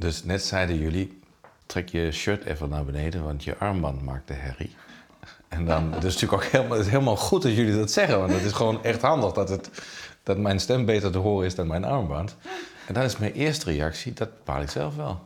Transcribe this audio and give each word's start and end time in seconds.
Dus 0.00 0.24
net 0.24 0.42
zeiden 0.42 0.78
jullie, 0.78 1.20
trek 1.66 1.88
je 1.88 2.12
shirt 2.12 2.44
even 2.44 2.68
naar 2.68 2.84
beneden, 2.84 3.24
want 3.24 3.44
je 3.44 3.56
armband 3.56 4.02
maakt 4.02 4.28
de 4.28 4.34
herrie. 4.34 4.74
En 5.48 5.64
dan, 5.64 5.92
het 5.92 6.04
is 6.04 6.12
natuurlijk 6.12 6.42
ook 6.42 6.50
helemaal, 6.50 6.76
het 6.76 6.86
is 6.86 6.92
helemaal 6.92 7.16
goed 7.16 7.42
dat 7.42 7.54
jullie 7.54 7.76
dat 7.76 7.90
zeggen, 7.90 8.18
want 8.18 8.32
het 8.32 8.44
is 8.44 8.52
gewoon 8.52 8.84
echt 8.84 9.02
handig 9.02 9.32
dat, 9.32 9.48
het, 9.48 9.70
dat 10.22 10.38
mijn 10.38 10.60
stem 10.60 10.84
beter 10.84 11.10
te 11.10 11.18
horen 11.18 11.46
is 11.46 11.54
dan 11.54 11.66
mijn 11.66 11.84
armband. 11.84 12.36
En 12.86 12.94
dan 12.94 13.02
is 13.02 13.16
mijn 13.16 13.32
eerste 13.32 13.70
reactie, 13.70 14.12
dat 14.12 14.34
bepaal 14.34 14.62
ik 14.62 14.70
zelf 14.70 14.96
wel. 14.96 15.24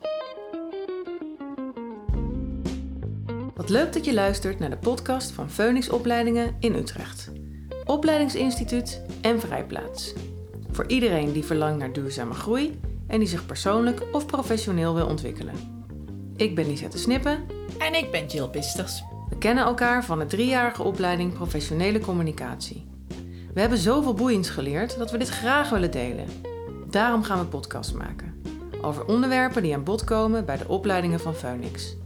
Wat 3.54 3.68
leuk 3.68 3.93
dat 3.93 4.04
je 4.04 4.14
luistert 4.14 4.59
naar 4.59 4.70
de 4.70 4.77
podcast 4.77 5.30
van 5.30 5.50
Phoenix 5.50 5.89
Opleidingen 5.89 6.57
in 6.59 6.75
Utrecht. 6.75 7.30
Opleidingsinstituut 7.84 9.00
en 9.20 9.41
Vrijplaats. 9.41 10.12
Voor 10.70 10.86
iedereen 10.86 11.32
die 11.32 11.45
verlangt 11.45 11.79
naar 11.79 11.93
duurzame 11.93 12.34
groei 12.34 12.80
en 13.12 13.18
die 13.18 13.29
zich 13.29 13.46
persoonlijk 13.46 14.02
of 14.12 14.26
professioneel 14.26 14.94
wil 14.94 15.06
ontwikkelen. 15.06 15.54
Ik 16.36 16.54
ben 16.54 16.66
Lisette 16.66 16.98
Snippen. 16.98 17.39
En 17.79 17.94
ik 17.94 18.11
ben 18.11 18.26
Jill 18.26 18.50
Bisters. 18.50 19.03
We 19.29 19.39
kennen 19.39 19.64
elkaar 19.64 20.04
van 20.04 20.18
de 20.18 20.26
driejarige 20.26 20.82
opleiding 20.82 21.32
Professionele 21.32 21.98
Communicatie. 21.98 22.86
We 23.54 23.61
hebben 23.61 23.79
zoveel 23.79 24.14
boeiends 24.14 24.50
geleerd 24.50 24.98
dat 24.98 25.11
we 25.11 25.18
dit 25.18 25.29
graag 25.29 25.70
willen 25.70 25.90
delen. 25.90 26.26
Daarom 26.90 27.22
gaan 27.22 27.39
we 27.39 27.44
podcasts 27.44 27.93
maken. 27.93 28.43
Over 28.82 29.04
onderwerpen 29.04 29.62
die 29.62 29.75
aan 29.75 29.84
bod 29.84 30.04
komen 30.04 30.44
bij 30.44 30.56
de 30.56 30.68
opleidingen 30.68 31.20
van 31.20 31.34
Phoenix. 31.34 31.96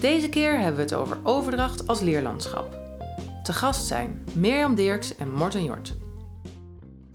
Deze 0.00 0.28
keer 0.28 0.58
hebben 0.58 0.76
we 0.76 0.82
het 0.82 0.94
over 0.94 1.18
overdracht 1.22 1.86
als 1.86 2.00
leerlandschap. 2.00 2.78
Te 3.42 3.52
gast 3.52 3.86
zijn 3.86 4.24
Mirjam 4.32 4.74
Dirks 4.74 5.16
en 5.16 5.32
Morten 5.32 5.64
Jort. 5.64 5.96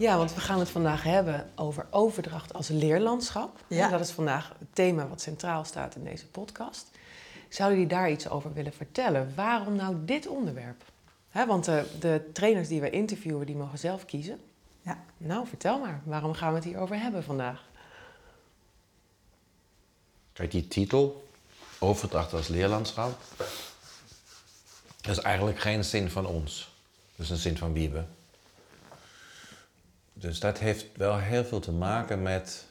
Ja, 0.02 0.18
want 0.18 0.34
we 0.34 0.40
gaan 0.40 0.60
het 0.60 0.70
vandaag 0.70 1.04
hebben 1.04 1.50
over 1.56 1.86
overdracht 1.90 2.54
als 2.54 2.68
leerlandschap. 2.68 3.60
Ja. 3.68 3.86
En 3.86 3.92
dat 3.92 4.00
is 4.00 4.12
vandaag 4.12 4.52
het 4.60 4.68
thema 4.74 5.08
wat 5.08 5.22
centraal 5.22 5.64
staat 5.64 5.96
in 5.96 6.04
deze 6.04 6.28
podcast. 6.28 6.90
Zouden 7.50 7.80
jullie 7.80 7.94
daar 7.94 8.12
iets 8.12 8.30
over 8.30 8.54
willen 8.54 8.74
vertellen? 8.74 9.34
Waarom 9.36 9.76
nou 9.76 9.96
dit 10.06 10.28
onderwerp? 10.28 10.84
Hè, 11.30 11.46
want 11.46 11.66
de, 11.66 11.86
de 12.00 12.30
trainers 12.34 12.68
die 12.68 12.82
we 12.82 12.90
interviewen, 12.90 13.46
die 13.46 13.56
mogen 13.56 13.80
zelf 13.80 14.06
kiezen. 14.06 14.40
Ja. 14.82 15.04
Nou, 15.18 15.48
vertel 15.48 15.80
maar. 15.80 16.02
Waarom 16.04 16.34
gaan 16.34 16.50
we 16.50 16.56
het 16.56 16.66
hierover 16.66 17.00
hebben 17.00 17.24
vandaag? 17.24 17.64
Kijk, 20.34 20.52
die 20.52 20.68
titel, 20.68 21.28
overdracht 21.80 22.34
als 22.34 22.48
leerlandschap, 22.48 23.20
dat 25.02 25.18
is 25.18 25.20
eigenlijk 25.20 25.60
geen 25.60 25.84
zin 25.84 26.10
van 26.10 26.26
ons. 26.26 26.74
Dat 27.16 27.26
is 27.26 27.32
een 27.32 27.38
zin 27.38 27.58
van 27.58 27.74
Wiebe. 27.74 28.06
Dus 30.22 30.40
dat 30.40 30.60
heeft 30.60 30.86
wel 30.98 31.18
heel 31.18 31.46
veel 31.46 31.60
te 31.60 31.72
maken 31.72 32.22
met 32.22 32.66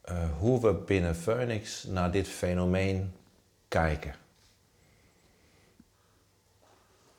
eh, 0.00 0.38
hoe 0.38 0.60
we 0.60 0.72
binnen 0.72 1.16
Phoenix 1.16 1.84
naar 1.84 2.10
dit 2.10 2.28
fenomeen 2.28 3.14
kijken. 3.68 4.14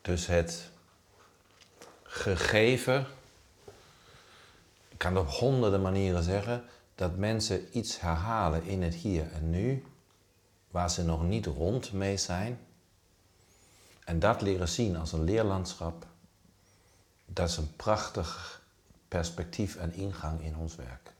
Dus 0.01 0.25
het 0.25 0.69
gegeven, 2.03 3.05
ik 4.89 4.97
kan 4.97 5.15
het 5.15 5.25
op 5.25 5.29
honderden 5.29 5.81
manieren 5.81 6.23
zeggen, 6.23 6.63
dat 6.95 7.15
mensen 7.15 7.77
iets 7.77 7.99
herhalen 7.99 8.63
in 8.63 8.81
het 8.81 8.93
hier 8.93 9.31
en 9.31 9.49
nu, 9.49 9.85
waar 10.71 10.89
ze 10.89 11.03
nog 11.03 11.23
niet 11.23 11.45
rond 11.45 11.93
mee 11.93 12.17
zijn. 12.17 12.59
En 14.05 14.19
dat 14.19 14.41
leren 14.41 14.69
zien 14.69 14.95
als 14.95 15.11
een 15.11 15.23
leerlandschap, 15.23 16.05
dat 17.33 17.49
is 17.49 17.57
een 17.57 17.75
prachtig 17.75 18.61
perspectief 19.07 19.75
en 19.75 19.93
ingang 19.93 20.41
in 20.41 20.55
ons 20.55 20.75
werk. 20.75 21.13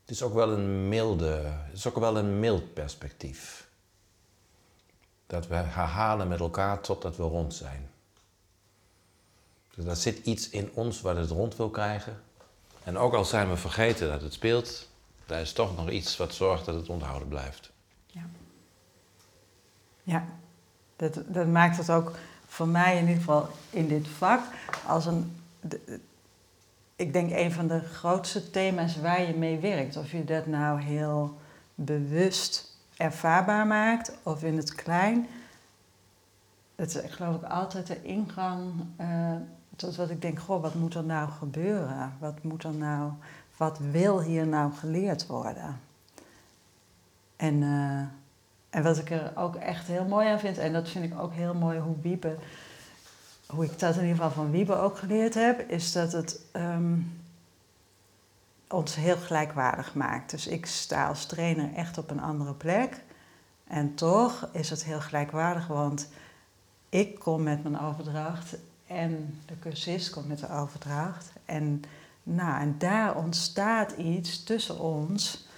Het 0.00 0.14
is 0.14 0.22
ook 0.22 0.34
wel 0.34 0.52
een 0.52 0.88
milde, 0.88 1.30
het 1.44 1.76
is 1.76 1.86
ook 1.86 1.98
wel 1.98 2.16
een 2.16 2.40
mild 2.40 2.74
perspectief. 2.74 3.68
Dat 5.26 5.46
we 5.46 5.54
herhalen 5.54 6.28
met 6.28 6.40
elkaar 6.40 6.80
totdat 6.80 7.16
we 7.16 7.22
rond 7.22 7.54
zijn. 7.54 7.90
Dus 9.74 9.84
er 9.84 9.96
zit 9.96 10.26
iets 10.26 10.48
in 10.48 10.70
ons 10.74 11.00
wat 11.00 11.16
het 11.16 11.30
rond 11.30 11.56
wil 11.56 11.70
krijgen. 11.70 12.22
En 12.84 12.98
ook 12.98 13.14
al 13.14 13.24
zijn 13.24 13.48
we 13.48 13.56
vergeten 13.56 14.08
dat 14.08 14.22
het 14.22 14.32
speelt, 14.32 14.88
daar 15.26 15.40
is 15.40 15.52
toch 15.52 15.76
nog 15.76 15.90
iets 15.90 16.16
wat 16.16 16.34
zorgt 16.34 16.64
dat 16.64 16.74
het 16.74 16.88
onthouden 16.88 17.28
blijft. 17.28 17.70
Ja, 20.02 20.24
dat, 20.96 21.22
dat 21.26 21.46
maakt 21.46 21.76
het 21.76 21.90
ook 21.90 22.12
voor 22.56 22.68
mij 22.68 22.94
in 22.94 23.00
ieder 23.00 23.16
geval 23.16 23.48
in 23.70 23.88
dit 23.88 24.08
vak 24.08 24.40
als 24.86 25.06
een. 25.06 25.36
ik 26.96 27.12
denk 27.12 27.30
een 27.30 27.52
van 27.52 27.66
de 27.66 27.80
grootste 27.80 28.50
thema's 28.50 29.00
waar 29.00 29.22
je 29.22 29.34
mee 29.34 29.58
werkt. 29.58 29.96
Of 29.96 30.10
je 30.10 30.24
dat 30.24 30.46
nou 30.46 30.80
heel 30.80 31.38
bewust 31.74 32.78
ervaarbaar 32.96 33.66
maakt 33.66 34.12
of 34.22 34.42
in 34.42 34.56
het 34.56 34.74
klein. 34.74 35.26
Het 36.74 36.94
is 36.94 37.12
geloof 37.12 37.34
ik 37.34 37.42
altijd 37.42 37.86
de 37.86 38.02
ingang 38.02 38.72
eh, 38.96 39.34
tot 39.76 39.96
wat 39.96 40.10
ik 40.10 40.22
denk, 40.22 40.38
goh, 40.38 40.62
wat 40.62 40.74
moet 40.74 40.94
er 40.94 41.04
nou 41.04 41.28
gebeuren? 41.30 42.16
Wat 42.18 42.42
moet 42.42 42.64
er 42.64 42.74
nou, 42.74 43.10
wat 43.56 43.78
wil 43.78 44.22
hier 44.22 44.46
nou 44.46 44.72
geleerd 44.72 45.26
worden? 45.26 45.80
En, 47.36 47.62
eh, 47.62 48.25
en 48.76 48.82
wat 48.82 48.98
ik 48.98 49.10
er 49.10 49.32
ook 49.34 49.54
echt 49.54 49.86
heel 49.86 50.04
mooi 50.04 50.28
aan 50.28 50.38
vind, 50.38 50.58
en 50.58 50.72
dat 50.72 50.88
vind 50.88 51.04
ik 51.04 51.20
ook 51.20 51.32
heel 51.32 51.54
mooi 51.54 51.78
hoe 51.78 51.96
Wiebe, 52.00 52.36
hoe 53.46 53.64
ik 53.64 53.78
dat 53.78 53.94
in 53.94 54.00
ieder 54.00 54.16
geval 54.16 54.30
van 54.30 54.50
Wiebe 54.50 54.74
ook 54.74 54.98
geleerd 54.98 55.34
heb, 55.34 55.70
is 55.70 55.92
dat 55.92 56.12
het 56.12 56.40
ehm, 56.52 56.98
ons 58.68 58.94
heel 58.94 59.16
gelijkwaardig 59.16 59.94
maakt. 59.94 60.30
Dus 60.30 60.46
ik 60.46 60.66
sta 60.66 61.08
als 61.08 61.26
trainer 61.26 61.74
echt 61.74 61.98
op 61.98 62.10
een 62.10 62.20
andere 62.20 62.52
plek. 62.52 63.02
En 63.66 63.94
toch 63.94 64.48
is 64.52 64.70
het 64.70 64.84
heel 64.84 65.00
gelijkwaardig, 65.00 65.66
want 65.66 66.08
ik 66.88 67.18
kom 67.18 67.42
met 67.42 67.62
mijn 67.62 67.80
overdracht 67.80 68.56
en 68.86 69.40
de 69.46 69.58
cursist 69.58 70.10
komt 70.10 70.28
met 70.28 70.38
de 70.38 70.50
overdracht. 70.50 71.32
En, 71.44 71.82
nou, 72.22 72.60
en 72.60 72.74
daar 72.78 73.16
ontstaat 73.16 73.92
iets 73.92 74.42
tussen 74.42 74.78
ons, 74.78 75.48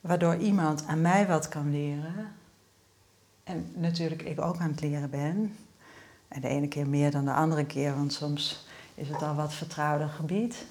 waardoor 0.00 0.36
iemand 0.36 0.86
aan 0.86 1.00
mij 1.00 1.26
wat 1.26 1.48
kan 1.48 1.70
leren. 1.70 2.42
En 3.44 3.72
natuurlijk 3.74 4.22
ik 4.22 4.40
ook 4.40 4.58
aan 4.58 4.70
het 4.70 4.80
leren 4.80 5.10
ben. 5.10 5.56
En 6.28 6.40
de 6.40 6.48
ene 6.48 6.68
keer 6.68 6.88
meer 6.88 7.10
dan 7.10 7.24
de 7.24 7.32
andere 7.32 7.66
keer, 7.66 7.94
want 7.94 8.12
soms 8.12 8.66
is 8.94 9.08
het 9.08 9.22
al 9.22 9.34
wat 9.34 9.54
vertrouwder 9.54 10.08
gebied. 10.08 10.66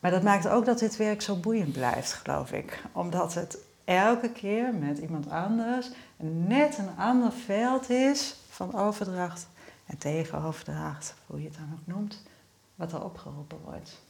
Maar 0.00 0.10
dat 0.10 0.22
maakt 0.22 0.48
ook 0.48 0.64
dat 0.64 0.78
dit 0.78 0.96
werk 0.96 1.22
zo 1.22 1.36
boeiend 1.36 1.72
blijft, 1.72 2.12
geloof 2.12 2.52
ik. 2.52 2.82
Omdat 2.92 3.34
het 3.34 3.58
elke 3.84 4.32
keer 4.32 4.74
met 4.74 4.98
iemand 4.98 5.30
anders 5.30 5.90
net 6.46 6.78
een 6.78 6.96
ander 6.96 7.32
veld 7.32 7.90
is 7.90 8.36
van 8.48 8.74
overdracht 8.74 9.48
en 9.86 9.98
tegenoverdracht, 9.98 11.14
hoe 11.26 11.38
je 11.38 11.46
het 11.46 11.56
dan 11.56 11.72
ook 11.72 11.94
noemt, 11.96 12.22
wat 12.74 12.92
er 12.92 13.04
opgeroepen 13.04 13.58
wordt. 13.64 14.00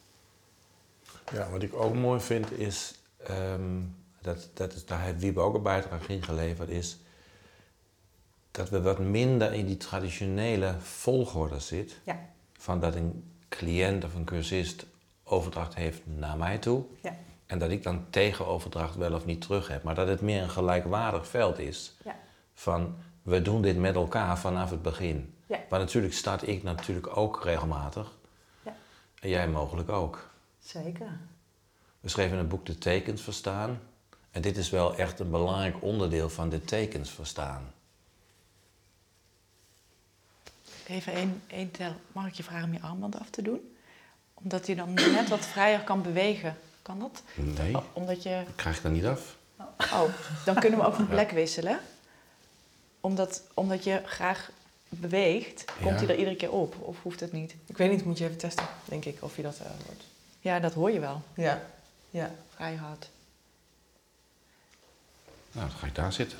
Ja, 1.32 1.50
wat 1.50 1.62
ik 1.62 1.74
ook 1.74 1.94
mooi 1.94 2.20
vind 2.20 2.52
is, 2.52 2.94
ehm, 3.26 3.80
dat, 4.20 4.48
dat 4.54 4.72
is, 4.72 4.86
daar 4.86 5.00
heeft 5.00 5.20
Wiebe 5.20 5.40
ook 5.40 5.54
een 5.54 5.62
bijdrage 5.62 6.12
in 6.12 6.22
geleverd, 6.22 6.68
is 6.68 6.98
dat 8.50 8.69
we 8.69 8.83
wat 8.83 8.99
minder 8.99 9.53
in 9.53 9.66
die 9.66 9.77
traditionele 9.77 10.75
volgorde 10.78 11.61
zit. 11.61 12.00
Ja. 12.05 12.19
Van 12.53 12.81
dat 12.81 12.94
een 12.94 13.33
cliënt 13.49 14.05
of 14.05 14.15
een 14.15 14.25
cursist 14.25 14.87
overdracht 15.25 15.75
heeft 15.75 16.00
naar 16.05 16.37
mij 16.37 16.59
toe. 16.59 16.84
Ja. 17.03 17.16
En 17.47 17.59
dat 17.59 17.71
ik 17.71 17.83
dan 17.83 18.06
tegenoverdracht 18.11 18.97
wel 18.97 19.15
of 19.15 19.25
niet 19.25 19.41
terug 19.41 19.69
heb. 19.69 19.83
Maar 19.83 19.94
dat 19.94 20.09
het 20.09 20.21
meer 20.21 20.43
een 20.43 20.50
gelijkwaardig 20.50 21.28
veld 21.28 21.59
is. 21.59 21.97
Ja. 22.05 22.16
Van 22.55 22.97
we 23.22 23.43
doen 23.43 23.62
dit 23.62 23.77
met 23.77 23.94
elkaar 23.94 24.38
vanaf 24.38 24.71
het 24.71 24.82
begin. 24.82 25.34
Ja. 25.47 25.61
Maar 25.71 25.78
natuurlijk 25.78 26.15
start 26.15 26.49
ik 26.49 26.62
natuurlijk 26.62 27.17
ook 27.17 27.44
regelmatig. 27.44 28.17
Ja. 28.62 28.77
En 29.21 29.28
jij 29.28 29.49
mogelijk 29.49 29.88
ook. 29.88 30.28
Zeker. 30.59 31.19
We 32.00 32.09
schreven 32.09 32.38
het 32.38 32.49
boek 32.49 32.67
De 32.67 32.79
Tekens 32.79 33.23
Verstaan. 33.23 33.81
En 34.31 34.43
dit 34.43 34.56
is 34.56 34.70
wel 34.70 34.94
echt 34.94 35.20
een 35.20 35.31
belangrijk 35.31 35.82
onderdeel 35.82 36.29
van 36.29 36.49
de 36.49 36.61
tekens 36.61 37.11
verstaan. 37.11 37.73
Even 40.90 41.12
één, 41.12 41.42
één 41.46 41.70
tel. 41.70 41.94
Mag 42.12 42.26
ik 42.26 42.34
je 42.34 42.42
vragen 42.42 42.64
om 42.64 42.72
je 42.72 42.81
armband 42.81 43.19
af 43.20 43.31
te 43.31 43.42
doen? 43.42 43.75
Omdat 44.34 44.66
hij 44.66 44.75
dan 44.75 44.94
net 44.94 45.28
wat 45.28 45.46
vrijer 45.46 45.81
kan 45.81 46.02
bewegen. 46.02 46.56
Kan 46.82 46.98
dat? 46.98 47.22
Nee, 47.34 47.76
Oh, 47.76 47.82
omdat 47.92 48.22
je... 48.22 48.44
ik 48.48 48.56
krijg 48.56 48.76
ik 48.76 48.82
dat 48.82 48.92
niet 48.92 49.06
af. 49.06 49.37
Oh, 49.92 50.02
dan 50.44 50.54
kunnen 50.54 50.78
we 50.78 50.84
ook 50.87 50.94
van 50.94 51.08
plek 51.16 51.31
wisselen. 51.31 51.81
Omdat, 53.00 53.42
omdat 53.54 53.84
je 53.84 54.02
graag 54.04 54.50
beweegt, 54.88 55.64
komt 55.82 56.00
Ja. 56.00 56.06
hij 56.06 56.08
er 56.08 56.19
iedere 56.19 56.37
keer 56.37 56.50
op. 56.52 56.75
Of 56.81 56.96
hoeft 57.02 57.20
het 57.20 57.32
niet? 57.32 57.54
Ik 57.66 57.76
weet 57.76 57.90
niet, 57.90 58.04
moet 58.04 58.19
je 58.19 58.25
even 58.25 58.36
testen, 58.38 58.66
denk 58.84 59.04
ik, 59.04 59.16
of 59.22 59.36
je 59.36 59.43
dat 59.43 59.58
eh, 59.58 59.66
wordt. 59.86 60.02
Ja, 60.40 60.60
dat 60.60 60.75
hoor 60.75 60.90
je 60.90 61.00
wel. 61.00 61.22
Ja. 61.34 61.62
Ja. 62.10 62.31
Vrij 62.54 62.75
hard. 62.75 63.08
Nou, 65.52 65.69
dan 65.69 65.78
ga 65.78 65.86
ik 65.86 65.94
daar 65.94 66.12
zitten. 66.12 66.38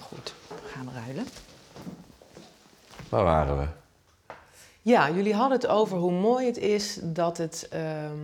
Goed, 0.00 0.32
we 0.48 0.68
gaan 0.74 0.90
ruilen. 0.94 1.26
Waar 3.08 3.24
waren 3.24 3.58
we? 3.58 3.66
Ja, 4.82 5.10
jullie 5.10 5.34
hadden 5.34 5.58
het 5.58 5.66
over 5.66 5.98
hoe 5.98 6.12
mooi 6.12 6.46
het 6.46 6.58
is 6.58 6.98
dat 7.02 7.36
het 7.38 7.68
ehm, 7.70 8.18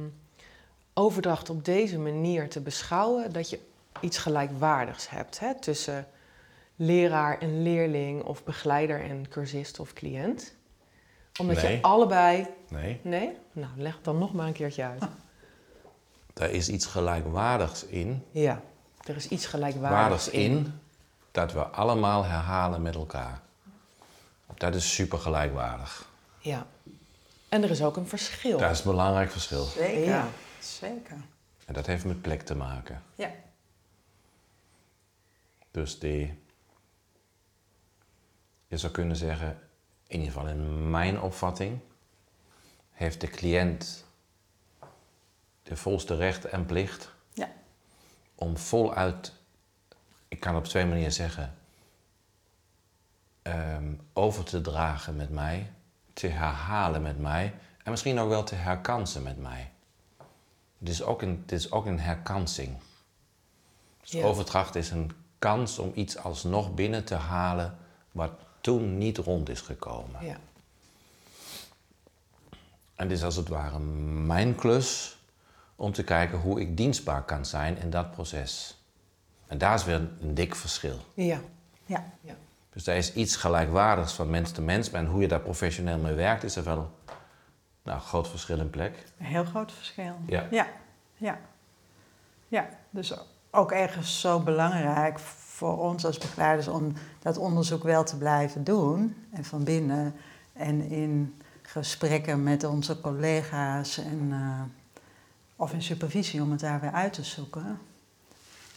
overdracht 0.94 1.50
op 1.50 1.64
deze 1.64 1.99
manier 1.99 2.49
te 2.49 2.61
beschouwen, 2.61 3.32
dat 3.32 3.50
je 3.50 3.61
iets 4.00 4.19
gelijkwaardigs 4.19 5.11
hebt 5.11 5.38
hè, 5.38 5.55
tussen 5.61 6.06
leraar 6.76 7.38
en 7.38 7.62
leerling 7.62 8.23
of 8.23 8.44
begeleider 8.44 9.00
en 9.05 9.29
cursist 9.29 9.81
of 9.81 9.93
cliënt? 9.93 10.55
Omdat 11.41 11.62
Nee. 11.62 11.76
je 11.76 11.82
allebei. 11.82 12.47
Nee, 12.69 13.00
Nee? 13.03 13.37
Nou, 13.53 13.70
leg 13.76 13.94
het 13.94 14.05
dan 14.05 14.19
nog 14.19 14.32
maar 14.32 14.47
een 14.47 14.53
keertje 14.53 14.82
uit. 14.85 15.03
daar 16.35 16.50
is 16.50 16.69
iets 16.69 16.87
gelijkwaardigs 16.87 17.85
in. 17.85 18.25
Ja, 18.31 18.61
er 19.06 19.17
is 19.17 19.29
iets 19.29 19.47
gelijkwaardigs 19.47 20.00
Waardigs 20.00 20.29
in 20.29 20.81
dat 21.31 21.53
we 21.53 21.64
allemaal 21.67 22.25
herhalen 22.25 22.82
met 22.82 22.94
elkaar. 22.94 23.41
Dat 24.55 24.75
is 24.75 24.94
super 24.94 25.19
gelijkwaardig. 25.19 26.06
Ja. 26.46 26.66
En 27.48 27.62
er 27.62 27.70
is 27.70 27.82
ook 27.82 27.96
een 27.96 28.08
verschil. 28.08 28.58
Dat 28.58 28.70
is 28.70 28.78
een 28.84 28.90
belangrijk 28.90 29.31
verschil. 29.31 29.64
Zeker. 29.64 30.04
Ja. 30.04 30.28
Zeker. 30.60 31.16
En 31.64 31.75
dat 31.75 31.87
heeft 31.87 32.04
met 32.04 32.22
plek 32.22 32.43
te 32.43 32.54
maken. 32.54 33.02
Ja. 33.14 33.31
Dus 35.70 35.98
die, 35.98 36.38
je 38.66 38.76
zou 38.76 38.93
kunnen 38.93 39.16
zeggen, 39.16 39.58
in 40.06 40.19
ieder 40.20 40.32
geval 40.32 40.48
in 40.48 40.90
mijn 40.90 41.20
opvatting, 41.20 41.78
heeft 42.93 43.20
de 43.20 43.28
cliënt 43.28 44.04
de 45.62 45.76
volste 45.76 46.16
recht 46.16 46.44
en 46.44 46.66
plicht 46.66 47.10
Ja. 47.32 47.52
om 48.34 48.56
voluit, 48.56 49.32
ik 50.28 50.40
kan 50.40 50.54
het 50.54 50.64
op 50.64 50.69
twee 50.70 50.87
manieren 50.87 51.12
zeggen, 51.12 51.54
ehm, 53.43 53.93
over 54.12 54.44
te 54.44 54.60
dragen 54.60 55.16
met 55.16 55.31
mij, 55.31 55.70
te 56.17 56.27
herhalen 56.27 57.03
met 57.03 57.19
mij 57.19 57.55
en 57.83 57.91
misschien 57.91 58.19
ook 58.19 58.29
wel 58.29 58.45
te 58.45 58.55
herkansen 58.55 59.23
met 59.23 59.39
mij. 59.43 59.71
Het 60.79 60.89
is 60.89 61.03
ook 61.03 61.23
een, 61.23 61.39
het 61.43 61.53
is 61.53 61.71
ook 61.73 61.87
een 61.87 62.01
herkansing. 62.01 62.77
Dus 64.01 64.11
Ja. 64.11 64.25
overdracht 64.25 64.75
is 64.75 64.91
een 64.91 65.13
kans 65.39 65.79
om 65.79 65.93
iets 65.95 66.19
alsnog 66.19 66.75
binnen 66.75 67.05
te 67.05 67.15
halen 67.15 67.79
wat 68.13 68.31
toen 68.61 68.99
niet 68.99 69.19
rond 69.19 69.49
is 69.49 69.61
gekomen. 69.61 70.25
Ja. 70.25 70.37
En 72.95 73.09
het 73.09 73.11
is 73.11 73.23
als 73.23 73.37
het 73.37 73.49
ware 73.49 73.79
mijn 73.79 74.55
klus 74.55 75.17
om 75.77 75.93
te 75.93 76.05
kijken 76.05 76.39
hoe 76.39 76.61
ik 76.61 76.77
dienstbaar 76.77 77.25
kan 77.25 77.47
zijn 77.47 77.79
in 77.79 77.91
dat 77.91 78.11
proces. 78.11 78.79
En 79.47 79.59
daar 79.59 79.75
is 79.75 79.85
weer 79.85 79.95
een 80.21 80.35
dik 80.35 80.55
verschil. 80.55 80.99
Ja. 81.15 81.41
Ja. 81.87 82.05
ja. 82.21 82.35
Dus 82.76 82.84
daar 82.84 82.96
is 82.96 83.12
iets 83.12 83.37
gelijkwaardigs 83.37 84.12
van 84.12 84.31
mens 84.31 84.50
te 84.50 84.62
mens. 84.62 84.90
En 84.90 85.06
hoe 85.06 85.20
je 85.20 85.28
daar 85.28 85.40
professioneel 85.40 85.99
mee 85.99 86.14
werkt, 86.14 86.44
is 86.44 86.56
er 86.56 86.64
wel 86.64 86.90
nou, 87.82 87.96
een 87.96 88.05
groot 88.05 88.28
verschil 88.28 88.58
in 88.58 88.70
plek. 88.70 89.05
Een 89.19 89.26
heel 89.26 89.44
groot 89.44 89.73
verschil. 89.73 90.17
Ja. 90.26 90.46
Ja. 90.50 90.67
Ja. 91.14 91.38
Ja. 92.49 92.69
Dus 92.90 93.14
ook 93.50 93.73
ergens 93.73 94.20
zo 94.20 94.40
belangrijk 94.40 95.19
voor 95.19 95.78
ons 95.78 96.05
als 96.05 96.19
begeleiders 96.19 96.69
om 96.69 96.93
dat 97.23 97.37
onderzoek 97.37 97.82
wel 97.82 98.05
te 98.05 98.17
blijven 98.17 98.64
doen. 98.64 99.26
En 99.32 99.44
van 99.44 99.64
binnen 99.64 100.14
en 100.52 100.81
in 100.90 101.40
gesprekken 101.62 102.43
met 102.43 102.64
onze 102.64 103.00
collega's 103.00 103.99
en, 103.99 104.29
eh, 104.31 104.62
of 105.56 105.72
in 105.72 105.82
supervisie 105.82 106.43
om 106.43 106.50
het 106.50 106.61
daar 106.61 106.81
weer 106.81 106.93
uit 106.93 107.12
te 107.12 107.25
zoeken. 107.25 107.79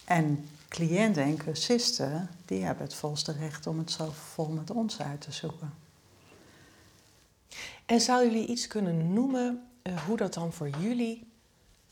En 0.06 0.50
cliënten 0.70 1.24
en 1.24 1.38
cursisten, 1.38 2.30
die 2.46 2.64
hebben 2.64 2.84
het 2.84 2.94
volste 2.94 3.32
recht 3.32 3.68
om 3.68 3.78
het 3.78 3.92
zo 3.92 4.12
vol 4.34 4.48
met 4.48 4.72
ons 4.72 5.02
uit 5.02 5.22
te 5.22 5.32
zoeken. 5.32 5.74
En 7.86 8.02
zouden 8.02 8.32
jullie 8.32 8.48
iets 8.48 8.68
kunnen 8.68 9.14
noemen 9.14 9.68
eh, 9.82 10.06
hoe 10.06 10.18
dat 10.18 10.34
dan 10.34 10.54
voor 10.54 10.70
jullie 10.70 11.28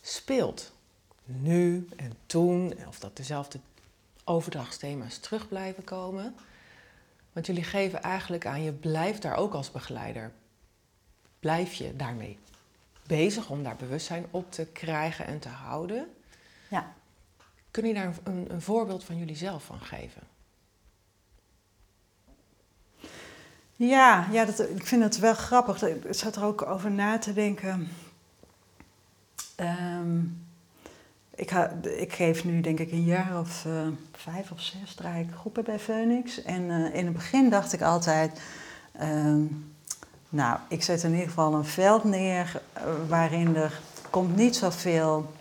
speelt? 0.01 0.71
Nu 1.25 1.87
en 1.95 2.13
toen, 2.25 2.73
of 2.87 2.99
dat 2.99 3.17
dezelfde 3.17 3.59
overdrachtsthema's 4.23 5.17
terug 5.17 5.47
blijven 5.47 5.83
komen. 5.83 6.35
Want 7.33 7.45
jullie 7.45 7.63
geven 7.63 8.01
eigenlijk 8.01 8.45
aan, 8.45 8.63
je 8.63 8.71
blijft 8.71 9.21
daar 9.21 9.35
ook 9.35 9.53
als 9.53 9.71
begeleider. 9.71 10.31
Blijf 11.39 11.73
je 11.73 11.95
daarmee 11.95 12.37
bezig 13.07 13.49
om 13.49 13.63
daar 13.63 13.75
bewustzijn 13.75 14.25
op 14.31 14.51
te 14.51 14.65
krijgen 14.65 15.25
en 15.25 15.39
te 15.39 15.49
houden. 15.49 16.07
Kunnen 17.77 17.95
jullie 17.95 18.13
daar 18.13 18.33
een, 18.33 18.45
een 18.51 18.61
voorbeeld 18.61 19.03
van 19.03 19.17
jullie 19.17 19.35
zelf 19.35 19.63
van 19.63 19.79
geven? 19.79 20.21
Ja, 23.75 24.27
ja 24.31 24.45
dat, 24.45 24.59
ik 24.59 24.85
vind 24.85 25.03
het 25.03 25.19
wel 25.19 25.33
grappig. 25.33 25.83
Ik 25.83 26.13
zat 26.13 26.35
er 26.35 26.43
ook 26.43 26.61
over 26.61 26.91
na 26.91 27.17
te 27.17 27.33
denken. 27.33 27.87
Ehm, 29.55 30.19
ik, 31.35 31.51
ik 31.97 32.13
geef 32.13 32.43
nu 32.43 32.61
denk 32.61 32.79
ik 32.79 32.91
een 32.91 33.05
jaar 33.05 33.39
of 33.39 33.65
eh, 33.65 33.87
vijf 34.11 34.51
of 34.51 34.61
zes 34.61 34.95
draai 34.95 35.23
ik 35.23 35.33
groepen 35.33 35.63
bij 35.63 35.79
Phoenix. 35.79 36.43
En 36.43 36.71
eh, 36.71 36.95
in 36.95 37.05
het 37.05 37.13
begin 37.13 37.49
dacht 37.49 37.73
ik 37.73 37.81
altijd... 37.81 38.41
ehm, 38.91 39.43
nou, 40.29 40.59
ik 40.69 40.83
zet 40.83 41.03
in 41.03 41.11
ieder 41.11 41.27
geval 41.27 41.53
een 41.53 41.65
veld 41.65 42.03
neer 42.03 42.61
eh, 42.73 42.83
waarin 43.07 43.55
er 43.55 43.79
komt 44.09 44.35
niet 44.35 44.55
zoveel... 44.55 45.35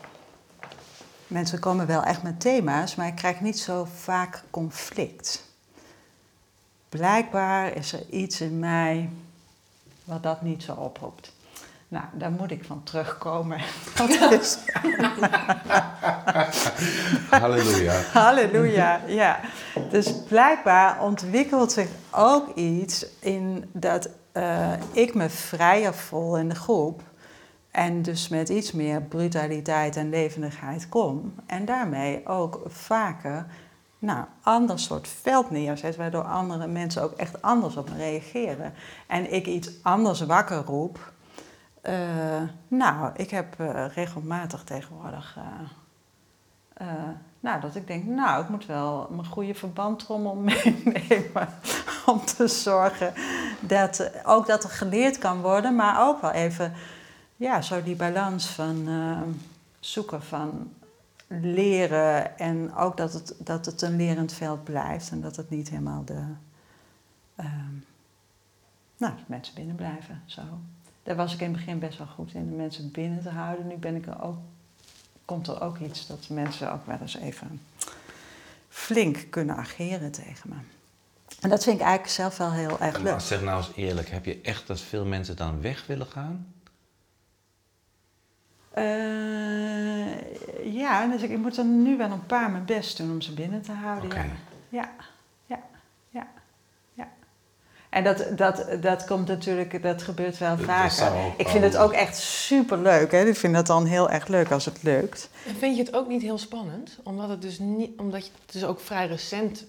Mensen 1.26 1.58
komen 1.58 1.87
wel 1.87 2.02
echt 2.02 2.23
met 2.23 2.40
thema's, 2.40 2.94
maar 2.94 3.06
ik 3.06 3.14
krijg 3.14 3.40
niet 3.40 3.58
zo 3.58 3.88
vaak 3.94 4.43
conflict 4.50 5.44
blijkbaar 6.96 7.76
is 7.76 7.93
er 7.93 8.02
iets 8.11 8.40
in 8.40 8.58
mij 8.58 9.11
wat 10.05 10.23
dat 10.23 10.43
niet 10.43 10.62
zo 10.62 10.73
oproept. 10.73 11.34
Nou, 11.88 12.05
daar 12.12 12.31
moet 12.31 12.50
ik 12.50 12.64
van 12.64 12.82
terugkomen. 12.82 13.58
Is, 14.31 14.58
Halleluja. 17.40 18.00
halleluja, 18.12 19.00
ja. 19.06 19.40
Dus 19.90 20.12
blijkbaar 20.29 21.02
ontwikkelt 21.02 21.72
zich 21.72 21.88
ook 22.11 22.55
iets 22.55 23.06
in 23.20 23.70
dat 23.72 24.08
eh, 24.32 24.72
ik 24.93 25.14
me 25.14 25.29
vrijer 25.29 25.94
voel 25.94 26.38
in 26.38 26.49
de 26.49 26.55
groep. 26.55 27.02
En 27.76 28.02
dus 28.02 28.28
met 28.28 28.49
iets 28.49 28.73
meer 28.73 29.02
brutaliteit 29.02 29.96
en 29.96 30.11
levendigheid 30.11 30.88
kom. 30.88 31.34
En 31.46 31.64
daarmee 31.64 32.26
ook 32.26 32.61
vaker 32.67 33.46
nou, 33.99 34.25
ander 34.43 34.78
soort 34.78 35.08
veld 35.08 35.50
neerzet, 35.50 35.96
waardoor 35.96 36.23
andere 36.23 36.67
mensen 36.67 37.02
ook 37.02 37.12
echt 37.12 37.43
anders 37.43 37.76
op 37.76 37.90
me 37.90 37.96
reageren. 37.96 38.73
En 39.06 39.32
ik 39.32 39.46
iets 39.46 39.70
anders 39.82 40.20
wakker 40.20 40.62
roep. 40.64 41.12
Eh, 41.81 41.94
nou, 42.69 43.11
ik 43.17 43.31
heb 43.31 43.61
eh, 43.61 43.87
regelmatig 43.94 44.64
tegenwoordig. 44.64 45.38
eh, 46.75 46.87
nou, 47.40 47.60
dat 47.60 47.74
ik 47.74 47.86
denk, 47.86 48.05
nou, 48.05 48.43
ik 48.43 48.48
moet 48.48 48.67
wel 48.67 49.08
mijn 49.10 49.27
goede 49.27 49.55
verbandtrommel 49.55 50.34
meenemen. 50.50 51.48
Om 52.06 52.24
te 52.24 52.48
zorgen 52.48 53.12
dat 53.60 54.10
ook 54.24 54.46
dat 54.46 54.65
er 54.65 54.70
geleerd 54.70 55.19
kan 55.19 55.41
worden, 55.41 55.74
maar 55.74 56.08
ook 56.08 56.20
wel 56.20 56.31
even, 56.31 56.72
ja, 57.36 57.62
zo 57.62 57.82
die 57.82 57.96
balans 57.96 58.46
van 58.46 58.88
eh, 58.88 59.20
zoeken 59.81 60.22
van 60.22 60.72
leren 61.28 62.38
en 62.38 62.74
ook 62.74 62.96
dat 62.96 63.12
het, 63.12 63.34
dat 63.38 63.66
het 63.66 63.82
een 63.82 63.96
lerend 63.96 64.32
veld 64.32 64.64
blijft 64.64 65.10
en 65.10 65.20
dat 65.20 65.36
het 65.36 65.50
niet 65.50 65.69
helemaal 65.69 66.05
de. 66.05 66.22
ehm, 67.36 67.74
nou, 68.96 69.14
dat 69.14 69.28
mensen 69.28 69.55
binnen 69.55 69.76
blijven. 69.76 70.22
Zo. 70.26 70.43
Daar 71.02 71.16
was 71.16 71.34
ik 71.34 71.40
in 71.40 71.46
het 71.46 71.56
begin 71.56 71.78
best 71.78 71.98
wel 71.98 72.06
goed 72.06 72.34
in, 72.34 72.50
de 72.50 72.56
mensen 72.56 72.90
binnen 72.90 73.22
te 73.22 73.28
houden. 73.28 73.66
Nu 73.66 73.76
ben 73.76 73.96
ik 73.96 74.06
er 74.06 74.22
ook, 74.22 74.38
komt 75.24 75.46
er 75.46 75.60
ook 75.60 75.78
iets 75.78 76.06
dat 76.06 76.28
mensen 76.28 76.72
ook 76.72 76.86
wel 76.86 76.98
eens 77.00 77.16
even 77.16 77.60
flink 78.69 79.26
kunnen 79.31 79.56
ageren 79.56 80.12
tegen 80.12 80.48
me. 80.48 80.56
En 81.40 81.48
dat 81.50 81.64
vind 81.64 81.76
ik 81.76 81.82
eigenlijk 81.82 82.14
zelf 82.14 82.36
wel 82.36 82.52
heel 82.52 82.81
erg 82.81 82.98
leuk. 82.98 83.20
Zeg 83.20 83.43
nou 83.43 83.56
eens 83.58 83.76
eerlijk, 83.76 84.08
heb 84.08 84.24
je 84.24 84.40
echt 84.40 84.66
dat 84.66 84.81
veel 84.81 85.05
mensen 85.05 85.36
dan 85.36 85.60
weg 85.60 85.86
willen 85.86 86.06
gaan? 86.06 86.46
Eh, 88.76 90.74
ja, 90.74 91.06
dus 91.06 91.22
ik, 91.22 91.30
ik 91.30 91.38
moet 91.38 91.56
er 91.56 91.64
nu 91.64 91.96
wel 91.96 92.10
een 92.10 92.26
paar 92.26 92.50
mijn 92.50 92.64
best 92.64 92.96
doen 92.96 93.10
om 93.10 93.20
ze 93.20 93.32
binnen 93.34 93.62
te 93.62 93.72
houden. 93.72 94.10
Ja. 94.10 94.24
ja, 94.68 94.90
ja, 95.46 95.58
ja, 96.10 96.26
ja. 96.94 97.08
En 97.88 98.04
dat, 98.04 98.26
dat, 98.36 98.66
dat 98.80 99.04
komt 99.04 99.28
natuurlijk, 99.28 99.82
dat 99.82 100.02
gebeurt 100.02 100.38
wel 100.38 100.56
Dat 100.56 100.66
vaker. 100.66 101.12
ik 101.36 101.48
vind 101.48 101.64
het 101.64 101.76
ook 101.76 101.92
echt 101.92 102.16
super 102.16 102.78
leuk. 102.78 103.10
Hè? 103.10 103.24
Ik 103.24 103.36
vind 103.36 103.54
dat 103.54 103.66
dan 103.66 103.84
heel 103.84 104.10
erg 104.10 104.26
leuk 104.26 104.50
als 104.50 104.64
het 104.64 104.82
lukt. 104.82 105.30
En 105.46 105.56
vind 105.56 105.76
je 105.76 105.82
het 105.82 105.94
ook 105.94 106.08
niet 106.08 106.22
heel 106.22 106.38
spannend? 106.38 106.98
Omdat 107.02 107.28
het 107.28 107.42
dus, 107.42 107.58
niet, 107.58 108.00
omdat 108.00 108.22
het 108.22 108.52
dus 108.52 108.64
ook 108.64 108.80
vrij 108.80 109.06
recent 109.06 109.66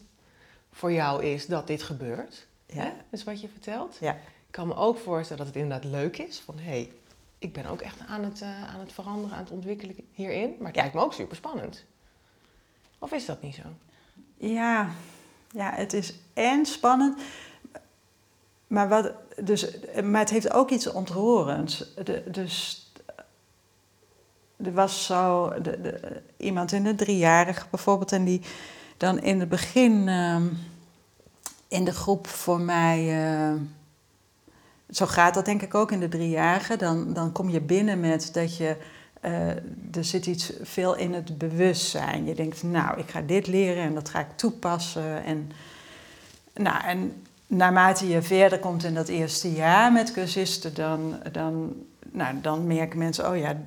voor 0.71 0.91
jou 0.91 1.23
is 1.23 1.45
dat 1.45 1.67
dit 1.67 1.83
gebeurt. 1.83 2.47
Ja. 2.65 2.81
Hè? 2.81 2.89
Dus 3.09 3.23
wat 3.23 3.41
je 3.41 3.47
vertelt. 3.47 3.97
Ja. 3.99 4.11
Ik 4.11 4.53
kan 4.53 4.67
me 4.67 4.75
ook 4.75 4.97
voorstellen 4.97 5.45
dat 5.45 5.53
het 5.53 5.63
inderdaad 5.63 5.91
leuk 5.91 6.17
is. 6.17 6.41
Van 6.45 6.57
hé, 6.57 6.69
hey, 6.69 6.91
ik 7.39 7.53
ben 7.53 7.65
ook 7.65 7.81
echt 7.81 7.99
aan 8.07 8.23
het, 8.23 8.41
eh, 8.41 8.73
aan 8.73 8.79
het 8.79 8.93
veranderen, 8.93 9.37
aan 9.37 9.43
het 9.43 9.51
ontwikkelen 9.51 9.95
hierin. 10.11 10.55
Maar 10.57 10.67
het 10.67 10.75
lijkt 10.75 10.93
me 10.93 11.01
ook 11.01 11.13
super 11.13 11.35
spannend. 11.35 11.85
Of 12.99 13.11
is 13.11 13.25
dat 13.25 13.41
niet 13.41 13.55
zo? 13.55 13.61
Ja, 14.37 14.89
ja, 15.51 15.71
het 15.73 15.93
is 15.93 16.13
en 16.33 16.65
spannend. 16.65 17.21
Maar, 18.67 18.89
wat, 18.89 19.11
dus, 19.43 19.77
maar 20.03 20.21
het 20.21 20.29
heeft 20.29 20.53
ook 20.53 20.69
iets 20.69 20.87
ontroerends. 20.87 21.93
De, 22.03 22.23
dus 22.31 22.85
er 24.57 24.73
was 24.73 25.05
zo 25.05 25.53
de, 25.61 25.81
de, 25.81 26.21
iemand 26.37 26.71
in 26.71 26.83
de 26.83 26.95
driejarige 26.95 27.65
bijvoorbeeld, 27.69 28.11
en 28.11 28.23
die 28.23 28.41
dan 28.97 29.19
in 29.19 29.39
het 29.39 29.49
begin 29.49 30.07
ehm, 30.07 30.47
in 31.67 31.85
de 31.85 31.93
groep 31.93 32.27
voor 32.27 32.59
mij. 32.59 33.25
eh, 33.27 33.61
zo 34.89 35.05
gaat 35.05 35.33
dat 35.33 35.45
denk 35.45 35.61
ik 35.61 35.75
ook 35.75 35.91
in 35.91 35.99
de 35.99 36.07
driejarige. 36.07 36.75
Dan, 36.75 37.13
dan 37.13 37.31
kom 37.31 37.49
je 37.49 37.61
binnen 37.61 37.99
met 37.99 38.29
dat 38.33 38.57
je. 38.57 38.75
eh, 39.21 39.49
er 39.95 40.03
zit 40.03 40.25
iets 40.25 40.53
veel 40.61 40.95
in 40.95 41.13
het 41.13 41.37
bewustzijn. 41.37 42.25
Je 42.25 42.35
denkt, 42.35 42.63
nou, 42.63 42.99
ik 42.99 43.09
ga 43.09 43.21
dit 43.21 43.47
leren 43.47 43.83
en 43.83 43.93
dat 43.93 44.09
ga 44.09 44.19
ik 44.19 44.31
toepassen. 44.35 45.23
En, 45.23 45.51
nou, 46.53 46.83
en 46.83 47.23
naarmate 47.47 48.07
je 48.07 48.21
verder 48.21 48.59
komt 48.59 48.83
in 48.83 48.93
dat 48.93 49.07
eerste 49.07 49.51
jaar 49.51 49.91
met 49.91 50.11
cursisten, 50.11 50.73
dan, 50.73 51.15
dan, 51.31 51.73
nou, 52.11 52.41
dan 52.41 52.67
merken 52.67 52.97
mensen, 52.99 53.29
oh 53.29 53.37
ja, 53.37 53.57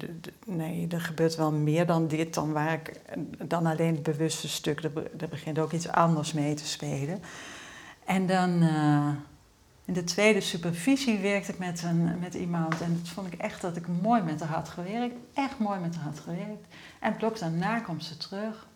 nee, 0.47 0.87
er 0.91 1.00
gebeurt 1.00 1.37
wel 1.37 1.53
meer 1.53 1.87
dan 1.87 2.07
dit, 2.07 2.35
dan, 2.35 2.53
waar 2.53 2.73
ik, 2.73 3.00
dan 3.45 3.67
alleen 3.67 3.95
het 3.95 4.03
bewuste 4.03 4.49
stuk. 4.49 4.83
Er 5.19 5.29
begint 5.29 5.59
ook 5.59 5.73
iets 5.73 5.89
anders 5.89 6.33
mee 6.33 6.55
te 6.55 6.67
spelen. 6.67 7.23
En 8.05 8.27
dan 8.27 8.62
eh, 8.62 9.09
in 9.90 9.97
de 9.97 10.04
tweede 10.04 10.40
supervisie 10.40 11.18
werkte 11.18 11.52
ik 11.52 11.59
met, 11.59 11.82
een, 11.82 12.18
met 12.18 12.35
iemand 12.35 12.80
en 12.80 12.94
dat 12.99 13.09
vond 13.09 13.32
ik 13.32 13.40
echt 13.40 13.61
dat 13.61 13.76
ik 13.76 13.87
mooi 14.02 14.23
met 14.23 14.40
haar 14.40 14.49
had 14.49 14.68
gewerkt. 14.68 15.14
Echt 15.35 15.59
mooi 15.59 15.80
met 15.80 15.94
haar 15.94 16.04
had 16.04 16.20
gewerkt. 16.20 16.66
En 17.00 17.16
blok 17.16 17.38
daarna 17.38 17.80
komt 17.80 18.04
ze 18.04 18.16
terug. 18.16 18.66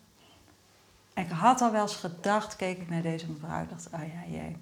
En 1.13 1.23
ik 1.23 1.31
had 1.31 1.61
al 1.61 1.71
wel 1.71 1.81
eens 1.81 1.95
gedacht, 1.95 2.55
keek 2.55 2.77
ik 2.77 2.89
naar 2.89 3.01
deze 3.01 3.31
mevrouw, 3.31 3.65
dacht, 3.69 3.87
oh 3.93 3.99
ja, 3.99 4.37
jee. 4.37 4.57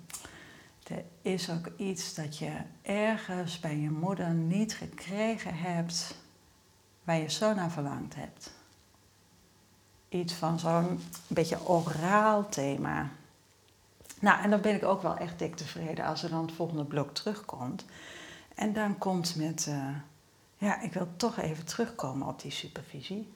Er 0.88 1.04
is 1.22 1.50
ook 1.50 1.70
iets 1.78 2.14
dat 2.14 2.38
je 2.38 2.52
ergens 2.82 3.60
bij 3.60 3.78
je 3.78 3.90
moeder 3.90 4.30
niet 4.30 4.76
gekregen 4.76 5.58
hebt 5.58 6.18
waar 7.04 7.18
je 7.18 7.32
zo 7.32 7.54
naar 7.54 7.72
verlangd 7.72 8.16
hebt. 8.16 8.52
Iets 10.10 10.34
van 10.34 10.60
zo'n 10.60 11.00
beetje 11.28 11.68
oraal 11.68 12.50
thema. 12.50 13.10
Nou, 14.24 14.42
en 14.44 14.50
dan 14.50 14.62
ben 14.62 14.76
ik 14.76 14.84
ook 14.84 15.02
wel 15.02 15.18
echt 15.18 15.40
dik 15.40 15.56
tevreden 15.56 16.06
als 16.06 16.24
er 16.24 16.30
dan 16.30 16.46
het 16.46 16.52
volgende 16.56 16.86
blok 16.86 17.14
terugkomt. 17.14 17.86
En 18.56 18.74
dan 18.74 18.98
komt 18.98 19.36
met, 19.36 19.68
eh, 19.68 19.88
ja, 20.58 20.82
ik 20.82 20.94
wil 20.94 21.08
toch 21.16 21.38
even 21.38 21.66
terugkomen 21.66 22.28
op 22.28 22.42
die 22.42 22.52
supervisie. 22.52 23.34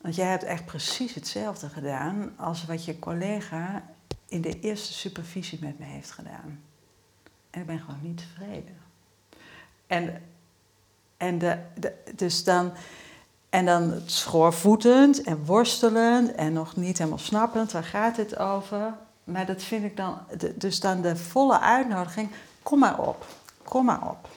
Want 0.00 0.14
jij 0.14 0.26
hebt 0.26 0.42
echt 0.42 0.64
precies 0.64 1.14
hetzelfde 1.14 1.68
gedaan 1.68 2.32
als 2.36 2.64
wat 2.64 2.84
je 2.84 2.98
collega 2.98 3.82
in 4.28 4.40
de 4.40 4.60
eerste 4.60 4.92
supervisie 4.92 5.58
met 5.62 5.78
me 5.78 5.84
heeft 5.84 6.10
gedaan. 6.10 6.62
En 7.50 7.60
ik 7.60 7.66
ben 7.66 7.80
gewoon 7.80 8.02
niet 8.02 8.18
tevreden. 8.18 8.76
En, 9.86 10.22
en, 11.16 11.38
de, 11.38 11.58
de, 11.74 11.94
dus 12.16 12.44
dan, 12.44 12.72
en 13.48 13.64
dan 13.64 14.00
schoorvoetend 14.04 15.22
en 15.22 15.44
worstelend 15.44 16.34
en 16.34 16.52
nog 16.52 16.76
niet 16.76 16.98
helemaal 16.98 17.18
snappend, 17.18 17.72
waar 17.72 17.84
gaat 17.84 18.16
dit 18.16 18.38
over? 18.38 19.04
Maar 19.26 19.46
dat 19.46 19.62
vind 19.62 19.84
ik 19.84 19.96
dan, 19.96 20.18
dus 20.54 20.80
dan 20.80 21.00
de 21.00 21.16
volle 21.16 21.60
uitnodiging, 21.60 22.30
kom 22.62 22.78
maar 22.78 22.98
op, 22.98 23.26
kom 23.62 23.84
maar 23.84 24.08
op. 24.08 24.28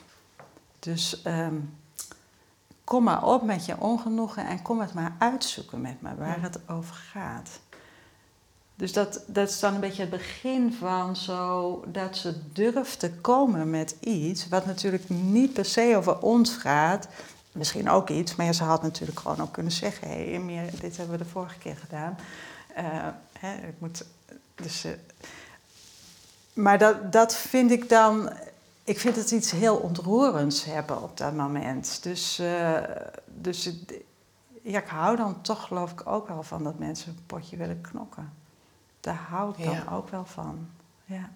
Dus 0.79 1.21
ehm, 1.21 1.55
kom 2.83 3.03
maar 3.03 3.23
op 3.25 3.43
met 3.43 3.65
je 3.65 3.79
ongenoegen 3.79 4.47
en 4.47 4.61
kom 4.61 4.79
het 4.79 4.93
maar 4.93 5.15
uitzoeken 5.19 5.81
met 5.81 6.01
me, 6.01 6.15
waar 6.15 6.41
het 6.41 6.59
over 6.69 6.95
gaat. 6.95 7.59
Dus 8.75 8.93
dat, 8.93 9.23
dat 9.27 9.49
is 9.49 9.59
dan 9.59 9.73
een 9.73 9.79
beetje 9.79 10.01
het 10.01 10.11
begin 10.11 10.73
van 10.73 11.15
zo 11.15 11.83
dat 11.87 12.17
ze 12.17 12.51
durft 12.53 12.99
te 12.99 13.11
komen 13.11 13.69
met 13.69 13.95
iets 13.99 14.47
wat 14.47 14.65
natuurlijk 14.65 15.09
niet 15.09 15.53
per 15.53 15.65
se 15.65 15.93
over 15.97 16.19
ons 16.19 16.55
gaat. 16.55 17.07
Misschien 17.51 17.89
ook 17.89 18.09
iets, 18.09 18.35
maar 18.35 18.45
ja, 18.45 18.53
ze 18.53 18.63
had 18.63 18.81
natuurlijk 18.81 19.19
gewoon 19.19 19.41
ook 19.41 19.51
kunnen 19.51 19.71
zeggen: 19.71 20.07
hé, 20.07 20.41
hey, 20.55 20.69
dit 20.79 20.97
hebben 20.97 21.17
we 21.17 21.23
de 21.23 21.29
vorige 21.29 21.57
keer 21.57 21.77
gedaan. 21.77 22.17
Eh, 22.75 22.85
hè, 23.39 23.53
ik 23.67 23.75
moet, 23.77 24.05
dus, 24.61 24.83
eh, 24.83 24.91
maar 26.53 26.77
dat, 26.77 27.11
dat 27.11 27.35
vind 27.35 27.71
ik 27.71 27.89
dan. 27.89 28.29
Ik 28.83 28.99
vind 28.99 29.15
het 29.15 29.31
iets 29.31 29.51
heel 29.51 29.75
ontroerends 29.77 30.63
hebben 30.65 31.01
op 31.01 31.17
dat 31.17 31.33
moment. 31.33 32.03
Dus, 32.03 32.39
eh, 32.39 32.81
dus 33.25 33.65
het- 33.65 33.93
ja, 34.61 34.79
ik 34.79 34.87
hou 34.87 35.15
dan 35.15 35.41
toch 35.41 35.63
geloof 35.67 35.91
ik 35.91 36.07
ook 36.07 36.27
wel 36.27 36.43
van 36.43 36.63
dat 36.63 36.79
mensen 36.79 37.11
een 37.11 37.25
potje 37.25 37.57
willen 37.57 37.81
knokken. 37.81 38.33
Daar 38.99 39.15
hou 39.29 39.53
ik 39.57 39.63
dan 39.65 39.73
Ja. 39.73 39.85
ook 39.91 40.09
wel 40.09 40.25
van. 40.25 40.69
Ja. 41.05 41.29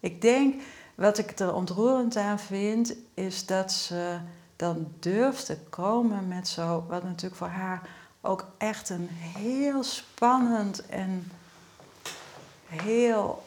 Ik 0.00 0.20
denk, 0.20 0.62
wat 0.94 1.18
ik 1.18 1.38
er 1.38 1.54
ontroerend 1.54 2.16
aan 2.16 2.38
vind, 2.38 2.94
is 3.14 3.46
dat 3.46 3.72
ze 3.72 4.18
dan 4.56 4.92
durft 4.98 5.46
te 5.46 5.56
komen 5.70 6.28
met 6.28 6.48
zo, 6.48 6.84
wat 6.88 7.02
natuurlijk 7.02 7.36
voor 7.36 7.46
haar 7.48 7.88
ook 8.26 8.46
echt 8.58 8.88
een 8.88 9.08
heel 9.10 9.82
spannend 9.82 10.86
en 10.86 11.30
heel, 12.66 13.46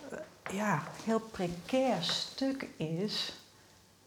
ja, 0.51 0.83
heel 1.03 1.19
precair 1.19 2.03
stuk 2.03 2.67
is. 2.77 3.33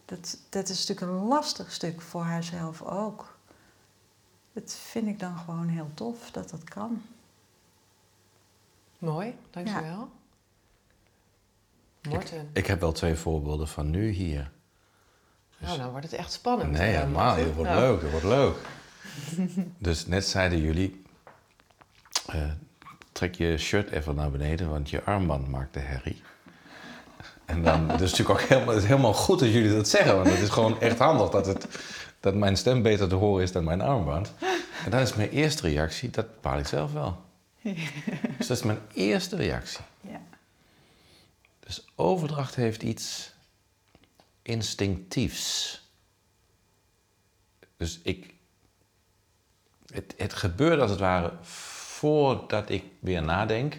Dat, 0.05 0.37
dat 0.49 0.69
is 0.69 0.87
natuurlijk 0.87 1.17
een 1.21 1.27
lastig 1.27 1.71
stuk 1.71 2.01
voor 2.01 2.21
haarzelf 2.21 2.81
ook. 2.81 3.37
Dat 4.53 4.73
vind 4.89 5.07
ik 5.07 5.19
dan 5.19 5.37
gewoon 5.37 5.67
heel 5.67 5.89
tof 5.93 6.31
dat 6.31 6.49
dat 6.49 6.63
kan. 6.63 7.01
Mooi, 8.97 9.35
dankjewel. 9.51 10.09
Morten, 12.09 12.49
Ik 12.53 12.67
heb 12.67 12.79
wel 12.79 12.91
twee 12.91 13.15
voorbeelden 13.15 13.67
van 13.67 13.89
nu 13.89 14.09
hier. 14.09 14.51
nou 15.57 15.77
dan 15.77 15.89
wordt 15.89 16.05
het 16.05 16.15
echt 16.19 16.31
spannend. 16.31 16.71
Nee, 16.71 16.95
helemaal. 16.95 17.35
Het 17.35 17.53
wordt 17.55 17.69
Nou, 17.69 17.81
leuk, 17.81 18.01
het 18.01 18.11
wordt 18.11 18.25
leuk. 18.25 18.55
dus 19.77 20.05
net 20.07 20.27
zeiden 20.27 20.61
jullie, 20.61 21.01
eh, 22.25 22.51
trek 23.11 23.35
je 23.35 23.57
shirt 23.57 23.91
even 23.91 24.15
naar 24.15 24.31
beneden, 24.31 24.69
want 24.69 24.89
je 24.89 25.03
armband 25.03 25.47
maakt 25.47 25.73
de 25.73 25.79
herrie. 25.79 26.21
En 27.45 27.63
dan, 27.63 27.91
is 27.91 28.11
natuurlijk 28.11 28.29
ook 28.29 28.41
helemaal, 28.41 28.73
het 28.73 28.83
is 28.83 28.89
helemaal 28.89 29.13
goed 29.13 29.39
dat 29.39 29.51
jullie 29.51 29.73
dat 29.73 29.87
zeggen, 29.87 30.15
want 30.15 30.29
het 30.29 30.39
is 30.39 30.49
gewoon 30.49 30.81
echt 30.81 30.99
handig 30.99 31.29
dat, 31.29 31.45
het, 31.45 31.67
dat 32.19 32.35
mijn 32.35 32.57
stem 32.57 32.81
beter 32.81 33.07
te 33.07 33.15
horen 33.15 33.43
is 33.43 33.51
dan 33.51 33.63
mijn 33.63 33.81
armband. 33.81 34.33
En 34.85 34.91
dan 34.91 34.99
is 34.99 35.13
mijn 35.13 35.29
eerste 35.29 35.61
reactie, 35.61 36.09
dat 36.09 36.33
bepaal 36.33 36.59
ik 36.59 36.67
zelf 36.67 36.93
wel. 36.93 37.21
Dus 38.37 38.47
dat 38.47 38.57
is 38.57 38.63
mijn 38.63 38.79
eerste 38.93 39.35
reactie. 39.35 39.83
Ja. 40.01 40.21
Dus 41.59 41.85
overdracht 41.95 42.55
heeft 42.55 42.83
iets 42.83 43.33
instinctiefs. 44.41 45.81
Dus 47.77 47.99
ik. 48.03 48.32
Het, 49.93 50.13
het 50.17 50.33
gebeurt 50.33 50.79
als 50.79 50.89
het 50.89 50.99
ware 50.99 51.33
voordat 51.41 52.69
ik 52.69 52.83
weer 52.99 53.23
nadenk. 53.23 53.77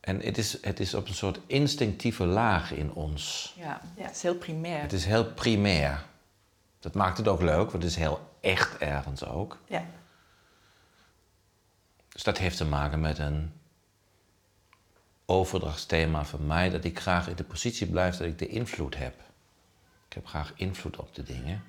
En 0.00 0.20
het 0.20 0.38
is, 0.38 0.62
het 0.62 0.80
is 0.80 0.94
op 0.94 1.08
een 1.08 1.14
soort 1.14 1.40
instinctieve 1.46 2.24
laag 2.24 2.72
in 2.72 2.92
ons. 2.92 3.54
Ja, 3.58 3.80
het 3.96 4.16
is 4.16 4.22
heel 4.22 4.34
primair. 4.34 4.80
Het 4.80 4.92
is 4.92 5.04
heel 5.04 5.24
primair. 5.32 6.04
Dat 6.78 6.94
maakt 6.94 7.18
het 7.18 7.28
ook 7.28 7.40
leuk, 7.40 7.70
want 7.70 7.82
het 7.82 7.92
is 7.92 7.96
heel 7.96 8.36
echt 8.40 8.78
ergens 8.78 9.24
ook. 9.24 9.58
Ja. 9.66 9.84
Dus 12.08 12.22
dat 12.22 12.38
heeft 12.38 12.56
te 12.56 12.64
maken 12.64 13.00
met 13.00 13.18
een 13.18 13.52
overdrachtsthema 15.26 16.24
van 16.24 16.46
mij, 16.46 16.70
dat 16.70 16.84
ik 16.84 17.00
graag 17.00 17.28
in 17.28 17.36
de 17.36 17.44
positie 17.44 17.86
blijf 17.86 18.16
dat 18.16 18.26
ik 18.26 18.38
de 18.38 18.48
invloed 18.48 18.96
heb. 18.96 19.14
Ik 20.08 20.12
heb 20.12 20.26
graag 20.26 20.52
invloed 20.56 20.96
op 20.96 21.14
de 21.14 21.22
dingen. 21.22 21.64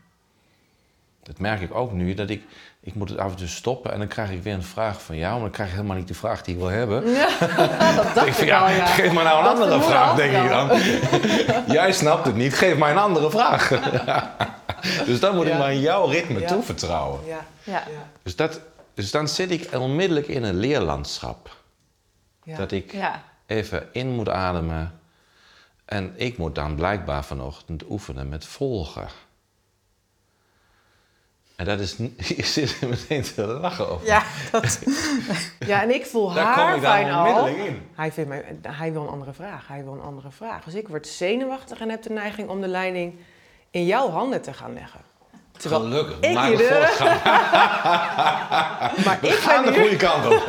Dat 1.24 1.40
merk 1.40 1.62
ik 1.62 1.74
ook 1.75 1.92
nu, 1.92 2.13
dat 2.13 2.30
ik, 2.30 2.44
ik 2.80 2.96
moet 2.96 3.10
het 3.10 3.18
af 3.18 3.32
en 3.32 3.38
toe 3.38 3.48
stoppen 3.48 3.92
en 3.92 4.00
dan 4.00 4.08
krijg 4.08 4.30
ik 4.32 4.44
weer 4.44 4.54
een 4.54 4.63
vraag 4.63 5.01
van 5.01 5.16
jou, 5.18 5.32
maar 5.34 5.42
dan 5.42 5.51
krijg 5.51 5.70
ik 5.70 5.75
helemaal 5.75 5.98
niet 5.98 6.08
de 6.08 6.13
vraag 6.13 6.42
die 6.42 6.54
ik 6.54 6.60
wil 6.60 6.70
hebben. 6.70 7.04
dat 7.96 8.13
dacht 8.16 8.28
ik 8.28 8.34
van, 8.34 8.44
ik 8.48 8.51
al, 8.54 8.70
ja. 8.70 8.86
geef 8.86 9.13
mij 9.13 9.24
nou 9.24 9.38
een 9.38 9.44
Dat 9.44 9.54
andere 9.63 9.82
vraag, 9.82 10.16
denk 10.16 10.44
ik 10.44 10.50
dan. 10.50 10.80
Jij 11.78 11.92
snapt 11.92 12.25
het 12.25 12.36
niet, 12.36 12.54
geef 12.54 12.78
mij 12.78 12.92
een 12.92 12.98
andere 12.98 13.30
vraag. 13.30 13.68
dus 15.06 15.20
dan 15.20 15.36
moet 15.36 15.46
ik 15.46 15.51
Ja. 15.51 15.58
maar 15.58 15.68
aan 15.68 15.80
jouw 15.80 16.06
ritme 16.06 16.40
Ja. 16.40 16.48
toevertrouwen. 16.48 17.20
Ja, 17.28 17.46
Ja. 17.63 17.72
ja, 17.74 17.84
Dus, 18.24 18.36
dat, 18.36 18.60
dus 18.94 19.12
dan 19.12 19.28
zit 19.28 19.51
ik 19.51 19.70
onmiddellijk 19.80 20.28
in 20.28 20.44
een 20.44 20.56
leerlandschap. 20.56 21.56
ja. 22.44 22.58
Dat 22.58 22.72
ik 22.72 22.92
Ja. 22.92 23.24
even 23.46 23.88
in 23.92 24.10
moet 24.10 24.30
ademen. 24.30 25.00
En 25.86 26.13
ik 26.16 26.38
moet 26.38 26.56
dan 26.56 26.75
blijkbaar 26.75 27.24
vanochtend 27.25 27.84
oefenen 27.90 28.30
met 28.30 28.46
volgen. 28.46 29.08
En 31.62 31.68
dat 31.68 31.80
is... 31.80 31.96
Je 32.18 32.44
zit 32.56 32.77
er 32.82 32.88
meteen 32.88 33.22
te 33.22 33.46
lachen 33.46 33.89
over. 33.89 34.08
Ja, 34.08 34.24
dat, 34.51 34.80
Ja, 35.72 35.82
en 35.82 35.94
ik 35.96 36.06
voel 36.06 36.34
Daar 36.34 36.46
haar 36.46 36.65
kom 36.65 36.75
ik 36.75 36.88
fijn 36.88 37.12
al. 37.12 37.48
in. 37.48 37.82
Hij, 37.96 38.12
vindt 38.12 38.30
mij, 38.30 38.44
hij 38.68 38.91
wil 38.91 39.01
een 39.01 39.08
andere 39.08 39.34
vraag. 39.34 39.68
Hij 39.68 39.84
wil 39.84 39.94
een 39.94 40.01
andere 40.01 40.32
vraag. 40.32 40.63
Dus 40.63 40.74
ik 40.74 40.88
word 40.88 41.08
zenuwachtig 41.08 41.80
en 41.80 41.89
heb 41.89 42.01
de 42.03 42.10
neiging 42.10 42.50
om 42.50 42.62
de 42.62 42.68
leiding 42.68 43.13
in 43.72 43.86
jouw 43.86 44.10
handen 44.10 44.41
te 44.41 44.53
gaan 44.53 44.74
leggen. 44.74 45.00
Terwijl 45.58 45.82
Gelukkig, 45.82 46.20
ik 46.20 46.34
maar 46.34 46.50
de- 46.50 46.88
gaan, 46.91 47.18
Maar 49.06 49.18
we 49.22 49.27
ik, 49.27 49.34
gaan 49.34 49.65
de 49.65 49.74
goede 49.80 49.96
kant 49.96 50.25
op. 50.25 50.46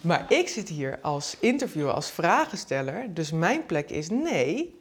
maar 0.00 0.24
ik 0.28 0.48
zit 0.48 0.68
hier 0.68 0.98
als 1.02 1.36
interviewer, 1.40 1.92
als 1.92 2.10
vragensteller. 2.10 3.04
Dus 3.14 3.30
mijn 3.32 3.66
plek 3.66 3.90
is 3.90 4.10
nee. 4.10 4.80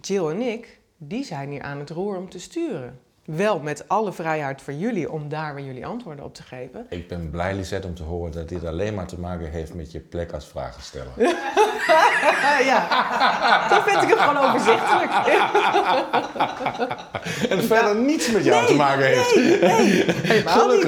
Jill 0.00 0.28
en 0.28 0.40
ik 0.40 0.78
die 0.96 1.24
zijn 1.24 1.50
hier 1.50 1.62
aan 1.62 1.78
het 1.78 1.90
roer 1.90 2.16
om 2.16 2.28
te 2.30 2.40
sturen. 2.40 2.98
Wel 3.24 3.60
met 3.60 3.88
alle 3.88 4.12
vrijheid 4.12 4.62
voor 4.62 4.72
jullie 4.72 5.10
om 5.12 5.28
daar 5.28 5.54
weer 5.54 5.64
jullie 5.64 5.86
antwoorden 5.86 6.24
op 6.24 6.34
te 6.34 6.42
geven. 6.42 6.86
Ik 6.88 7.08
ben 7.08 7.30
blij, 7.30 7.54
Lisette, 7.54 7.86
om 7.86 7.94
te 7.94 8.02
horen 8.02 8.32
dat 8.32 8.48
dit 8.48 8.64
alleen 8.64 8.94
maar 8.94 9.06
te 9.06 9.20
maken 9.20 9.50
heeft 9.50 9.74
met 9.74 9.92
je 9.92 10.00
plek 10.00 10.32
als 10.32 10.46
vragensteller. 10.46 11.12
ja, 12.70 13.68
dan 13.68 13.82
vind 13.82 14.02
ik 14.02 14.08
het 14.08 14.18
gewoon 14.18 14.36
overzichtelijk. 14.36 15.10
en 17.52 17.62
verder 17.62 17.96
niets 17.96 18.30
met 18.30 18.44
jou 18.44 18.66
te 18.66 18.74
maken 18.74 19.06
heeft. 19.06 19.30
Helemaal 19.30 20.68
niet. 20.68 20.84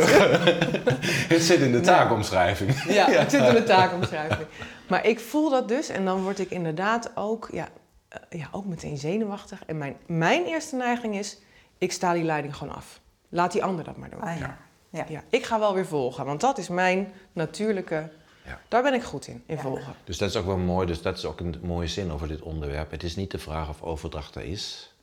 Het 1.34 1.42
zit 1.42 1.60
in 1.60 1.72
de 1.72 1.80
taakomschrijving. 1.80 2.82
Ja, 2.88 3.10
het 3.10 3.30
zit 3.30 3.42
in 3.42 3.54
de 3.54 3.64
taakomschrijving. 3.64 4.48
Maar 4.88 5.06
ik 5.06 5.20
voel 5.20 5.50
dat 5.50 5.68
dus 5.68 5.88
en 5.88 6.04
dan 6.04 6.22
word 6.22 6.38
ik 6.38 6.50
inderdaad 6.50 7.10
ook, 7.14 7.48
ja, 7.52 7.68
eh, 8.08 8.38
ja, 8.38 8.48
ook 8.52 8.64
meteen 8.64 8.96
zenuwachtig. 8.96 9.62
En 9.66 9.78
mijn, 9.78 9.96
mijn 10.06 10.44
eerste 10.44 10.76
neiging 10.76 11.18
is, 11.18 11.38
ik 11.78 11.92
sta 11.92 12.12
die 12.12 12.24
leiding 12.24 12.56
gewoon 12.56 12.74
af. 12.74 13.00
Laat 13.28 13.52
die 13.52 13.64
ander 13.64 13.84
dat 13.84 13.96
maar 13.96 14.10
doen. 14.10 14.20
Ah, 14.20 14.38
ja. 14.38 14.58
Ja. 14.90 15.04
Ja, 15.08 15.22
ik 15.30 15.44
ga 15.44 15.58
wel 15.58 15.74
weer 15.74 15.86
volgen, 15.86 16.24
want 16.24 16.40
dat 16.40 16.58
is 16.58 16.68
mijn 16.68 17.12
natuurlijke... 17.32 18.10
Ja. 18.44 18.60
Daar 18.68 18.82
ben 18.82 18.94
ik 18.94 19.02
goed 19.02 19.26
in, 19.26 19.42
in 19.46 19.54
Ja. 19.56 19.60
volgen. 19.62 19.94
Dus 20.04 20.18
dat 20.18 20.28
is 20.28 20.36
ook 20.36 20.46
wel 20.46 20.56
mooi. 20.56 20.86
Dus 20.86 21.02
dat 21.02 21.16
is 21.16 21.24
ook 21.24 21.40
een 21.40 21.58
mooie 21.62 21.86
zin 21.88 22.10
over 22.12 22.28
dit 22.28 22.40
onderwerp. 22.40 22.90
Het 22.90 23.02
is 23.02 23.16
niet 23.16 23.30
de 23.30 23.38
vraag 23.38 23.68
of 23.68 23.82
overdracht 23.82 24.34
er 24.34 24.42
is. 24.42 24.94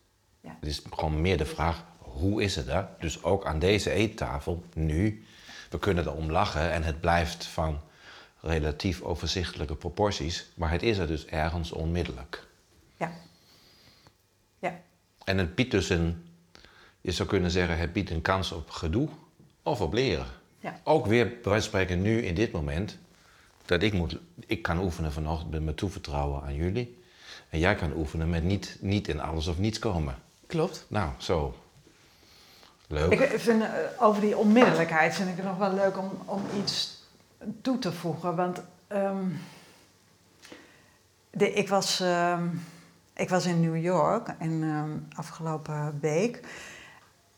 Ja. 0.42 0.58
Het 0.60 0.70
is 0.70 0.82
gewoon 0.92 1.22
meer 1.22 1.38
de 1.38 1.46
vraag, 1.46 1.84
hoe 1.98 2.44
is 2.44 2.56
het 2.56 2.68
er? 2.68 2.88
Dus 3.00 3.24
ook 3.24 3.46
aan 3.46 3.60
deze 3.60 3.92
eettafel, 3.92 4.64
nu. 4.74 5.26
We 5.70 5.80
kunnen 5.80 6.06
er 6.06 6.14
om 6.14 6.32
lachen 6.32 6.72
en 6.72 6.84
het 6.84 7.00
blijft 7.00 7.46
van 7.46 7.80
relatief 8.40 9.02
overzichtelijke 9.02 9.76
proporties. 9.76 10.50
Maar 10.54 10.72
het 10.72 10.84
is 10.84 10.98
er 10.98 11.08
dus 11.08 11.26
ergens 11.26 11.72
onmiddellijk. 11.72 12.48
Ja. 12.98 13.12
Ja. 14.60 14.80
En 15.24 15.38
het 15.38 15.56
biedt 15.56 15.72
dus 15.72 15.90
een, 15.90 16.26
je 17.04 17.12
zou 17.12 17.30
kunnen 17.30 17.52
zeggen, 17.52 17.78
het 17.78 17.94
biedt 17.94 18.10
een 18.10 18.22
kans 18.22 18.52
op 18.52 18.70
gedoe 18.70 19.10
of 19.64 19.82
op 19.82 19.94
leren. 19.94 20.26
Ja. 20.60 20.80
Ook 20.84 21.06
weer, 21.06 21.26
bij 21.26 21.36
wijze 21.44 21.70
van 21.70 21.80
spreken, 21.80 22.02
nu 22.02 22.22
in 22.22 22.36
dit 22.36 22.52
moment, 22.52 22.98
dat 23.66 23.82
ik 23.82 23.94
moet, 23.94 24.18
ik 24.46 24.62
kan 24.62 24.80
oefenen 24.80 25.12
vanochtend 25.12 25.52
met 25.52 25.64
mijn 25.64 25.76
toevertrouwen 25.76 26.44
aan 26.44 26.56
jullie. 26.56 27.02
En 27.50 27.60
jij 27.60 27.76
kan 27.76 27.94
oefenen 27.96 28.30
met 28.30 28.44
niet, 28.44 28.78
niet 28.80 29.08
in 29.08 29.22
alles 29.22 29.48
of 29.48 29.58
niets 29.58 29.80
komen. 29.80 30.16
Klopt. 30.48 30.86
Nou, 30.88 31.10
zo. 31.18 31.56
Leuk. 32.88 33.12
Ik 33.12 33.40
vind 33.40 33.62
eh, 33.62 33.70
over 34.00 34.22
die 34.22 34.38
onmiddellijkheid 34.38 35.16
vind 35.16 35.30
ik 35.30 35.36
het 35.36 35.46
nog 35.46 35.58
wel 35.58 35.74
leuk 35.74 35.98
om, 35.98 36.12
om 36.26 36.42
iets 36.62 37.04
toe 37.62 37.80
te 37.80 37.92
voegen. 37.92 38.36
Want 38.36 38.62
ehm, 38.88 39.26
de, 41.30 41.54
ik, 41.54 41.70
was, 41.70 42.00
ehm, 42.00 42.48
ik 43.14 43.30
was 43.30 43.46
in 43.46 43.62
New 43.62 43.84
York 43.84 44.28
en, 44.40 44.64
ehm, 44.64 45.20
afgelopen 45.20 45.98
week. 46.02 46.42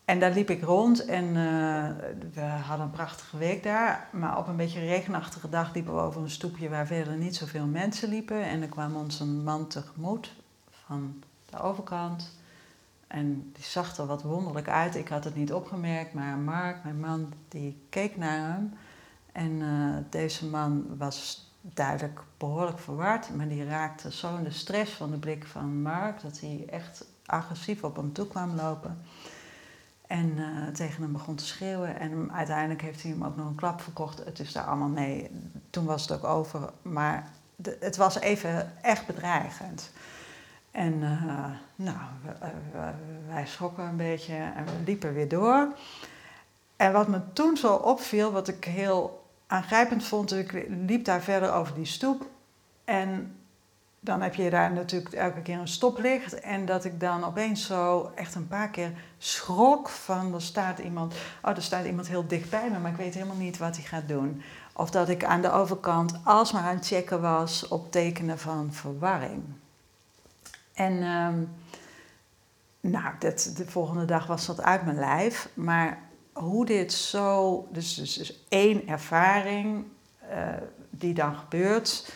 En 0.05 0.19
daar 0.19 0.31
liep 0.31 0.49
ik 0.49 0.63
rond 0.63 1.05
en 1.05 1.25
eh, 1.25 1.89
we 2.33 2.41
hadden 2.41 2.85
een 2.85 2.91
prachtige 2.91 3.37
week 3.37 3.63
daar. 3.63 4.09
Maar 4.11 4.37
op 4.37 4.47
een 4.47 4.55
beetje 4.55 4.79
regenachtige 4.79 5.49
dag 5.49 5.73
liepen 5.73 5.95
we 5.95 6.01
over 6.01 6.21
een 6.21 6.29
stoepje 6.29 6.69
waar 6.69 6.87
verder 6.87 7.15
niet 7.15 7.35
zoveel 7.35 7.65
mensen 7.65 8.09
liepen. 8.09 8.43
En 8.43 8.61
er 8.61 8.67
kwam 8.67 8.95
ons 8.95 9.19
een 9.19 9.43
man 9.43 9.67
tegemoet 9.67 10.33
van 10.69 11.23
de 11.49 11.59
overkant. 11.59 12.37
En 13.07 13.51
die 13.53 13.63
zag 13.63 13.97
er 13.97 14.05
wat 14.05 14.23
wonderlijk 14.23 14.69
uit. 14.69 14.95
Ik 14.95 15.07
had 15.07 15.23
het 15.23 15.35
niet 15.35 15.53
opgemerkt, 15.53 16.13
maar 16.13 16.37
Mark, 16.37 16.83
mijn 16.83 16.99
man, 16.99 17.33
die 17.47 17.81
keek 17.89 18.17
naar 18.17 18.53
hem. 18.53 18.73
En 19.31 19.61
eh, 19.61 20.03
deze 20.09 20.45
man 20.45 20.97
was 20.97 21.49
duidelijk 21.61 22.21
behoorlijk 22.37 22.79
verward, 22.79 23.35
maar 23.35 23.47
die 23.47 23.65
raakte 23.65 24.11
zo 24.11 24.37
in 24.37 24.43
de 24.43 24.51
stress 24.51 24.91
van 24.91 25.11
de 25.11 25.17
blik 25.17 25.45
van 25.45 25.81
Mark 25.81 26.21
dat 26.21 26.39
hij 26.39 26.65
echt 26.69 27.05
agressief 27.25 27.83
op 27.83 27.95
hem 27.95 28.13
toe 28.13 28.27
kwam 28.27 28.55
lopen. 28.55 28.97
En 30.07 30.33
eh, 30.37 30.73
tegen 30.73 31.01
hem 31.01 31.11
begon 31.11 31.35
te 31.35 31.45
schreeuwen. 31.45 31.99
En 31.99 32.31
uiteindelijk 32.33 32.81
heeft 32.81 33.01
hij 33.01 33.11
hem 33.11 33.23
ook 33.23 33.35
nog 33.35 33.47
een 33.47 33.55
klap 33.55 33.81
verkocht. 33.81 34.25
Het 34.25 34.39
is 34.39 34.51
daar 34.51 34.63
allemaal 34.63 34.87
mee. 34.87 35.29
Toen 35.69 35.85
was 35.85 36.01
het 36.01 36.11
ook 36.11 36.23
over. 36.23 36.69
Maar 36.81 37.27
het 37.79 37.95
was 37.97 38.19
even 38.19 38.73
echt 38.83 39.05
bedreigend. 39.07 39.91
En 40.71 41.03
eh, 41.03 41.45
nou, 41.75 41.97
we- 42.71 42.91
wij 43.27 43.45
schrokken 43.47 43.83
een 43.83 43.97
beetje 43.97 44.33
en 44.35 44.65
we 44.65 44.71
liepen 44.85 45.13
weer 45.13 45.27
door. 45.27 45.67
En 46.75 46.91
wat 46.91 47.07
me 47.07 47.19
toen 47.33 47.57
zo 47.57 47.73
opviel, 47.73 48.31
wat 48.31 48.47
ik 48.47 48.63
heel 48.65 49.25
aangrijpend 49.47 50.03
vond, 50.03 50.33
ik 50.33 50.65
liep 50.69 51.05
daar 51.05 51.21
verder 51.21 51.51
over 51.53 51.75
die 51.75 51.85
stoep. 51.85 52.29
En 52.85 53.35
dan 54.05 54.21
heb 54.21 54.35
je 54.35 54.49
daar 54.49 54.73
natuurlijk 54.73 55.13
elke 55.13 55.41
keer 55.41 55.59
een 55.59 55.67
stoplicht. 55.67 56.39
En 56.39 56.65
dat 56.65 56.85
ik 56.85 56.99
dan 56.99 57.23
opeens 57.23 57.65
zo 57.65 58.11
echt 58.15 58.35
een 58.35 58.47
paar 58.47 58.69
keer 58.69 58.91
schrok 59.17 59.89
van 59.89 60.33
er 60.33 60.41
staat 60.41 60.79
iemand, 60.79 61.13
oh, 61.41 61.55
er 61.55 61.61
staat 61.61 61.85
iemand 61.85 62.07
heel 62.07 62.27
dicht 62.27 62.49
bij 62.49 62.69
me, 62.71 62.79
maar 62.79 62.91
ik 62.91 62.97
weet 62.97 63.13
helemaal 63.13 63.35
niet 63.35 63.57
wat 63.57 63.75
hij 63.75 63.85
gaat 63.85 64.07
doen. 64.07 64.41
Of 64.73 64.89
dat 64.89 65.09
ik 65.09 65.23
aan 65.23 65.41
de 65.41 65.51
overkant 65.51 66.19
alsmaar 66.23 66.63
aan 66.63 66.75
het 66.75 66.87
checken 66.87 67.21
was 67.21 67.67
op 67.67 67.91
tekenen 67.91 68.39
van 68.39 68.73
verwarring. 68.73 69.43
En 70.73 71.03
ehm, 71.03 71.43
nou, 72.79 73.13
dat, 73.19 73.53
de 73.57 73.65
volgende 73.65 74.05
dag 74.05 74.27
was 74.27 74.45
dat 74.45 74.61
uit 74.61 74.85
mijn 74.85 74.99
lijf. 74.99 75.49
Maar 75.53 75.99
hoe 76.33 76.65
dit 76.65 76.93
zo, 76.93 77.67
dus, 77.71 77.93
dus, 77.93 78.13
dus 78.13 78.45
één 78.49 78.87
ervaring 78.87 79.85
eh, 80.29 80.47
die 80.89 81.13
dan 81.13 81.35
gebeurt. 81.35 82.13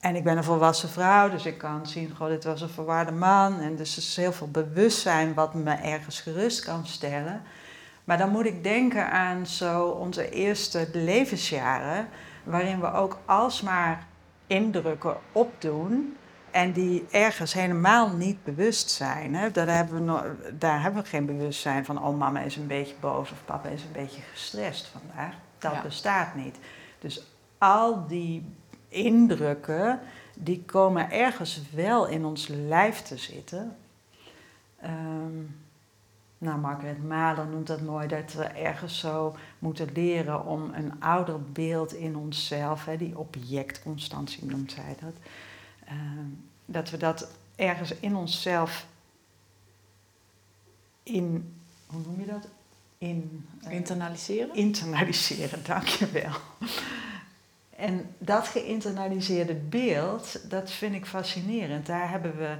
En 0.00 0.16
ik 0.16 0.24
ben 0.24 0.36
een 0.36 0.44
volwassen 0.44 0.88
vrouw, 0.88 1.30
dus 1.30 1.46
ik 1.46 1.58
kan 1.58 1.86
zien, 1.86 2.14
goh, 2.16 2.28
dit 2.28 2.44
was 2.44 2.60
een 2.60 2.68
verwarde 2.68 3.12
man. 3.12 3.60
En 3.60 3.76
dus 3.76 3.92
er 3.96 4.02
is 4.02 4.16
heel 4.16 4.32
veel 4.32 4.50
bewustzijn 4.50 5.34
wat 5.34 5.54
me 5.54 5.72
ergens 5.72 6.20
gerust 6.20 6.64
kan 6.64 6.86
stellen. 6.86 7.42
Maar 8.04 8.18
dan 8.18 8.30
moet 8.30 8.44
ik 8.46 8.62
denken 8.62 9.10
aan 9.10 9.46
zo 9.46 9.86
onze 9.88 10.30
eerste 10.30 10.88
levensjaren, 10.92 12.08
waarin 12.44 12.80
we 12.80 12.92
ook 12.92 13.18
alsmaar 13.24 14.06
indrukken 14.46 15.16
opdoen 15.32 16.16
en 16.50 16.72
die 16.72 17.06
ergens 17.10 17.52
helemaal 17.52 18.08
niet 18.16 18.44
bewust 18.44 18.90
zijn. 18.90 19.34
Hè? 19.34 19.50
Daar, 19.50 19.68
hebben 19.68 20.04
we 20.06 20.34
daar 20.58 20.82
hebben 20.82 21.02
we 21.02 21.08
geen 21.08 21.26
bewustzijn 21.26 21.84
van, 21.84 22.02
oh 22.04 22.18
mama 22.18 22.40
is 22.40 22.56
een 22.56 22.66
beetje 22.66 22.94
boos 23.00 23.30
of 23.30 23.44
papa 23.44 23.68
is 23.68 23.82
een 23.82 23.92
beetje 23.92 24.20
gestrest 24.32 24.86
vandaag. 24.86 25.34
Dat 25.58 25.72
Ja. 25.72 25.82
bestaat 25.82 26.34
niet. 26.34 26.58
Dus 26.98 27.26
al 27.58 28.06
die 28.06 28.54
indrukken, 28.88 30.00
die 30.34 30.62
komen 30.62 31.10
ergens 31.10 31.62
wel 31.74 32.06
in 32.06 32.24
ons 32.24 32.48
lijf 32.48 33.02
te 33.02 33.16
zitten. 33.16 33.76
Ehm, 34.80 35.42
nou, 36.38 36.58
Margaret 36.58 37.04
Mahler 37.04 37.46
noemt 37.46 37.66
dat 37.66 37.80
mooi, 37.80 38.08
dat 38.08 38.32
we 38.32 38.44
ergens 38.44 38.98
zo 38.98 39.36
moeten 39.58 39.88
leren 39.92 40.46
om 40.46 40.70
een 40.74 41.00
ouder 41.00 41.42
beeld 41.42 41.92
in 41.94 42.16
onszelf, 42.16 42.84
hè, 42.84 42.96
die 42.96 43.18
objectconstantie 43.18 44.44
noemt 44.44 44.72
zij 44.72 44.96
dat, 45.00 45.14
ehm, 45.84 46.26
dat 46.64 46.90
we 46.90 46.96
dat 46.96 47.28
ergens 47.56 47.94
in 47.94 48.16
onszelf 48.16 48.86
in, 51.02 51.54
hoe 51.86 52.00
noem 52.00 52.20
je 52.20 52.26
dat? 52.26 52.48
In, 52.98 53.46
eh, 53.62 53.72
Internaliseren? 53.72 54.54
internaliseren, 54.54 55.64
dankjewel. 55.74 56.32
En 57.78 58.14
dat 58.18 58.48
geïnternaliseerde 58.48 59.54
beeld, 59.54 60.50
dat 60.50 60.70
vind 60.70 60.94
ik 60.94 61.06
fascinerend. 61.06 61.86
Daar 61.86 62.10
hebben 62.10 62.36
we, 62.36 62.56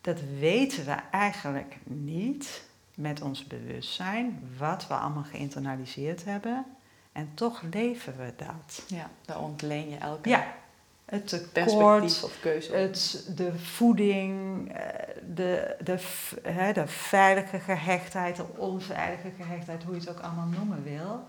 dat 0.00 0.20
weten 0.38 0.84
we 0.84 0.96
eigenlijk 1.10 1.76
niet 1.84 2.62
met 2.94 3.20
ons 3.20 3.46
bewustzijn, 3.46 4.50
wat 4.58 4.86
we 4.86 4.94
allemaal 4.94 5.22
geïnternaliseerd 5.22 6.24
hebben. 6.24 6.64
En 7.12 7.30
toch 7.34 7.62
leven 7.70 8.16
we 8.16 8.32
dat. 8.36 8.82
Ja, 8.86 9.10
daar 9.24 9.40
ontleen 9.40 9.90
je 9.90 9.96
elke 9.96 10.28
Ja, 10.28 10.54
het 11.04 11.28
tekort, 11.28 11.52
perspectief 11.52 12.22
of 12.22 12.40
keuze. 12.40 12.72
het, 12.74 13.30
de 13.36 13.58
voeding, 13.58 14.68
eh, 14.72 14.84
de, 15.34 15.76
de, 15.84 15.98
de 16.72 16.86
veilige 16.86 17.58
gehechtheid, 17.60 18.36
de 18.36 18.46
onveilige 18.56 19.30
gehechtheid, 19.36 19.82
hoe 19.82 19.94
je 19.94 20.00
het 20.00 20.10
ook 20.10 20.20
allemaal 20.20 20.48
noemen 20.48 20.82
wil. 20.82 21.28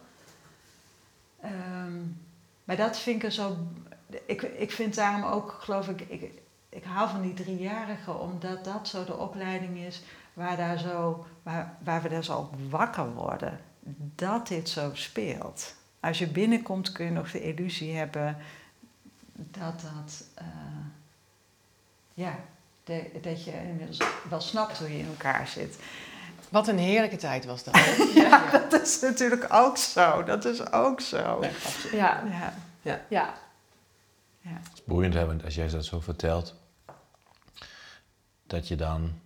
Ehm, 1.42 2.02
maar 2.64 2.76
dat 2.76 2.98
vind 2.98 3.16
ik 3.16 3.24
er 3.24 3.32
zo. 3.32 3.58
Ik, 4.26 4.42
ik 4.42 4.72
vind 4.72 4.96
daarom 4.96 5.24
ook, 5.24 5.58
geloof 5.60 5.88
ik, 5.88 6.02
ik, 6.02 6.32
ik 6.70 6.84
van 7.08 7.22
die 7.22 7.34
driejarigen, 7.34 8.20
omdat 8.20 8.64
dat 8.64 8.88
zo 8.88 9.06
de 9.06 9.18
opleiding 9.18 9.78
is 9.78 10.02
waar, 10.34 10.58
daar 10.58 10.80
zo, 10.80 11.26
waar, 11.44 11.78
waar 11.84 12.02
we 12.02 12.10
daar 12.10 12.24
zo 12.24 12.50
wakker 12.70 13.14
worden. 13.14 13.60
Dat 14.16 14.48
dit 14.48 14.70
zo 14.70 14.90
speelt. 14.94 15.76
Als 16.00 16.20
je 16.20 16.28
binnenkomt 16.28 16.92
kun 16.92 17.06
je 17.06 17.12
nog 17.12 17.32
de 17.32 17.42
illusie 17.42 17.96
hebben 17.96 18.38
dat 19.34 19.82
dat, 19.82 20.26
eh, 20.34 20.46
ja, 22.14 22.36
dat 23.22 23.44
je 23.44 23.52
inmiddels 23.52 24.02
wel 24.30 24.42
snapt 24.42 24.78
hoe 24.78 24.92
je 24.92 24.98
in 24.98 25.08
elkaar 25.08 25.48
zit. 25.48 25.80
Wat 26.54 26.68
een 26.68 26.78
heerlijke 26.78 27.16
tijd 27.16 27.46
was 27.46 27.64
dat. 27.64 27.76
Ja, 28.16 28.50
dat 28.70 28.82
is 28.82 29.00
natuurlijk 29.00 29.54
ook 29.54 29.78
zo. 29.78 30.24
Dat 30.24 30.46
is 30.46 30.72
ook 30.72 31.02
zo. 31.02 31.40
Nee, 31.40 31.50
absoluut. 31.50 31.92
Ja, 31.96 32.24
Ja, 32.82 33.02
ja. 33.10 33.34
Het 34.42 34.74
is 34.74 34.84
boeiend 34.84 35.14
hè, 35.14 35.26
want 35.26 35.44
als 35.44 35.56
jij 35.56 35.68
dat 35.68 35.86
zo 35.86 36.00
vertelt, 36.00 36.56
dat 38.48 38.68
je 38.68 38.76
dan 38.76 39.20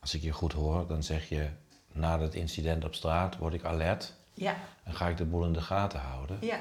als 0.00 0.14
ik 0.14 0.22
je 0.22 0.30
goed 0.30 0.52
hoor, 0.52 0.86
dan 0.86 1.02
zeg 1.02 1.28
je 1.28 1.48
na 1.92 2.20
het 2.20 2.34
incident 2.34 2.84
op 2.84 2.94
straat 2.94 3.36
word 3.36 3.54
ik 3.54 3.64
alert 3.64 4.12
Ja, 4.34 4.56
en 4.84 4.94
ga 4.94 5.08
ik 5.08 5.16
de 5.16 5.24
boel 5.24 5.44
in 5.44 5.52
de 5.52 5.60
gaten 5.60 6.00
houden. 6.00 6.38
ja, 6.40 6.60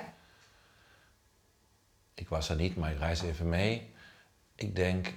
Ik 2.13 2.29
was 2.29 2.49
er 2.49 2.55
niet, 2.55 2.75
maar 2.75 2.91
ik 2.91 2.97
reis 2.97 3.21
even 3.21 3.49
mee. 3.49 3.93
Ik 4.55 4.75
denk, 4.75 5.13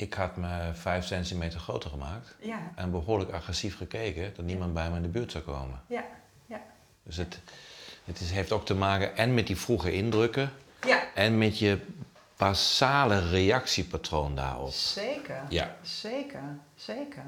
ik 0.00 0.14
had 0.14 0.36
me 0.36 0.70
vijf 0.74 1.04
centimeter 1.06 1.60
groter 1.60 1.90
gemaakt 1.90 2.36
ja, 2.40 2.72
en 2.74 2.90
behoorlijk 2.90 3.30
agressief 3.32 3.76
gekeken 3.76 4.34
dat 4.34 4.44
niemand 4.44 4.74
bij 4.74 4.90
me 4.90 4.96
in 4.96 5.02
de 5.02 5.08
buurt 5.08 5.30
zou 5.32 5.44
komen. 5.44 5.80
ja, 5.86 6.04
ja. 6.46 6.60
Dus 7.02 7.16
het, 7.16 7.40
het 8.04 8.20
is, 8.20 8.30
heeft 8.30 8.52
ook 8.52 8.64
te 8.66 8.74
maken 8.74 9.16
en 9.16 9.34
met 9.34 9.46
die 9.46 9.56
vroege 9.56 9.92
indrukken 9.92 10.52
Ja, 10.86 11.02
en 11.14 11.38
met 11.38 11.58
je 11.58 11.78
basale 12.36 13.28
reactiepatroon 13.28 14.34
daarop. 14.34 14.70
zeker. 14.72 15.42
Ja. 15.48 15.76
Zeker, 15.82 16.42
zeker. 16.74 17.24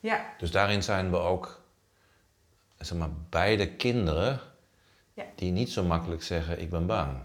Ja, 0.00 0.34
Dus 0.38 0.50
daarin 0.50 0.82
zijn 0.82 1.10
we 1.10 1.16
ook, 1.16 1.60
zeg 2.78 2.98
maar, 2.98 3.10
beide 3.28 3.68
kinderen 3.70 4.40
Ja. 5.14 5.24
die 5.34 5.52
niet 5.52 5.70
zo 5.70 5.84
makkelijk 5.84 6.22
zeggen: 6.22 6.60
Ik 6.60 6.70
ben 6.70 6.86
bang. 6.86 7.18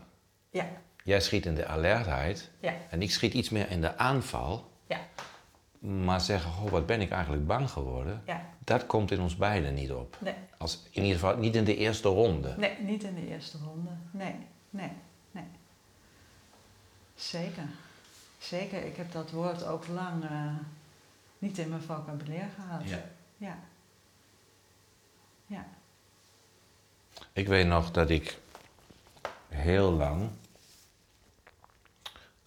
ja, 0.49 0.67
Jij 1.05 1.21
schiet 1.21 1.45
in 1.45 1.55
de 1.55 1.65
alertheid 1.67 2.49
ja, 2.59 2.73
en 2.89 3.01
ik 3.01 3.11
schiet 3.11 3.33
iets 3.33 3.49
meer 3.49 3.69
in 3.69 3.81
de 3.81 3.97
aanval. 3.97 4.71
ja, 4.87 4.99
Maar 5.79 6.21
zeggen: 6.21 6.51
Oh, 6.63 6.71
wat 6.71 6.85
ben 6.85 7.01
ik 7.01 7.11
eigenlijk 7.11 7.47
bang 7.47 7.69
geworden? 7.69 8.21
ja. 8.25 8.41
Dat 8.63 8.85
komt 8.85 9.11
in 9.11 9.19
ons 9.19 9.35
beiden 9.35 9.73
niet 9.73 9.91
op. 9.91 10.17
Nee, 10.19 10.33
Als, 10.57 10.83
in 10.91 11.01
ieder 11.03 11.19
geval 11.19 11.37
niet 11.37 11.55
in 11.55 11.63
de 11.63 11.75
eerste 11.75 12.07
ronde. 12.09 12.53
nee, 12.57 12.77
niet 12.79 13.03
in 13.03 13.15
de 13.15 13.27
eerste 13.27 13.57
ronde. 13.57 13.89
Nee, 14.11 14.35
nee, 14.69 14.91
nee. 15.31 15.43
Zeker. 17.15 17.63
Zeker. 18.37 18.85
Ik 18.85 18.95
heb 18.95 19.11
dat 19.11 19.31
woord 19.31 19.65
ook 19.65 19.87
lang 19.87 20.23
eh, 20.23 20.29
niet 21.39 21.57
in 21.57 21.69
mijn 21.69 21.81
vocabulaire 21.81 22.49
gehad. 22.55 22.89
Ja. 22.89 23.01
Ja. 23.37 23.57
Ja. 25.47 25.65
Ik 27.33 27.47
weet 27.47 27.67
nog 27.67 27.91
dat 27.91 28.09
ik 28.09 28.37
heel 29.49 29.91
lang 29.91 30.29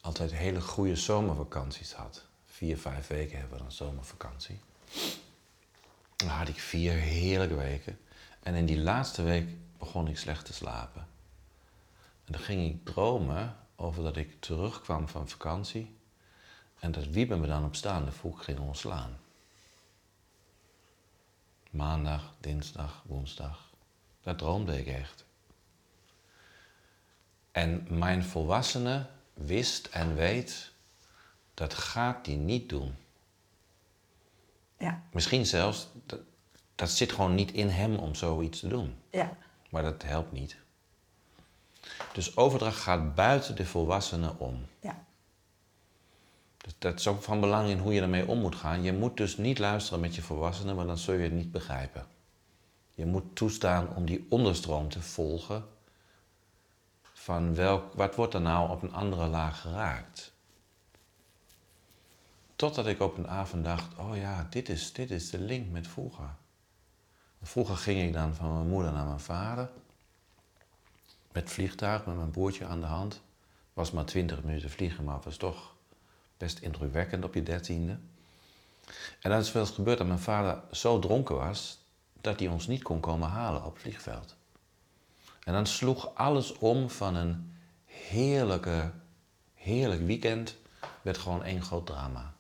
altijd 0.09 0.33
hele 0.33 0.61
goede 0.61 0.97
zomervakanties 0.97 1.93
had. 1.93 2.25
Vier, 2.47 2.79
vijf 2.79 3.07
weken 3.07 3.39
hebben 3.39 3.57
we 3.57 3.63
dan 3.63 3.73
zomervakantie. 3.73 4.61
Dan 6.17 6.29
had 6.29 6.49
ik 6.49 6.61
vier 6.61 6.93
heerlijke 6.93 7.55
weken. 7.55 7.99
En 8.43 8.55
in 8.55 8.67
die 8.67 8.79
laatste 8.79 9.23
week 9.23 9.49
begon 9.79 10.09
ik 10.09 10.19
slecht 10.19 10.45
te 10.45 10.53
slapen. 10.53 11.07
En 12.25 12.33
dan 12.33 12.41
ging 12.41 12.71
ik 12.71 12.85
dromen 12.85 13.57
over 13.77 14.03
dat 14.03 14.17
ik 14.17 14.41
terugkwam 14.41 15.09
van 15.09 15.29
vakantie. 15.29 15.97
En 16.79 16.93
dat 16.93 17.07
Wiebe 17.07 17.37
me 17.37 17.47
dan 17.47 17.65
op 17.65 17.75
staande 17.75 18.13
voet 18.13 18.41
ging 18.41 18.59
ontslaan. 18.59 19.19
Maandag, 21.71 22.35
dinsdag, 22.41 23.03
woensdag. 23.07 23.71
Dat 24.23 24.39
droomde 24.39 24.79
ik 24.79 24.87
echt. 24.87 25.25
En 27.53 27.87
mijn 27.89 28.25
volwassene 28.25 29.07
wist 29.39 29.87
en 29.87 30.15
weet, 30.15 30.73
dat 31.55 31.75
gaat 31.75 32.27
hij 32.27 32.35
niet 32.35 32.69
doen. 32.69 32.95
Ja. 34.79 35.03
Misschien 35.13 35.47
zelfs, 35.47 35.89
dat, 36.07 36.21
dat 36.75 36.91
zit 36.91 37.13
gewoon 37.13 37.35
niet 37.35 37.53
in 37.53 37.69
hem 37.69 37.97
om 37.97 38.15
zoiets 38.15 38.61
te 38.61 38.69
doen. 38.69 38.95
Ja. 39.11 39.37
Maar 39.71 39.83
dat 39.83 40.03
helpt 40.03 40.33
niet. 40.33 40.57
Dus 42.13 42.37
overdracht 42.37 42.81
gaat 42.81 43.15
buiten 43.15 43.57
de 43.57 43.67
volwassene 43.67 44.35
om. 44.39 44.65
Ja. 44.81 45.05
Dus 46.57 46.75
dat 46.79 46.99
is 46.99 47.07
ook 47.07 47.23
van 47.23 47.41
belang 47.41 47.69
in 47.69 47.79
hoe 47.79 47.93
je 47.95 48.01
ermee 48.01 48.29
om 48.29 48.39
moet 48.39 48.57
gaan. 48.57 48.83
Je 48.83 48.93
moet 48.93 49.17
dus 49.17 49.37
niet 49.37 49.59
luisteren 49.59 50.01
met 50.01 50.15
je 50.15 50.23
volwassenen, 50.23 50.77
want 50.77 50.89
dan 50.89 50.99
zul 50.99 51.15
je 51.15 51.23
het 51.23 51.33
niet 51.33 51.53
begrijpen. 51.53 52.07
Je 52.95 53.07
moet 53.07 53.37
toestaan 53.37 53.95
om 53.95 54.07
die 54.07 54.27
onderstroom 54.29 54.89
te 54.89 55.03
volgen 55.03 55.65
van 57.29 57.55
welk, 57.55 57.93
wat 57.95 58.15
wordt 58.15 58.35
er 58.35 58.41
nou 58.41 58.71
op 58.71 58.83
een 58.83 58.93
andere 58.93 59.27
laag 59.27 59.61
geraakt. 59.61 60.33
Totdat 62.57 62.87
ik 62.87 63.01
op 63.01 63.17
een 63.17 63.29
avond 63.29 63.65
dacht, 63.65 63.99
oh 63.99 64.17
ja, 64.17 64.47
dit 64.51 64.69
is, 64.69 64.93
dit 64.93 65.11
is 65.11 65.31
de 65.31 65.39
link 65.39 65.71
met 65.71 65.89
vroeger. 65.89 66.35
Vroeger 67.43 67.77
ging 67.77 68.03
ik 68.03 68.13
dan 68.13 68.35
van 68.35 68.53
mijn 68.53 68.69
moeder 68.69 68.93
naar 68.93 69.07
mijn 69.07 69.21
vader. 69.21 69.71
Met 71.33 71.51
vliegtuig, 71.51 72.07
met 72.07 72.17
mijn 72.17 72.31
broertje 72.31 72.67
aan 72.67 72.81
de 72.81 72.87
hand. 72.87 73.21
Was 73.73 73.91
maar 73.91 74.05
twintig 74.05 74.43
minuten 74.43 74.71
vliegen, 74.71 75.05
maar 75.05 75.15
het 75.15 75.25
was 75.25 75.37
toch 75.37 75.75
best 76.37 76.59
indrukwekkend 76.59 77.25
op 77.25 77.35
je 77.35 77.43
dertiende. 77.43 77.99
En 79.21 79.31
dan 79.31 79.39
is 79.39 79.53
wel 79.53 79.63
eens 79.63 79.75
gebeurd 79.75 79.99
dat 79.99 80.07
mijn 80.07 80.19
vader 80.19 80.63
zo 80.71 80.99
dronken 80.99 81.37
was 81.37 81.79
dat 82.21 82.39
hij 82.39 82.49
ons 82.49 82.67
niet 82.67 82.83
kon 82.83 83.01
komen 83.01 83.29
halen 83.29 83.65
op 83.65 83.73
het 83.73 83.83
vliegveld. 83.83 84.38
En 85.49 85.55
dan 85.55 85.67
sloeg 85.67 86.15
alles 86.15 86.53
om 86.53 86.91
van 86.91 87.15
een 87.15 87.53
heerlijke, 87.85 88.91
heerlijk 89.55 90.07
weekend, 90.07 90.57
werd 91.03 91.19
gewoon 91.19 91.45
één 91.45 91.63
groot 91.63 91.87
drama. 91.87 92.35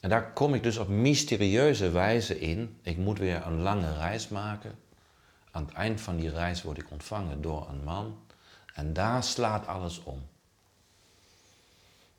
En 0.00 0.08
daar 0.08 0.32
kom 0.32 0.54
ik 0.54 0.62
dus 0.62 0.76
op 0.76 0.88
mysterieuze 0.88 1.90
wijze 1.90 2.40
in. 2.40 2.78
Ik 2.82 2.96
moet 2.96 3.18
weer 3.18 3.46
een 3.46 3.60
lange 3.60 3.94
reis 3.94 4.28
maken. 4.28 4.78
Aan 5.50 5.64
het 5.64 5.74
eind 5.74 6.00
van 6.00 6.16
die 6.16 6.30
reis 6.30 6.62
word 6.62 6.78
ik 6.78 6.90
ontvangen 6.90 7.42
door 7.42 7.68
een 7.68 7.84
man. 7.84 8.18
En 8.74 8.92
daar 8.92 9.22
slaat 9.22 9.66
alles 9.66 10.02
om. 10.02 10.26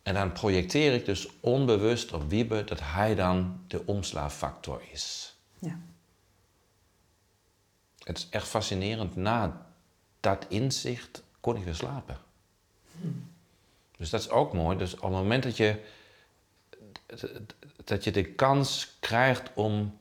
En 0.03 0.13
dan 0.13 0.31
projecteer 0.31 0.93
ik 0.93 1.05
dus 1.05 1.27
onbewust 1.39 2.13
op 2.13 2.29
Wiebe 2.29 2.63
dat 2.63 2.79
hij 2.83 3.15
dan 3.15 3.63
de 3.67 3.85
omslaafactor 3.85 4.81
is. 4.91 5.35
Ja. 5.59 5.79
Het 8.05 8.17
is 8.17 8.27
echt 8.29 8.47
fascinerend. 8.47 9.15
Na 9.15 9.67
dat 10.19 10.45
inzicht 10.49 11.23
kon 11.39 11.55
ik 11.55 11.63
weer 11.63 11.75
slapen. 11.75 12.17
Dus 13.97 14.09
dat 14.09 14.19
is 14.19 14.29
ook 14.29 14.53
mooi. 14.53 14.77
Dus 14.77 14.95
op 14.95 15.01
het 15.01 15.11
moment 15.11 15.43
dat 15.43 15.57
je, 15.57 15.81
dat 17.83 18.03
je 18.03 18.11
de 18.11 18.33
kans 18.33 18.97
krijgt 18.99 19.53
om 19.53 19.97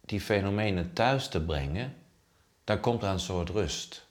die 0.00 0.20
fenomenen 0.20 0.92
thuis 0.92 1.28
te 1.28 1.44
brengen, 1.44 1.94
dan 2.64 2.80
komt 2.80 3.02
er 3.02 3.08
een 3.08 3.20
soort 3.20 3.48
rust. 3.48 4.06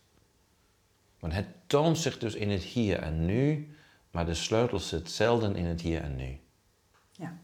Want 1.20 1.34
het 1.34 1.48
toont 1.68 1.98
zich 1.98 2.18
dus 2.18 2.36
in 2.36 2.50
het 2.50 2.64
hier 2.64 3.00
en 3.00 3.26
nu, 3.26 3.76
maar 4.12 4.26
de 4.26 4.34
sleutel 4.34 4.80
zit 4.80 5.12
zelden 5.12 5.56
in 5.56 5.66
het 5.66 5.82
hier 5.82 6.02
en 6.02 6.16
nu. 6.16 6.40
Ja. 7.12 7.38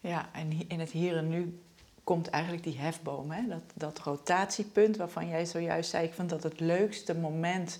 Ja, 0.00 0.32
en 0.32 0.68
in 0.68 0.80
het 0.80 0.90
hier 0.90 1.16
en 1.16 1.28
nu 1.28 1.62
komt 2.08 2.28
eigenlijk 2.28 2.64
die 2.64 2.78
hefboom, 2.78 3.30
hè? 3.30 3.46
Dat, 3.48 3.62
dat 3.74 3.98
rotatiepunt 3.98 4.96
waarvan 4.96 5.28
jij 5.28 5.46
zojuist 5.46 5.90
zei, 5.90 6.06
ik 6.06 6.14
vind 6.14 6.30
dat 6.30 6.42
het 6.42 6.60
leukste 6.60 7.14
moment 7.14 7.78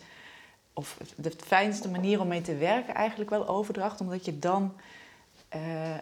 of 0.72 0.98
de 1.16 1.32
fijnste 1.36 1.88
manier 1.90 2.20
om 2.20 2.28
mee 2.28 2.40
te 2.40 2.56
werken 2.56 2.94
eigenlijk 2.94 3.30
wel 3.30 3.48
overdracht, 3.48 4.00
omdat 4.00 4.24
je 4.24 4.38
dan 4.38 4.74
eh, 5.48 5.96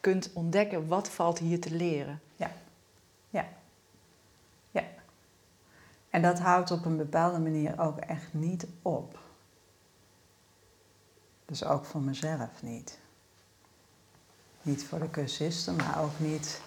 kunt 0.00 0.30
ontdekken 0.32 0.88
wat 0.88 1.08
valt 1.08 1.38
hier 1.38 1.60
te 1.60 1.74
leren. 1.74 2.20
Ja. 2.36 2.50
Ja. 3.30 3.48
Ja. 4.70 4.84
En 6.10 6.22
dat 6.22 6.38
houdt 6.38 6.70
op 6.70 6.84
een 6.84 6.96
bepaalde 6.96 7.38
manier 7.38 7.80
ook 7.80 7.98
echt 7.98 8.34
niet 8.34 8.66
op. 8.82 9.18
Dus 11.44 11.64
ook 11.64 11.84
voor 11.84 12.02
mezelf 12.02 12.62
niet. 12.62 12.98
Niet 14.62 14.84
voor 14.84 14.98
de 14.98 15.10
cursisten, 15.10 15.76
maar 15.76 16.02
ook 16.02 16.18
niet. 16.18 16.60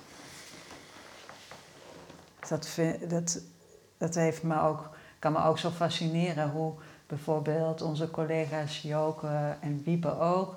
Dat, 2.47 2.79
dat, 3.08 3.41
dat 3.97 4.15
heeft 4.15 4.43
me 4.43 4.62
ook, 4.62 4.89
kan 5.19 5.32
me 5.32 5.43
ook 5.43 5.58
zo 5.58 5.69
fascineren 5.69 6.49
hoe 6.49 6.73
bijvoorbeeld 7.08 7.82
onze 7.82 8.12
collega's 8.12 8.82
Joke 8.82 9.58
en 9.60 9.84
Wiebe 9.84 10.19
ook, 10.19 10.56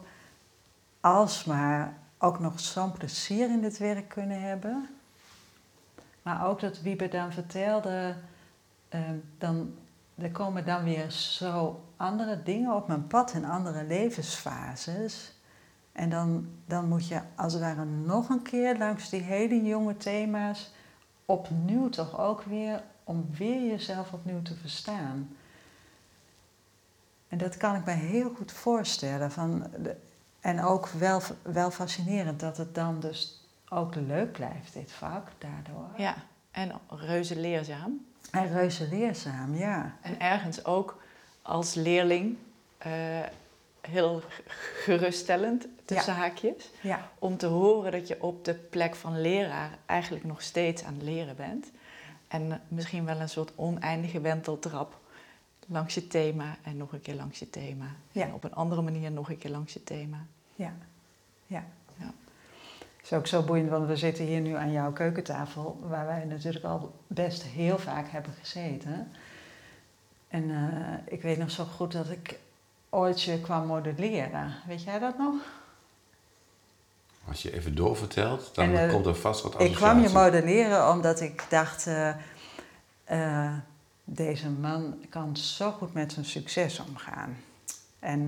alsmaar 1.01 1.99
ook 2.19 2.39
nog 2.39 2.61
zo'n 2.61 2.93
plezier 2.93 3.51
in 3.51 3.61
dit 3.61 3.79
werk 3.79 4.09
kunnen 4.09 4.41
hebben. 4.41 4.89
Maar 6.23 6.47
ook 6.47 6.61
dat 6.61 6.81
Wiebe 6.81 7.09
dan 7.09 7.33
vertelde, 7.33 8.15
eh, 8.89 9.01
dan, 9.39 9.75
er 10.15 10.31
komen 10.31 10.65
dan 10.65 10.85
weer 10.85 11.11
zo 11.11 11.85
andere 11.97 12.43
dingen 12.43 12.75
op 12.75 12.89
mijn 12.89 13.07
pad 13.07 13.33
in 13.33 13.45
andere 13.45 13.85
levensfases. 13.85 15.33
En 15.93 16.11
dan, 16.11 16.49
dan 16.67 16.89
moet 16.89 17.09
je 17.09 17.21
als 17.35 17.53
het 17.53 17.63
ware 17.63 17.85
nog 17.85 18.29
een 18.29 18.43
keer 18.43 18.79
langs 18.79 19.09
die 19.09 19.23
hele 19.23 19.63
jonge 19.65 19.97
thema's 19.97 20.73
opnieuw 21.27 21.89
toch 21.89 22.19
ook 22.19 22.43
weer, 22.43 22.83
om 23.05 23.29
weer 23.37 23.71
jezelf 23.71 24.13
opnieuw 24.13 24.43
te 24.43 24.55
verstaan. 24.55 25.37
En 27.29 27.39
dat 27.39 27.57
kan 27.57 27.75
ik 27.75 27.85
me 27.85 27.93
heel 27.93 28.35
goed 28.37 28.53
voorstellen. 28.53 29.33
Van 29.33 29.67
de, 29.83 29.97
en 30.41 30.63
ook 30.63 30.89
wel, 30.89 31.21
wel 31.43 31.71
fascinerend 31.71 32.41
dat 32.41 32.57
het 32.57 32.75
dan 32.75 33.01
dus 33.01 33.45
ook 33.69 33.95
leuk 33.95 34.33
blijft, 34.33 34.73
dit 34.73 34.93
vak, 34.93 35.29
daardoor. 35.39 35.89
Ja, 35.97 36.15
en 36.51 36.73
reuze 36.89 37.41
leerzaam. 37.41 38.07
En 38.31 38.53
reuze 38.53 38.89
leerzaam, 38.89 39.55
ja. 39.55 39.97
En 40.01 40.21
ergens 40.21 40.65
ook 40.65 41.03
als 41.43 41.75
leerling 41.75 42.37
eh, 42.79 42.93
heel 43.87 44.23
geruststellend, 44.85 45.67
tussen 45.85 46.15
haakjes. 46.15 46.71
Ja, 46.81 47.11
Om 47.19 47.37
te 47.37 47.47
horen 47.47 47.93
dat 47.93 48.09
je 48.09 48.23
op 48.23 48.45
de 48.45 48.55
plek 48.55 48.95
van 48.95 49.21
leraar 49.21 49.79
eigenlijk 49.87 50.25
nog 50.25 50.43
steeds 50.43 50.85
aan 50.85 50.95
het 50.95 51.03
leren 51.03 51.37
bent. 51.37 51.71
En 52.29 52.61
misschien 52.69 53.05
wel 53.05 53.21
een 53.21 53.29
soort 53.29 53.53
oneindige 53.55 54.21
wenteltrap 54.21 54.99
langs 55.67 55.95
je 55.95 56.07
thema 56.07 56.57
en 56.63 56.77
nog 56.77 56.93
een 56.93 57.01
keer 57.01 57.15
langs 57.15 57.39
je 57.39 57.51
thema. 57.51 57.87
Ja. 58.13 58.23
En 58.25 58.33
op 58.33 58.45
een 58.45 58.55
andere 58.55 58.83
manier 58.83 59.11
nog 59.11 59.31
een 59.31 59.39
keer 59.39 59.51
langs 59.51 59.73
je 59.73 59.85
thema. 59.85 60.27
ja, 60.55 60.73
ja. 61.47 61.65
Ja. 61.99 62.13
Het 62.97 63.05
is 63.05 63.13
ook 63.13 63.27
zo 63.27 63.43
boeiend, 63.43 63.71
want 63.71 63.87
we 63.87 63.97
zitten 63.97 64.25
hier 64.25 64.41
nu 64.41 64.55
aan 64.55 64.73
jouw 64.73 64.93
keukentafel, 64.93 65.79
waar 65.83 66.07
wij 66.07 66.25
natuurlijk 66.25 66.65
al 66.65 66.95
best 67.07 67.43
heel 67.43 67.79
vaak 67.79 68.09
hebben 68.09 68.33
gezeten. 68.33 69.11
En 70.29 70.51
eh, 70.51 71.13
ik 71.15 71.23
weet 71.23 71.39
nog 71.39 71.51
zo 71.51 71.65
goed 71.65 71.93
dat 71.93 72.11
ik 72.11 72.39
ooit 72.91 73.23
je 73.23 73.41
kwam 73.41 73.67
modelleren. 73.67 74.55
Weet 74.67 74.83
jij 74.83 74.99
dat 74.99 75.19
nog? 75.19 75.35
Als 77.29 77.43
je 77.43 77.53
even 77.53 77.75
doorvertelt, 77.75 78.55
dan 78.55 78.65
En, 78.65 78.87
eh, 78.87 78.93
komt 78.93 79.07
er 79.07 79.17
vast 79.17 79.43
wat 79.43 79.55
Ik 79.55 79.61
associatie. 79.61 79.85
kwam 79.85 80.03
je 80.03 80.09
modelleren 80.09 80.91
omdat 80.91 81.21
ik 81.21 81.45
dacht, 81.49 81.87
eh, 81.87 82.09
eh, 83.05 83.53
deze 84.05 84.51
man 84.51 85.05
kan 85.09 85.37
zo 85.37 85.71
goed 85.71 85.95
met 85.95 86.13
zijn 86.13 86.25
succes 86.25 86.81
omgaan. 86.89 87.37
En 87.99 88.27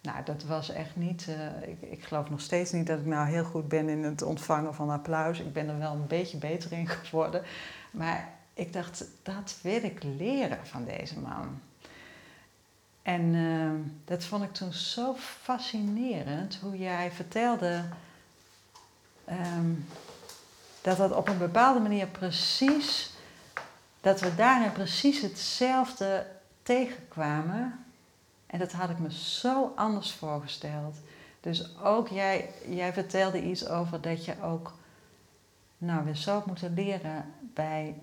nou, 0.00 0.24
dat 0.24 0.44
was 0.44 0.70
echt 0.70 0.96
niet, 0.96 1.28
ik, 1.62 1.90
ik 1.90 2.04
geloof 2.04 2.30
nog 2.30 2.40
steeds 2.40 2.72
niet 2.72 2.86
dat 2.86 2.98
ik 2.98 3.06
nou 3.06 3.28
heel 3.28 3.44
goed 3.44 3.68
ben 3.68 3.88
in 3.88 4.02
het 4.02 4.22
ontvangen 4.22 4.74
van 4.74 4.90
applaus. 4.90 5.40
Ik 5.40 5.52
ben 5.52 5.68
er 5.68 5.78
wel 5.78 5.92
een 5.92 6.06
beetje 6.06 6.36
beter 6.36 6.72
in 6.72 6.88
geworden. 6.88 7.42
Maar 7.90 8.28
ik 8.54 8.72
dacht, 8.72 9.04
dat 9.22 9.58
wil 9.62 9.84
ik 9.84 10.02
leren 10.02 10.66
van 10.66 10.84
deze 10.84 11.18
man. 11.18 11.60
En 13.04 13.34
eh, 13.34 13.90
dat 14.04 14.24
vond 14.24 14.44
ik 14.44 14.52
toen 14.52 14.72
zo 14.72 15.14
fascinerend, 15.18 16.58
hoe 16.62 16.78
jij 16.78 17.10
vertelde 17.12 17.84
ehm, 19.24 19.72
dat 20.82 20.96
dat 20.96 21.12
op 21.12 21.28
een 21.28 21.38
bepaalde 21.38 21.80
manier 21.80 22.06
precies, 22.06 23.12
dat 24.00 24.20
we 24.20 24.34
daarin 24.34 24.72
precies 24.72 25.20
hetzelfde 25.20 26.26
tegenkwamen. 26.62 27.84
En 28.46 28.58
dat 28.58 28.72
had 28.72 28.90
ik 28.90 28.98
me 28.98 29.12
zo 29.12 29.72
anders 29.76 30.12
voorgesteld. 30.12 30.96
Dus 31.40 31.78
ook 31.78 32.08
jij, 32.08 32.50
jij 32.68 32.92
vertelde 32.92 33.42
iets 33.42 33.68
over 33.68 34.00
dat 34.00 34.24
je 34.24 34.42
ook, 34.42 34.72
nou, 35.78 36.04
weer 36.04 36.16
zo 36.16 36.42
moeten 36.46 36.74
leren 36.74 37.32
bij, 37.40 37.94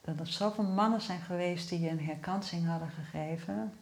dat 0.00 0.20
er 0.20 0.26
zoveel 0.26 0.64
mannen 0.64 1.00
zijn 1.00 1.20
geweest 1.20 1.68
die 1.68 1.80
je 1.80 1.90
een 1.90 2.04
herkansing 2.04 2.66
hadden 2.66 2.90
gegeven. 2.90 3.72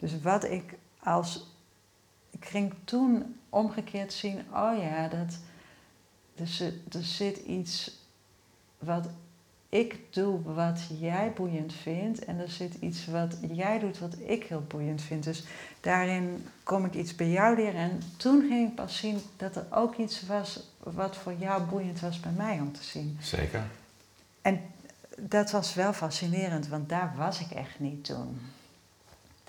Dus 0.00 0.20
wat 0.22 0.44
ik 0.44 0.74
als, 1.02 1.46
ik 2.30 2.44
ging 2.44 2.74
toen 2.84 3.36
omgekeerd 3.48 4.12
zien, 4.12 4.38
oh 4.38 4.78
ja, 4.78 5.08
dat, 5.08 5.38
er 6.34 6.46
zit, 6.46 6.94
er 6.94 7.04
zit 7.04 7.36
iets 7.36 7.98
wat 8.78 9.08
ik 9.68 9.98
doe 10.10 10.42
wat 10.42 10.80
jij 10.98 11.32
boeiend 11.32 11.72
vindt. 11.72 12.24
En 12.24 12.38
er 12.38 12.48
zit 12.48 12.74
iets 12.74 13.06
wat 13.06 13.36
jij 13.52 13.78
doet 13.78 13.98
wat 13.98 14.14
ik 14.18 14.44
heel 14.44 14.64
boeiend 14.68 15.02
vind. 15.02 15.24
Dus 15.24 15.44
daarin 15.80 16.46
kom 16.62 16.84
ik 16.84 16.94
iets 16.94 17.14
bij 17.14 17.30
jou 17.30 17.56
leren. 17.56 17.80
En 17.80 18.00
toen 18.16 18.40
ging 18.48 18.68
ik 18.68 18.74
pas 18.74 18.96
zien 18.96 19.20
dat 19.36 19.56
er 19.56 19.66
ook 19.70 19.96
iets 19.96 20.26
was 20.26 20.60
wat 20.78 21.16
voor 21.16 21.34
jou 21.34 21.62
boeiend 21.62 22.00
was 22.00 22.20
bij 22.20 22.32
mij 22.32 22.60
om 22.60 22.72
te 22.72 22.82
zien. 22.82 23.18
Zeker. 23.20 23.66
En 24.42 24.60
dat 25.18 25.50
was 25.50 25.74
wel 25.74 25.92
fascinerend, 25.92 26.68
want 26.68 26.88
daar 26.88 27.14
was 27.16 27.40
ik 27.40 27.50
echt 27.50 27.80
niet 27.80 28.04
toen. 28.04 28.40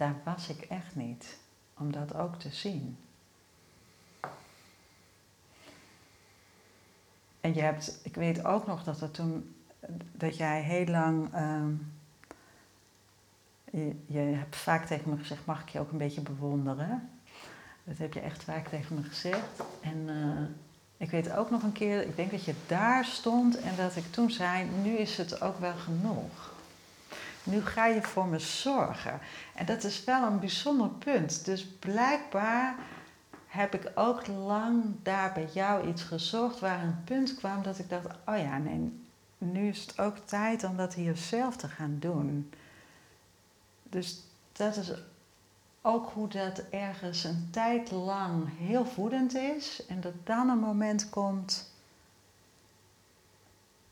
Daar 0.01 0.15
was 0.23 0.47
ik 0.49 0.61
echt 0.61 0.95
niet, 0.95 1.37
om 1.77 1.91
dat 1.91 2.15
ook 2.15 2.35
te 2.35 2.49
zien. 2.49 2.97
En 7.41 7.53
je 7.53 7.61
hebt, 7.61 7.99
ik 8.03 8.15
weet 8.15 8.45
ook 8.45 8.67
nog 8.67 8.83
dat 8.83 9.01
er 9.01 9.11
toen, 9.11 9.55
dat 10.11 10.37
jij 10.37 10.61
heel 10.61 10.85
lang, 10.85 11.33
ehm, 11.33 11.73
je, 14.05 14.19
hebt 14.19 14.55
vaak 14.55 14.85
tegen 14.85 15.09
me 15.09 15.17
gezegd, 15.17 15.45
mag 15.45 15.61
ik 15.61 15.69
je 15.69 15.79
ook 15.79 15.91
een 15.91 15.97
beetje 15.97 16.21
bewonderen? 16.21 17.09
Dat 17.83 17.97
heb 17.97 18.13
je 18.13 18.19
echt 18.19 18.43
vaak 18.43 18.67
tegen 18.67 18.95
me 18.95 19.03
gezegd. 19.03 19.63
En 19.81 20.09
eh, 20.09 20.43
ik 20.97 21.11
weet 21.11 21.31
ook 21.31 21.49
nog 21.49 21.63
een 21.63 21.71
keer, 21.71 22.01
ik 22.01 22.15
denk 22.15 22.31
dat 22.31 22.45
je 22.45 22.53
daar 22.67 23.05
stond 23.05 23.59
en 23.59 23.75
dat 23.75 23.95
ik 23.95 24.11
toen 24.11 24.31
zei, 24.31 24.69
nu 24.83 24.97
is 24.97 25.17
het 25.17 25.41
ook 25.41 25.59
wel 25.59 25.75
genoeg. 25.75 26.50
Nu 27.43 27.61
ga 27.61 27.85
je 27.85 28.01
voor 28.01 28.27
me 28.27 28.39
zorgen. 28.39 29.19
En 29.55 29.65
dat 29.65 29.83
is 29.83 30.03
wel 30.03 30.23
een 30.23 30.39
bijzonder 30.39 30.89
punt. 30.89 31.45
Dus 31.45 31.67
blijkbaar 31.67 32.75
heb 33.47 33.73
ik 33.73 33.91
ook 33.95 34.27
lang 34.27 34.83
daar 35.03 35.33
bij 35.33 35.49
jou 35.53 35.87
iets 35.87 36.03
gezocht 36.03 36.59
waar 36.59 36.83
een 36.83 37.03
punt 37.03 37.35
kwam 37.35 37.63
dat 37.63 37.79
ik 37.79 37.89
dacht, 37.89 38.07
oh 38.25 38.37
ja, 38.37 38.57
nee, 38.57 39.01
nu 39.37 39.67
is 39.67 39.81
het 39.81 39.99
ook 39.99 40.17
tijd 40.17 40.63
om 40.63 40.77
dat 40.77 40.93
hier 40.93 41.17
zelf 41.17 41.55
te 41.55 41.67
gaan 41.67 41.97
doen. 41.99 42.53
Dus 43.83 44.23
dat 44.51 44.75
is 44.75 44.91
ook 45.81 46.11
hoe 46.13 46.27
dat 46.27 46.63
ergens 46.69 47.23
een 47.23 47.47
tijd 47.51 47.91
lang 47.91 48.57
heel 48.57 48.85
voedend 48.85 49.35
is 49.35 49.85
en 49.85 50.01
dat 50.01 50.13
dan 50.23 50.49
een 50.49 50.59
moment 50.59 51.09
komt 51.09 51.71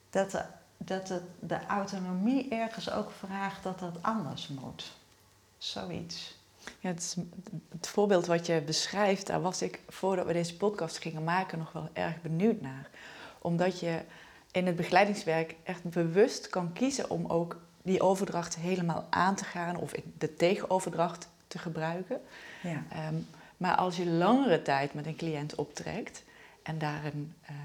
dat, 0.09 0.31
de, 0.31 0.43
dat 0.85 1.09
het, 1.09 1.23
de 1.39 1.65
autonomie 1.65 2.49
ergens 2.49 2.91
ook 2.91 3.11
vraagt 3.11 3.63
dat 3.63 3.79
dat 3.79 3.97
anders 4.01 4.47
moet. 4.47 4.91
Zoiets. 5.57 6.37
Ja, 6.79 6.89
het, 6.89 7.17
het 7.69 7.87
voorbeeld 7.87 8.25
wat 8.25 8.45
je 8.45 8.61
beschrijft, 8.61 9.27
daar 9.27 9.41
was 9.41 9.61
ik 9.61 9.79
voordat 9.87 10.25
we 10.25 10.33
deze 10.33 10.57
podcast 10.57 10.97
gingen 10.97 11.23
maken 11.23 11.57
nog 11.57 11.71
wel 11.71 11.89
erg 11.93 12.21
benieuwd 12.21 12.61
naar. 12.61 12.89
Omdat 13.41 13.79
je 13.79 14.01
in 14.51 14.65
het 14.65 14.75
begeleidingswerk 14.75 15.55
echt 15.63 15.83
bewust 15.83 16.49
kan 16.49 16.73
kiezen 16.73 17.09
om 17.09 17.25
ook 17.25 17.57
die 17.81 18.01
overdracht 18.01 18.55
helemaal 18.55 19.07
aan 19.09 19.35
te 19.35 19.43
gaan 19.45 19.75
of 19.75 19.91
de 20.17 20.35
tegenoverdracht 20.35 21.27
te 21.47 21.57
gebruiken. 21.57 22.21
Ja. 22.63 22.83
Ehm, 22.89 23.15
maar 23.57 23.75
als 23.75 23.97
je 23.97 24.05
langere 24.05 24.61
tijd 24.61 24.93
met 24.93 25.05
een 25.05 25.15
cliënt 25.15 25.55
optrekt 25.55 26.23
en 26.63 26.77
daar 26.77 27.05
een, 27.05 27.33
uh, 27.43 27.55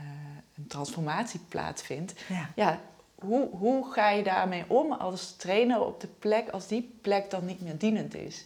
een 0.56 0.66
transformatie 0.66 1.40
plaatsvindt, 1.48 2.14
Ja. 2.28 2.50
ja, 2.54 2.80
hoe, 3.24 3.48
hoe 3.50 3.92
ga 3.92 4.10
je 4.10 4.22
daarmee 4.22 4.64
om 4.68 4.92
als 4.92 5.36
trainer 5.36 5.80
op 5.80 6.00
de 6.00 6.08
plek 6.18 6.48
als 6.48 6.66
die 6.66 6.98
plek 7.00 7.30
dan 7.30 7.44
niet 7.44 7.60
meer 7.60 7.78
dienend 7.78 8.14
is? 8.14 8.44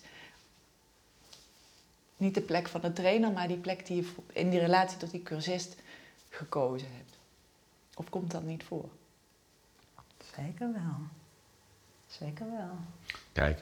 Niet 2.16 2.34
de 2.34 2.40
plek 2.40 2.68
van 2.68 2.80
de 2.80 2.92
trainer, 2.92 3.32
maar 3.32 3.48
die 3.48 3.56
plek 3.56 3.86
die 3.86 3.96
je 3.96 4.10
in 4.32 4.50
die 4.50 4.60
relatie 4.60 4.98
tot 4.98 5.10
die 5.10 5.22
cursist 5.22 5.76
gekozen 6.28 6.88
hebt. 6.96 7.16
Of 7.94 8.08
komt 8.08 8.30
dat 8.30 8.42
niet 8.42 8.64
voor? 8.64 8.88
Zeker 10.36 10.72
wel. 10.72 10.96
Zeker 12.06 12.46
wel. 12.50 12.76
Kijk, 13.32 13.60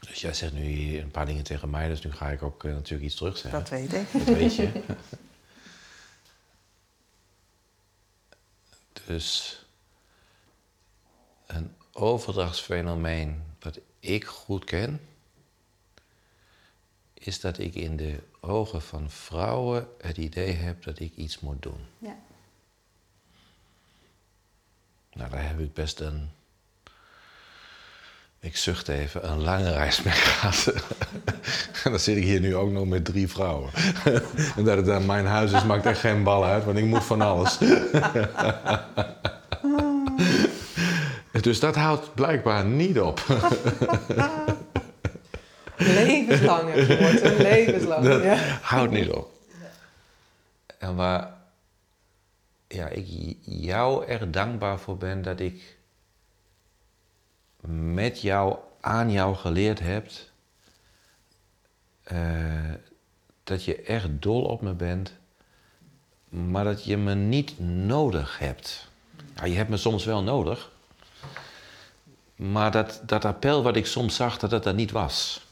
dus 0.00 0.20
jij 0.20 0.34
zegt 0.34 0.52
nu 0.52 0.62
hier 0.62 1.02
een 1.02 1.10
paar 1.10 1.26
dingen 1.26 1.44
tegen 1.44 1.70
mij, 1.70 1.88
dus 1.88 2.02
nu 2.02 2.12
ga 2.12 2.30
ik 2.30 2.42
ook 2.42 2.64
eh, 2.64 2.72
natuurlijk 2.72 3.04
iets 3.04 3.14
terugzeggen. 3.14 3.60
Dat 3.60 3.68
weet 3.68 3.92
ik. 3.92 4.12
Dat 4.12 4.36
weet 4.36 4.54
je. 4.54 4.70
dus 9.10 9.64
een 11.46 11.74
overdrachtsfenomeen 11.92 13.42
dat 13.58 13.78
ik 14.00 14.24
goed 14.24 14.64
ken, 14.64 15.00
is 17.14 17.40
dat 17.40 17.58
ik 17.58 17.74
in 17.74 17.96
de 17.96 18.22
ogen 18.40 18.82
van 18.82 19.10
vrouwen 19.10 19.88
het 20.00 20.16
idee 20.16 20.52
heb 20.52 20.82
dat 20.82 20.98
ik 20.98 21.16
iets 21.16 21.40
moet 21.40 21.62
doen. 21.62 21.86
Ja. 21.98 22.18
Nou, 25.12 25.30
daar 25.30 25.48
heb 25.48 25.58
ik 25.58 25.72
best 25.72 26.00
een, 26.00 26.30
ik 28.40 28.56
zucht 28.56 28.88
even, 28.88 29.30
een 29.30 29.42
lange 29.42 29.72
reis 29.72 30.02
mee 30.02 30.14
gehad. 30.14 30.72
en 31.84 31.90
dan 31.90 32.00
zit 32.00 32.16
ik 32.16 32.22
hier 32.22 32.40
nu 32.40 32.56
ook 32.56 32.70
nog 32.70 32.86
met 32.86 33.04
drie 33.04 33.28
vrouwen. 33.28 33.70
en 34.56 34.64
dat 34.64 34.76
het 34.76 34.88
aan 34.88 35.06
mijn 35.06 35.26
huis 35.26 35.52
is, 35.52 35.64
maakt 35.64 35.86
echt 35.86 36.00
geen 36.00 36.22
bal 36.22 36.44
uit, 36.44 36.64
want 36.64 36.78
ik 36.78 36.84
moet 36.84 37.04
van 37.04 37.20
alles. 37.20 37.58
dus 41.40 41.60
dat 41.60 41.74
houdt 41.74 42.14
blijkbaar 42.14 42.64
niet 42.64 43.00
op. 43.00 43.24
Levenslang 45.76 46.72
gehoord, 46.72 47.22
hè? 47.22 47.42
levenslang. 47.42 48.04
Dat 48.04 48.22
ja. 48.22 48.36
houdt 48.62 48.92
niet 48.92 49.10
op. 49.10 49.30
En 50.78 50.94
waar 50.94 51.28
ja, 52.68 52.88
ik 52.88 53.36
jou 53.40 54.06
er 54.06 54.30
dankbaar 54.30 54.78
voor 54.78 54.96
ben 54.96 55.22
dat 55.22 55.40
ik 55.40 55.78
met 57.66 58.20
jou 58.20 58.56
aan 58.80 59.10
jou 59.10 59.36
geleerd 59.36 59.78
heb 59.78 60.10
eh, 62.02 62.72
dat 63.44 63.64
je 63.64 63.82
echt 63.82 64.08
dol 64.22 64.44
op 64.44 64.60
me 64.60 64.72
bent, 64.72 65.12
maar 66.28 66.64
dat 66.64 66.84
je 66.84 66.96
me 66.96 67.14
niet 67.14 67.58
nodig 67.58 68.38
hebt. 68.38 68.88
Je 69.44 69.54
hebt 69.54 69.70
me 69.70 69.76
soms 69.76 70.04
wel 70.04 70.22
nodig, 70.22 70.70
maar 72.36 72.70
dat, 72.70 73.00
dat 73.06 73.24
appel 73.24 73.62
wat 73.62 73.76
ik 73.76 73.86
soms 73.86 74.14
zag, 74.16 74.38
dat 74.38 74.66
er 74.66 74.74
niet 74.74 74.90
was. 74.90 75.46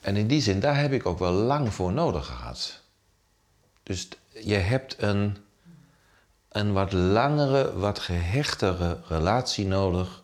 En 0.00 0.16
in 0.16 0.26
die 0.26 0.40
zin, 0.40 0.60
daar 0.60 0.78
heb 0.78 0.92
ik 0.92 1.06
ook 1.06 1.18
wel 1.18 1.32
lang 1.32 1.74
voor 1.74 1.92
nodig 1.92 2.26
gehad. 2.26 2.80
Dus 3.82 4.08
je 4.28 4.54
hebt 4.54 5.02
een, 5.02 5.36
een 6.48 6.72
wat 6.72 6.92
langere, 6.92 7.78
wat 7.78 7.98
gehechtere 7.98 9.00
relatie 9.08 9.66
nodig 9.66 10.21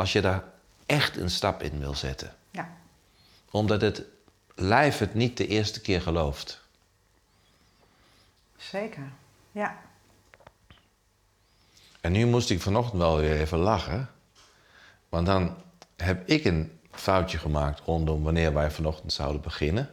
als 0.00 0.12
je 0.12 0.20
daar 0.20 0.44
echt 0.86 1.16
een 1.16 1.30
stap 1.30 1.62
in 1.62 1.78
wil 1.78 1.94
zetten. 1.94 2.34
Ja. 2.50 2.72
Omdat 3.50 3.80
het 3.80 4.02
lijf 4.54 4.98
het 4.98 5.14
niet 5.14 5.36
de 5.36 5.46
eerste 5.46 5.80
keer 5.80 6.02
gelooft. 6.02 6.60
Zeker. 8.56 9.12
Ja. 9.52 9.78
En 12.00 12.12
nu 12.12 12.26
moest 12.26 12.50
ik 12.50 12.60
vanochtend 12.60 13.02
wel 13.02 13.16
weer 13.16 13.40
even 13.40 13.58
lachen. 13.58 14.10
Want 15.08 15.26
dan 15.26 15.56
heb 15.96 16.28
ik 16.28 16.44
een 16.44 16.78
foutje 16.90 17.38
gemaakt 17.38 17.80
rondom 17.80 18.22
wanneer 18.22 18.54
wij 18.54 18.70
vanochtend 18.70 19.12
zouden 19.12 19.40
beginnen. 19.40 19.90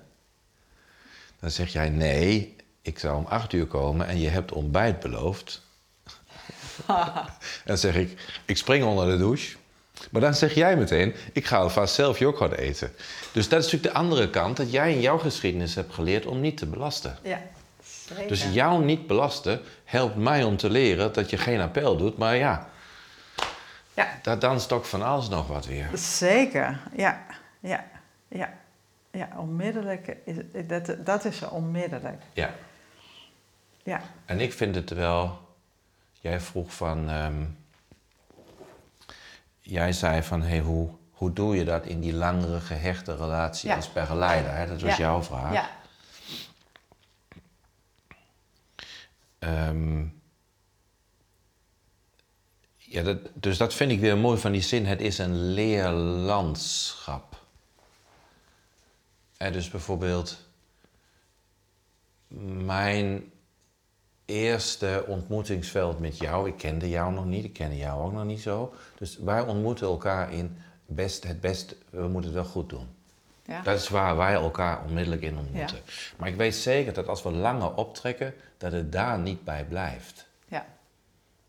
Dan 1.39 1.51
zeg 1.51 1.71
jij 1.71 1.89
nee, 1.89 2.55
ik 2.81 2.99
zou 2.99 3.17
om 3.17 3.25
acht 3.25 3.53
uur 3.53 3.67
komen 3.67 4.07
en 4.07 4.19
je 4.19 4.29
hebt 4.29 4.51
ontbijt 4.51 4.99
beloofd. 4.99 5.61
en 6.87 7.65
dan 7.65 7.77
zeg 7.77 7.95
ik, 7.95 8.41
ik 8.45 8.57
spring 8.57 8.83
onder 8.83 9.07
de 9.07 9.17
douche. 9.17 9.57
Maar 10.11 10.21
dan 10.21 10.33
zeg 10.33 10.53
jij 10.53 10.75
meteen, 10.77 11.15
ik 11.33 11.45
ga 11.45 11.57
alvast 11.57 11.93
zelf 11.93 12.19
yoghurt 12.19 12.53
eten. 12.53 12.91
Dus 13.31 13.49
dat 13.49 13.59
is 13.59 13.65
natuurlijk 13.71 13.93
de 13.93 13.99
andere 13.99 14.29
kant, 14.29 14.57
dat 14.57 14.71
jij 14.71 14.93
in 14.93 15.01
jouw 15.01 15.17
geschiedenis 15.17 15.75
hebt 15.75 15.93
geleerd 15.93 16.25
om 16.25 16.39
niet 16.39 16.57
te 16.57 16.65
belasten. 16.65 17.17
Ja. 17.23 17.41
Zeker. 17.83 18.27
Dus 18.27 18.45
jou 18.53 18.83
niet 18.83 19.07
belasten 19.07 19.61
helpt 19.83 20.15
mij 20.15 20.43
om 20.43 20.57
te 20.57 20.69
leren 20.69 21.13
dat 21.13 21.29
je 21.29 21.37
geen 21.37 21.61
appel 21.61 21.97
doet. 21.97 22.17
Maar 22.17 22.35
ja, 22.35 22.69
Ja. 23.93 24.19
dat 24.21 24.41
dan 24.41 24.59
stok 24.59 24.85
van 24.85 25.01
alles 25.01 25.29
nog 25.29 25.47
wat 25.47 25.65
weer. 25.65 25.89
Zeker, 25.93 26.79
ja. 26.95 27.25
Ja. 27.59 27.85
Ja. 28.27 28.53
Ja, 29.11 29.29
onmiddellijk. 29.37 30.15
Is, 30.25 30.35
dat, 30.67 30.95
dat 31.05 31.25
is 31.25 31.41
er 31.41 31.49
onmiddellijk. 31.51 32.21
Ja. 32.33 32.53
Ja. 33.83 34.01
En 34.25 34.39
ik 34.39 34.53
vind 34.53 34.75
het 34.75 34.89
wel... 34.89 35.39
Jij 36.21 36.39
vroeg 36.39 36.73
van... 36.73 37.09
ehm, 37.09 37.43
jij 39.69 39.93
zei 39.93 40.23
van, 40.23 40.41
hey, 40.41 40.59
hoe, 40.59 40.89
hoe 41.11 41.33
doe 41.33 41.55
je 41.55 41.63
dat 41.65 41.85
in 41.85 41.99
die 41.99 42.13
langere 42.13 42.59
gehechte 42.59 43.15
relatie 43.15 43.69
Ja. 43.69 43.75
als 43.75 43.93
begeleider? 43.93 44.55
Hè? 44.55 44.67
Dat 44.67 44.81
was 44.81 44.91
Ja. 44.97 45.03
jouw 45.03 45.23
vraag. 45.23 45.53
Ja, 45.53 45.69
Ehm, 49.39 50.05
ja, 52.77 53.01
dat, 53.03 53.17
dus 53.33 53.57
dat 53.57 53.73
vind 53.73 53.91
ik 53.91 53.99
weer 53.99 54.17
mooi 54.17 54.37
van 54.39 54.51
die 54.51 54.61
zin. 54.61 54.85
Het 54.85 55.01
is 55.01 55.17
een 55.17 55.51
leerlandschap. 55.53 57.45
En 59.37 59.51
dus 59.53 59.69
bijvoorbeeld 59.69 60.37
mijn 62.65 63.31
eerste 64.27 65.03
ontmoetingsveld 65.07 65.99
met 65.99 66.17
jou. 66.17 66.47
Ik 66.47 66.57
kende 66.57 66.89
jou 66.89 67.13
nog 67.13 67.25
niet, 67.25 67.43
ik 67.43 67.53
kende 67.53 67.77
jou 67.77 68.03
ook 68.05 68.11
nog 68.13 68.25
niet 68.25 68.41
zo. 68.41 68.73
Dus 68.97 69.17
wij 69.17 69.41
ontmoeten 69.41 69.87
elkaar 69.87 70.33
in 70.33 70.57
best, 70.85 71.23
het 71.23 71.41
best, 71.41 71.75
we 71.89 72.07
moeten 72.07 72.33
het 72.33 72.41
wel 72.41 72.51
goed 72.51 72.69
doen. 72.69 72.87
ja. 73.45 73.61
Dat 73.61 73.79
is 73.79 73.89
waar 73.89 74.17
wij 74.17 74.33
elkaar 74.33 74.83
onmiddellijk 74.83 75.21
in 75.21 75.37
ontmoeten. 75.37 75.77
Maar 76.17 76.29
ik 76.29 76.35
weet 76.35 76.55
zeker 76.55 76.93
dat 76.93 77.07
als 77.07 77.23
we 77.23 77.31
langer 77.31 77.73
optrekken, 77.73 78.33
dat 78.57 78.71
het 78.71 78.91
daar 78.91 79.19
niet 79.19 79.43
bij 79.43 79.65
blijft. 79.65 80.27
ja. 80.47 80.65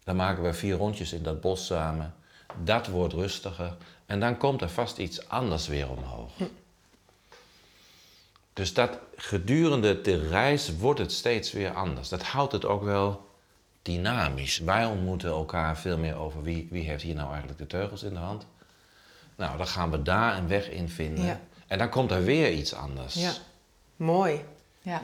Dan 0.04 0.16
maken 0.16 0.42
we 0.42 0.52
vier 0.52 0.76
rondjes 0.76 1.12
in 1.12 1.22
dat 1.22 1.40
bos 1.40 1.66
samen. 1.66 2.14
Dat 2.64 2.86
wordt 2.86 3.14
rustiger. 3.14 3.76
En 4.06 4.20
dan 4.20 4.36
komt 4.36 4.62
er 4.62 4.68
vast 4.68 4.98
iets 4.98 5.28
anders 5.28 5.66
weer 5.66 5.90
omhoog. 5.90 6.30
Dus 8.58 8.74
dat 8.74 8.98
gedurende 9.16 10.00
de 10.00 10.28
reis 10.28 10.76
wordt 10.76 11.00
het 11.00 11.12
steeds 11.12 11.52
weer 11.52 11.72
anders. 11.72 12.08
Dat 12.08 12.22
houdt 12.22 12.52
het 12.52 12.64
ook 12.64 12.82
wel 12.82 13.28
dynamisch. 13.82 14.58
Wij 14.58 14.84
ontmoeten 14.84 15.28
elkaar 15.28 15.78
veel 15.78 15.98
meer 15.98 16.16
over 16.16 16.42
wie, 16.42 16.68
wie 16.70 16.88
heeft 16.88 17.02
hier 17.02 17.14
nou 17.14 17.28
eigenlijk 17.28 17.58
de 17.58 17.66
teugels 17.66 18.02
in 18.02 18.12
de 18.12 18.18
hand. 18.18 18.46
Nou, 19.36 19.56
dan 19.56 19.66
gaan 19.66 19.90
we 19.90 20.02
daar 20.02 20.36
een 20.36 20.48
weg 20.48 20.70
in 20.70 20.88
vinden. 20.88 21.24
Ja. 21.24 21.40
En 21.66 21.78
dan 21.78 21.88
komt 21.88 22.10
er 22.10 22.24
weer 22.24 22.52
iets 22.52 22.74
anders. 22.74 23.14
Ja, 23.14 23.32
mooi. 23.96 24.44
ja. 24.82 25.02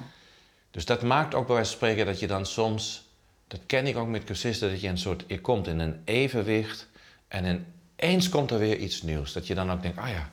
Dus 0.71 0.85
dat 0.85 1.03
maakt 1.03 1.35
ook 1.35 1.47
bij 1.47 1.55
wijze 1.55 1.71
van 1.71 1.79
spreken 1.79 2.07
dat 2.07 2.21
je 2.21 2.27
dan 2.27 2.47
soms, 2.47 3.09
dat 3.49 3.61
ken 3.67 3.87
ik 3.87 3.97
ook 3.97 4.09
met 4.09 4.25
cursisten, 4.25 4.71
dat 4.71 4.81
je 4.81 4.89
een 4.89 4.99
soort, 4.99 5.25
je 5.27 5.41
komt 5.41 5.67
in 5.67 5.79
een 5.79 6.03
evenwicht 6.05 6.89
en 7.29 7.67
ineens 7.97 8.29
komt 8.29 8.51
er 8.51 8.59
weer 8.59 8.77
iets 8.77 9.03
nieuws. 9.03 9.33
Dat 9.33 9.47
je 9.47 9.55
dan 9.55 9.73
ook 9.73 9.83
denkt, 9.83 9.99
ah 9.99 10.09
ja, 10.09 10.31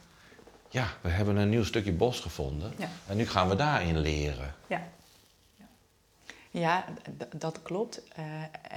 ja, 0.71 0.87
we 1.01 1.09
hebben 1.09 1.35
een 1.35 1.49
nieuw 1.49 1.63
stukje 1.63 1.91
bos 1.91 2.19
gevonden 2.19 2.73
Ja. 2.77 2.87
en 3.07 3.17
nu 3.17 3.27
gaan 3.27 3.49
we 3.49 3.55
daarin 3.55 3.97
leren. 3.99 4.53
Ja. 4.67 4.81
Ja, 6.51 6.85
dat 7.35 7.61
klopt. 7.61 8.03
Eh, 8.15 8.25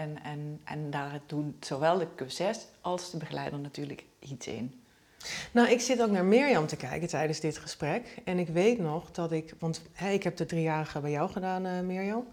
en, 0.00 0.22
en, 0.22 0.60
en 0.64 0.90
daar 0.90 1.20
doen 1.26 1.56
zowel 1.60 1.98
de 1.98 2.06
cursus 2.16 2.58
als 2.80 3.10
de 3.10 3.16
begeleider 3.16 3.58
natuurlijk 3.58 4.04
iets 4.18 4.46
in. 4.46 4.82
Nou, 5.52 5.68
ik 5.68 5.80
zit 5.80 6.02
ook 6.02 6.10
naar 6.10 6.24
Mirjam 6.24 6.66
te 6.66 6.76
kijken 6.76 7.08
tijdens 7.08 7.40
dit 7.40 7.58
gesprek. 7.58 8.20
En 8.24 8.38
ik 8.38 8.48
weet 8.48 8.78
nog 8.78 9.10
dat 9.10 9.32
ik, 9.32 9.54
want 9.58 9.82
hè, 9.92 10.10
ik 10.10 10.22
heb 10.22 10.36
de 10.36 10.46
driejarige 10.46 11.00
bij 11.00 11.10
jou 11.10 11.30
gedaan, 11.30 11.66
eh 11.66 11.80
Mirjam. 11.80 12.26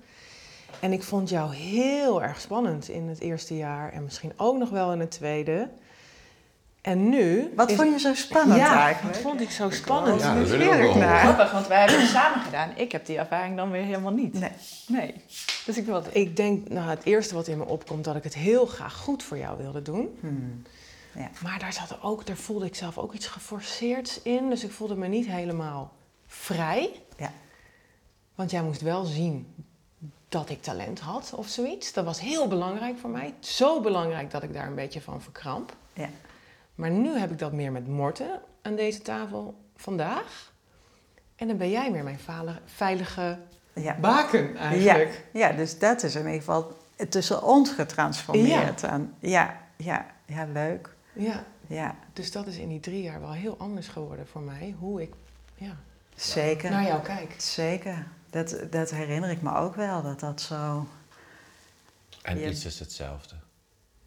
En 0.79 0.91
ik 0.93 1.03
vond 1.03 1.29
jou 1.29 1.55
heel 1.55 2.23
erg 2.23 2.41
spannend 2.41 2.89
in 2.89 3.07
het 3.07 3.19
eerste 3.19 3.57
jaar 3.57 3.91
en 3.93 4.03
misschien 4.03 4.33
ook 4.37 4.57
nog 4.57 4.69
wel 4.69 4.93
in 4.93 4.99
het 4.99 5.11
tweede. 5.11 5.69
En 6.81 7.09
nu. 7.09 7.51
Wat 7.55 7.69
is- 7.69 7.75
vond 7.75 7.91
je 7.91 7.99
zo 7.99 8.13
spannend 8.13 8.59
ja, 8.59 8.79
eigenlijk? 8.83 9.15
wat 9.15 9.23
vond 9.23 9.41
ik 9.41 9.51
zo 9.51 9.69
spannend? 9.69 10.21
Ja, 10.21 10.35
dat 10.35 10.47
wil 10.49 10.61
ik 10.61 10.83
ook 10.89 10.95
naar. 10.95 11.19
Grappig, 11.19 11.51
want 11.51 11.67
wij 11.67 11.79
hebben 11.79 11.99
het 11.99 12.09
samen 12.09 12.41
gedaan. 12.41 12.71
Ik 12.75 12.91
heb 12.91 13.05
die 13.05 13.17
ervaring 13.17 13.55
dan 13.55 13.71
weer 13.71 13.83
helemaal 13.83 14.11
niet. 14.11 14.33
Nee. 14.33 14.51
Nee. 14.87 15.13
Dus 15.65 15.77
ik 15.77 15.85
wil 15.85 16.03
Ik 16.11 16.35
denk, 16.35 16.69
nou, 16.69 16.89
het 16.89 17.03
eerste 17.03 17.35
wat 17.35 17.47
in 17.47 17.57
me 17.57 17.65
opkomt, 17.65 18.03
dat 18.03 18.15
ik 18.15 18.23
het 18.23 18.33
heel 18.35 18.65
graag 18.65 18.93
goed 18.93 19.23
voor 19.23 19.37
jou 19.37 19.57
wilde 19.57 19.81
doen. 19.81 20.17
Hmm. 20.19 20.61
Ja. 21.15 21.29
Maar 21.43 21.59
daar, 21.59 21.73
zat 21.73 21.89
er 21.89 21.97
ook, 22.01 22.25
daar 22.25 22.35
voelde 22.35 22.65
ik 22.65 22.75
zelf 22.75 22.97
ook 22.97 23.13
iets 23.13 23.27
geforceerds 23.27 24.21
in. 24.21 24.49
Dus 24.49 24.63
ik 24.63 24.71
voelde 24.71 24.95
me 24.95 25.07
niet 25.07 25.27
helemaal 25.27 25.91
vrij. 26.27 27.01
Ja. 27.17 27.31
Want 28.35 28.51
jij 28.51 28.63
moest 28.63 28.81
wel 28.81 29.03
zien 29.05 29.53
dat 30.29 30.49
ik 30.49 30.61
talent 30.61 30.99
had 30.99 31.33
of 31.35 31.47
zoiets. 31.47 31.93
Dat 31.93 32.05
was 32.05 32.19
heel 32.19 32.47
belangrijk 32.47 32.97
voor 32.97 33.09
mij. 33.09 33.33
Zo 33.39 33.81
belangrijk 33.81 34.31
dat 34.31 34.43
ik 34.43 34.53
daar 34.53 34.67
een 34.67 34.75
beetje 34.75 35.01
van 35.01 35.21
verkramp. 35.21 35.75
Ja. 35.93 36.09
Maar 36.81 36.89
nu 36.91 37.17
heb 37.17 37.31
ik 37.31 37.39
dat 37.39 37.51
meer 37.51 37.71
met 37.71 37.87
Morten 37.87 38.41
aan 38.61 38.75
deze 38.75 39.01
tafel 39.01 39.55
vandaag. 39.75 40.51
En 41.35 41.47
dan 41.47 41.57
ben 41.57 41.69
jij 41.69 41.91
meer 41.91 42.03
mijn 42.03 42.19
veilige, 42.65 43.37
Ja. 43.73 43.95
baken 43.99 44.55
eigenlijk. 44.57 45.25
Ja. 45.33 45.47
ja, 45.47 45.55
dus 45.55 45.79
dat 45.79 46.03
is 46.03 46.15
in 46.15 46.21
ieder 46.25 46.37
geval 46.39 46.77
tussen 47.09 47.43
ons 47.43 47.71
getransformeerd. 47.71 48.83
aan. 48.83 49.13
Ja, 49.19 49.57
ja, 49.75 50.05
ja, 50.25 50.45
leuk. 50.53 50.95
Ja. 51.13 51.43
Ja, 51.67 51.95
Dus 52.13 52.31
dat 52.31 52.47
is 52.47 52.57
in 52.57 52.69
die 52.69 52.79
drie 52.79 53.01
jaar 53.03 53.19
wel 53.21 53.31
heel 53.33 53.55
anders 53.57 53.87
geworden 53.87 54.27
voor 54.27 54.41
mij. 54.41 54.75
Hoe 54.79 55.01
ik 55.01 55.13
ja, 55.55 55.75
zeker. 56.15 56.71
naar 56.71 56.83
jou 56.85 57.01
kijk. 57.01 57.33
Zeker. 57.37 58.07
Dat, 58.29 58.55
dat 58.69 58.89
herinner 58.91 59.29
ik 59.29 59.41
me 59.41 59.55
ook 59.55 59.75
wel, 59.75 60.01
dat 60.01 60.19
dat 60.19 60.41
zo... 60.41 60.87
En 62.21 62.39
Ja. 62.39 62.49
iets 62.49 62.65
is 62.65 62.79
hetzelfde. 62.79 63.35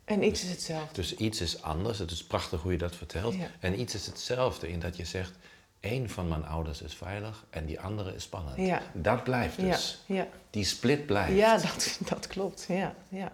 En 0.04 0.22
iets 0.22 0.42
is 0.42 0.50
hetzelfde. 0.50 0.94
Dus 0.94 1.16
iets 1.16 1.40
is 1.40 1.62
anders, 1.62 1.98
het 1.98 2.10
is 2.10 2.24
prachtig 2.24 2.62
hoe 2.62 2.72
je 2.72 2.78
dat 2.78 2.96
vertelt. 2.96 3.34
Ja. 3.34 3.46
En 3.60 3.80
iets 3.80 3.94
is 3.94 4.06
hetzelfde 4.06 4.68
in 4.68 4.80
dat 4.80 4.96
je 4.96 5.04
zegt, 5.04 5.32
één 5.80 6.10
van 6.10 6.28
mijn 6.28 6.44
ouders 6.46 6.82
is 6.82 6.94
veilig 6.94 7.44
en 7.50 7.66
die 7.66 7.80
andere 7.80 8.14
is 8.14 8.22
spannend. 8.22 8.56
Ja. 8.56 8.82
Dat 8.92 9.24
blijft 9.24 9.60
dus. 9.60 10.02
ja. 10.06 10.26
Die 10.50 10.64
split 10.64 11.06
blijft. 11.06 11.36
ja 11.36 11.56
dat, 11.58 11.98
dat 12.10 12.26
klopt. 12.26 12.64
Ja, 12.68 12.94
ja. 13.08 13.32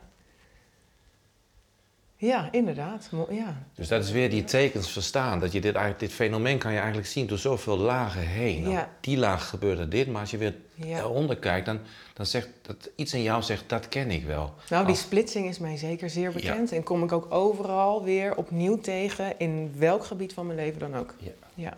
Ja 2.20 2.48
inderdaad. 2.52 3.10
Ja. 3.30 3.62
Dus 3.74 3.88
dat 3.88 4.04
is 4.04 4.10
weer 4.10 4.30
die 4.30 4.44
tekens 4.44 4.90
verstaan. 4.92 5.40
Dat 5.40 5.52
je 5.52 5.60
dit, 5.60 5.76
dit 5.98 6.12
fenomeen 6.12 6.58
kan 6.58 6.72
je 6.72 6.78
eigenlijk 6.78 7.08
zien 7.08 7.26
door 7.26 7.38
zoveel 7.38 7.76
lagen 7.78 8.20
heen. 8.20 8.62
Nou, 8.62 8.74
Ja. 8.74 8.90
Die 9.00 9.16
laag 9.18 9.48
gebeurt 9.48 9.78
er 9.78 9.88
dit, 9.88 10.06
maar 10.08 10.20
als 10.20 10.30
je 10.30 10.36
weer 10.38 10.54
Ja. 10.74 10.98
eronder 10.98 11.36
kijkt, 11.36 11.66
dan, 11.66 11.80
dan 12.14 12.26
zegt 12.26 12.48
dat 12.62 12.90
iets 12.96 13.14
in 13.14 13.22
jou 13.22 13.42
zegt, 13.42 13.68
dat 13.68 13.88
ken 13.88 14.10
ik 14.10 14.24
wel. 14.24 14.54
Nou, 14.68 14.82
die 14.84 14.94
Als- 14.94 15.00
splitsing 15.04 15.48
is 15.48 15.58
mij 15.58 15.76
zeker 15.76 16.10
zeer 16.10 16.32
bekend. 16.32 16.72
En 16.72 16.82
kom 16.82 17.02
ik 17.04 17.12
ook 17.12 17.32
overal 17.32 18.04
weer 18.04 18.36
opnieuw 18.36 18.80
tegen, 18.80 19.38
in 19.38 19.74
welk 19.76 20.04
gebied 20.04 20.32
van 20.32 20.46
mijn 20.46 20.58
leven 20.58 20.80
dan 20.80 20.96
ook. 20.96 21.14
Ja, 21.18 21.30
Ja. 21.54 21.76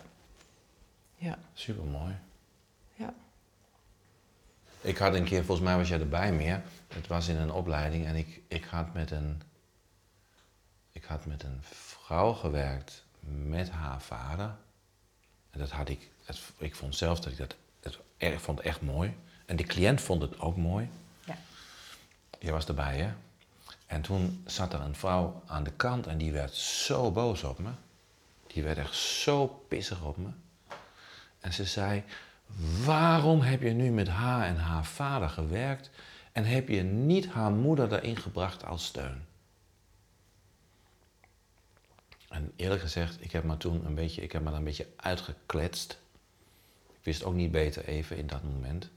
Ja. 1.15 1.37
supermooi. 1.53 2.13
Ja. 2.95 3.13
Ik 4.81 4.97
had 4.97 5.13
een 5.13 5.23
keer, 5.23 5.43
volgens 5.45 5.67
mij 5.67 5.77
was 5.77 5.89
jij 5.89 5.99
erbij 5.99 6.31
meer. 6.31 6.61
Het 6.93 7.07
was 7.07 7.27
in 7.27 7.35
een 7.37 7.51
opleiding 7.51 8.05
en 8.05 8.15
ik, 8.15 8.39
ik 8.47 8.63
had 8.69 8.93
met 8.93 9.11
een, 9.11 9.41
ik 10.93 11.03
had 11.03 11.25
met 11.25 11.43
een 11.43 11.59
vrouw 11.61 12.33
gewerkt 12.33 13.03
met 13.25 13.69
haar 13.69 14.01
vader. 14.01 14.55
En 15.49 15.59
dat 15.59 15.71
had 15.71 15.89
ik, 15.89 16.09
ik 16.57 16.75
vond 16.75 16.95
zelf 16.95 17.19
dat 17.19 17.31
ik 17.31 17.37
dat, 17.37 17.55
het, 17.79 17.99
erg, 18.17 18.41
vond 18.41 18.59
echt 18.59 18.81
mooi. 18.81 19.17
En 19.45 19.55
die 19.55 19.65
cliënt 19.65 20.01
vond 20.01 20.21
het 20.21 20.39
ook 20.39 20.57
mooi. 20.57 20.89
Ja. 21.25 21.37
Je 22.39 22.51
was 22.51 22.65
erbij, 22.65 22.97
hè? 22.97 23.13
En 23.85 24.01
toen 24.01 24.43
zat 24.45 24.73
er 24.73 24.81
een 24.81 24.95
vrouw 24.95 25.43
aan 25.45 25.63
de 25.63 25.71
kant 25.71 26.07
en 26.07 26.17
die 26.17 26.31
werd 26.31 26.53
zo 26.55 27.11
boos 27.11 27.43
op 27.43 27.59
me. 27.59 27.69
Die 28.47 28.63
werd 28.63 28.77
echt 28.77 28.95
zo 28.95 29.47
pissig 29.47 30.03
op 30.03 30.17
me. 30.17 30.29
En 31.39 31.53
ze 31.53 31.65
zei, 31.65 32.03
waarom 32.83 33.41
heb 33.41 33.61
je 33.61 33.71
nu 33.71 33.91
met 33.91 34.07
haar 34.07 34.45
en 34.45 34.57
haar 34.57 34.85
vader 34.85 35.29
gewerkt 35.29 35.89
en 36.31 36.45
heb 36.45 36.67
je 36.67 36.83
niet 36.83 37.27
haar 37.27 37.51
moeder 37.51 37.89
daarin 37.89 38.17
gebracht 38.17 38.65
als 38.65 38.85
steun? 38.85 39.25
En 42.33 42.51
eerlijk 42.55 42.81
gezegd, 42.81 43.21
ik 43.23 43.31
heb 43.31 43.43
me 43.43 43.57
toen 43.57 43.85
een 43.85 43.95
beetje, 43.95 44.21
ik 44.21 44.31
heb 44.31 44.41
me 44.41 44.49
daar 44.49 44.57
een 44.57 44.63
beetje 44.63 44.87
uitgekletst. 44.95 45.99
Ik 46.89 47.03
wist 47.03 47.23
ook 47.23 47.33
niet 47.33 47.51
beter 47.51 47.85
even 47.85 48.17
in 48.17 48.27
dat 48.27 48.43
moment. 48.43 48.89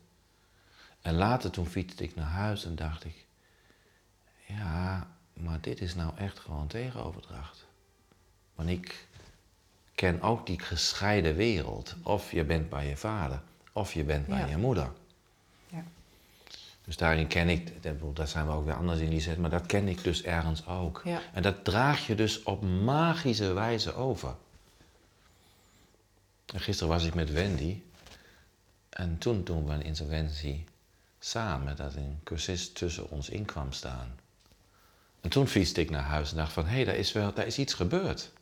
En 1.03 1.15
later 1.15 1.51
toen 1.51 1.67
fietste 1.67 2.05
ik 2.05 2.15
naar 2.15 2.27
huis 2.27 2.65
en 2.65 2.75
dacht 2.77 3.05
ik, 3.05 3.27
ja, 4.47 5.11
maar 5.33 5.61
dit 5.61 5.81
is 5.81 5.95
nou 5.95 6.17
echt 6.17 6.39
gewoon 6.39 6.67
tegenoverdracht. 6.67 7.67
Want 8.55 8.69
ik 8.69 9.07
ken 9.95 10.23
ook 10.23 10.47
die 10.47 10.61
gescheiden 10.61 11.35
wereld. 11.37 11.97
Of 12.03 12.33
je 12.33 12.45
bent 12.45 12.69
bij 12.69 12.89
je 12.89 12.97
vader, 12.97 13.43
of 13.73 13.93
je 13.93 14.05
bent 14.05 14.27
bij 14.27 14.39
Ja. 14.39 14.47
je 14.47 14.57
moeder. 14.57 14.93
Ja. 15.69 15.85
Dus 16.87 16.97
daarin 16.97 17.27
ken 17.27 17.49
ik, 17.49 17.83
daar 18.15 18.29
zijn 18.29 18.47
we 18.47 18.53
ook 18.53 18.65
weer 18.65 18.75
anders 18.75 19.01
in 19.01 19.11
die 19.11 19.21
zet, 19.21 19.39
maar 19.39 19.51
dat 19.51 19.67
ken 19.67 19.89
ik 19.89 20.05
dus 20.05 20.23
ergens 20.23 20.67
ook. 20.67 21.03
Ja. 21.05 21.21
En 21.33 21.43
dat 21.43 21.65
draag 21.65 22.07
je 22.07 22.15
dus 22.15 22.43
op 22.43 22.63
magische 22.63 23.53
wijze 23.53 23.95
over. 23.95 24.35
En 26.55 26.61
gisteren 26.61 26.93
was 26.93 27.05
ik 27.05 27.15
met 27.15 27.33
Wendy 27.33 27.81
en 28.89 29.19
toen 29.19 29.45
doen 29.45 29.67
we 29.67 29.73
een 29.73 29.83
interventie 29.83 30.65
samen, 31.19 31.77
dat 31.77 31.95
een 31.95 32.21
cursist 32.25 32.75
tussen 32.75 33.11
ons 33.11 33.29
in 33.29 33.45
kwam 33.45 33.73
staan. 33.73 34.19
En 35.21 35.31
toen 35.31 35.47
fietste 35.47 35.81
ik 35.81 35.91
naar 35.91 36.03
huis 36.03 36.31
en 36.31 36.37
dacht 36.37 36.53
van, 36.53 36.67
hé, 36.67 36.75
hey, 36.75 36.85
daar, 36.85 36.97
is 36.97 37.13
wel, 37.13 37.35
daar 37.35 37.47
is 37.47 37.59
iets 37.59 37.75
gebeurd. 37.75 38.33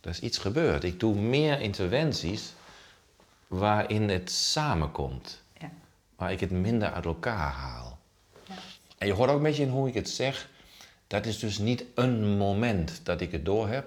Er 0.00 0.10
is 0.10 0.20
iets 0.20 0.38
gebeurd. 0.38 0.84
Ik 0.84 1.00
doe 1.00 1.14
meer 1.14 1.60
interventies 1.60 2.52
waarin 3.46 4.08
het 4.08 4.30
samenkomt. 4.30 5.41
Ja. 6.22 6.28
Waar 6.28 6.32
ik 6.32 6.40
het 6.40 6.50
minder 6.50 6.92
uit 6.92 7.04
elkaar 7.04 7.50
haal. 7.52 7.98
Ja. 8.46 8.54
En 8.98 9.06
je 9.06 9.12
hoort 9.12 9.30
ook 9.30 9.36
een 9.36 9.42
beetje 9.42 9.62
in 9.62 9.68
hoe 9.68 9.88
ik 9.88 9.94
het 9.94 10.08
zeg. 10.10 10.48
Dat 11.06 11.26
is 11.26 11.38
dus 11.38 11.58
niet 11.58 11.84
een 11.94 12.36
moment 12.36 13.00
dat 13.02 13.20
ik 13.20 13.32
het 13.32 13.44
door 13.44 13.68
heb. 13.68 13.86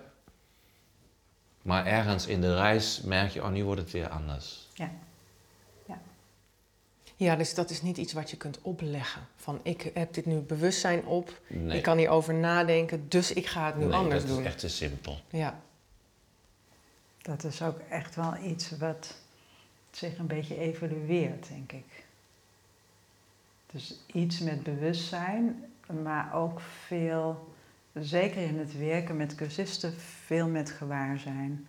Maar 1.62 1.86
ergens 1.86 2.28
in 2.28 2.42
de 2.42 2.56
reis 2.56 3.02
merk 3.02 3.32
je, 3.32 3.44
oh, 3.44 3.50
nu 3.50 3.64
wordt 3.64 3.82
het 3.82 3.92
weer 3.92 4.10
anders. 4.10 4.68
Ja. 4.74 4.92
Ja, 7.18 7.36
dus 7.36 7.54
dat 7.54 7.70
is 7.70 7.82
niet 7.82 7.98
iets 7.98 8.14
wat 8.14 8.30
je 8.30 8.38
kunt 8.38 8.60
opleggen. 8.62 9.22
Van 9.36 9.60
ik 9.64 9.92
heb 9.94 10.14
dit 10.14 10.26
nu 10.26 10.40
bewustzijn 10.40 11.06
op, 11.06 11.40
Nee. 11.48 11.78
ik 11.78 11.84
kan 11.84 11.98
hierover 11.98 12.34
nadenken, 12.34 13.10
dus 13.10 13.34
ik 13.34 13.46
ga 13.46 13.66
het 13.66 13.76
nu 13.78 13.86
nee, 13.86 13.94
anders 13.94 14.22
dat 14.22 14.30
doen. 14.30 14.40
is 14.40 14.46
echt 14.46 14.60
te 14.60 14.70
simpel. 14.70 15.20
Ja, 15.30 15.60
Dat 17.22 17.44
is 17.44 17.62
ook 17.62 17.80
echt 17.90 18.16
wel 18.16 18.38
iets 18.44 18.78
wat 18.78 19.16
zich 19.92 20.18
een 20.18 20.28
beetje 20.28 20.58
evolueert, 20.60 21.48
denk 21.48 21.72
ik. 21.72 22.05
Dus 23.76 24.00
iets 24.06 24.40
met 24.40 24.64
bewustzijn, 24.64 25.66
maar 26.04 26.34
ook 26.34 26.62
veel, 26.62 27.54
zeker 27.94 28.42
in 28.42 28.60
het 28.60 28.78
werken 28.78 29.18
met 29.18 29.36
cursisten, 29.36 29.94
veel 30.00 30.48
met 30.48 30.72
gewaarzijn. 30.72 31.68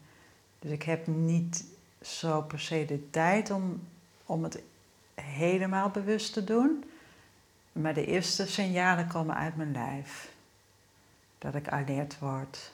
Dus 0.59 0.71
ik 0.71 0.83
heb 0.83 1.07
niet 1.07 1.65
zo 2.03 2.43
per 2.43 2.61
se 2.61 2.85
de 2.85 3.11
tijd 3.11 3.51
om, 3.51 3.83
om 4.27 4.43
het 4.43 4.63
helemaal 5.15 5.89
bewust 5.89 6.33
te 6.33 6.45
doen. 6.45 6.85
Maar 7.73 7.95
de 7.95 8.07
eerste 8.07 8.47
signalen 8.47 9.09
komen 9.09 9.37
uit 9.37 9.57
mijn 9.57 9.73
lijf. 9.73 10.33
Dat 11.39 11.55
ik 11.55 11.69
alert 11.69 12.19
word. 12.19 12.73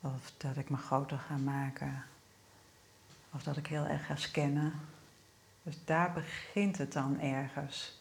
Of 0.00 0.32
dat 0.36 0.56
ik 0.56 0.68
me 0.68 0.76
groter 0.76 1.18
ga 1.18 1.36
maken. 1.36 2.04
Of 3.32 3.42
dat 3.42 3.56
ik 3.56 3.66
heel 3.66 3.84
erg 3.84 4.06
ga 4.06 4.16
scannen. 4.16 4.72
Dus 5.62 5.78
daar 5.84 6.12
begint 6.12 6.78
het 6.78 6.92
dan 6.92 7.20
ergens. 7.20 7.98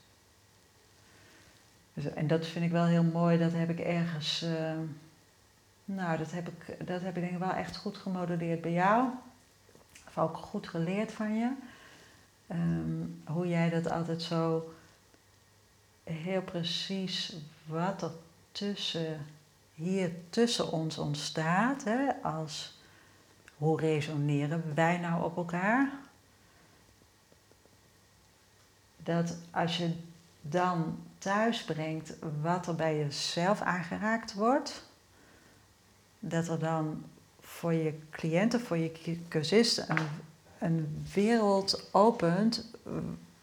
Dus, 1.99 2.13
en 2.13 2.27
dat 2.27 2.45
vind 2.45 2.65
ik 2.65 2.71
wel 2.71 2.85
heel 2.85 3.03
mooi. 3.03 3.37
Dat 3.37 3.53
heb 3.53 3.69
ik 3.69 3.79
ergens... 3.79 4.41
eh, 4.41 4.77
nou, 5.85 6.17
dat 6.17 6.31
heb, 6.31 6.47
ik, 6.47 6.87
dat 6.87 7.01
heb 7.01 7.15
ik 7.15 7.21
denk 7.21 7.33
ik 7.33 7.39
wel 7.39 7.51
echt 7.51 7.77
goed 7.77 7.97
gemodelleerd 7.97 8.61
bij 8.61 8.71
jou. 8.71 9.09
Of 10.07 10.17
ook 10.17 10.37
goed 10.37 10.67
geleerd 10.67 11.11
van 11.11 11.35
je. 11.35 11.51
Ehm, 12.47 13.33
hoe 13.33 13.47
jij 13.47 13.69
dat 13.69 13.91
altijd 13.91 14.21
zo 14.21 14.73
heel 16.03 16.41
precies 16.41 17.35
wat 17.65 18.01
er 18.01 18.11
tussen, 18.51 19.25
hier 19.73 20.11
tussen 20.29 20.71
ons 20.71 20.97
ontstaat, 20.97 21.83
hè, 21.83 22.11
als 22.23 22.77
hoe 23.57 23.79
resoneren 23.79 24.75
wij 24.75 24.97
nou 24.97 25.23
op 25.23 25.37
elkaar? 25.37 25.91
Dat 28.97 29.37
als 29.51 29.77
je 29.77 29.93
dan 30.41 30.97
thuis 31.19 31.63
brengt 31.63 32.13
wat 32.41 32.67
er 32.67 32.75
bij 32.75 32.97
jezelf 32.97 33.61
aangeraakt 33.61 34.33
wordt, 34.33 34.85
dat 36.19 36.47
er 36.47 36.59
dan 36.59 37.03
voor 37.39 37.73
je 37.73 37.99
cliënten, 38.09 38.61
voor 38.61 38.77
je 38.77 39.19
cursist 39.27 39.77
een, 39.77 40.07
een 40.59 41.05
wereld 41.13 41.89
opent 41.91 42.71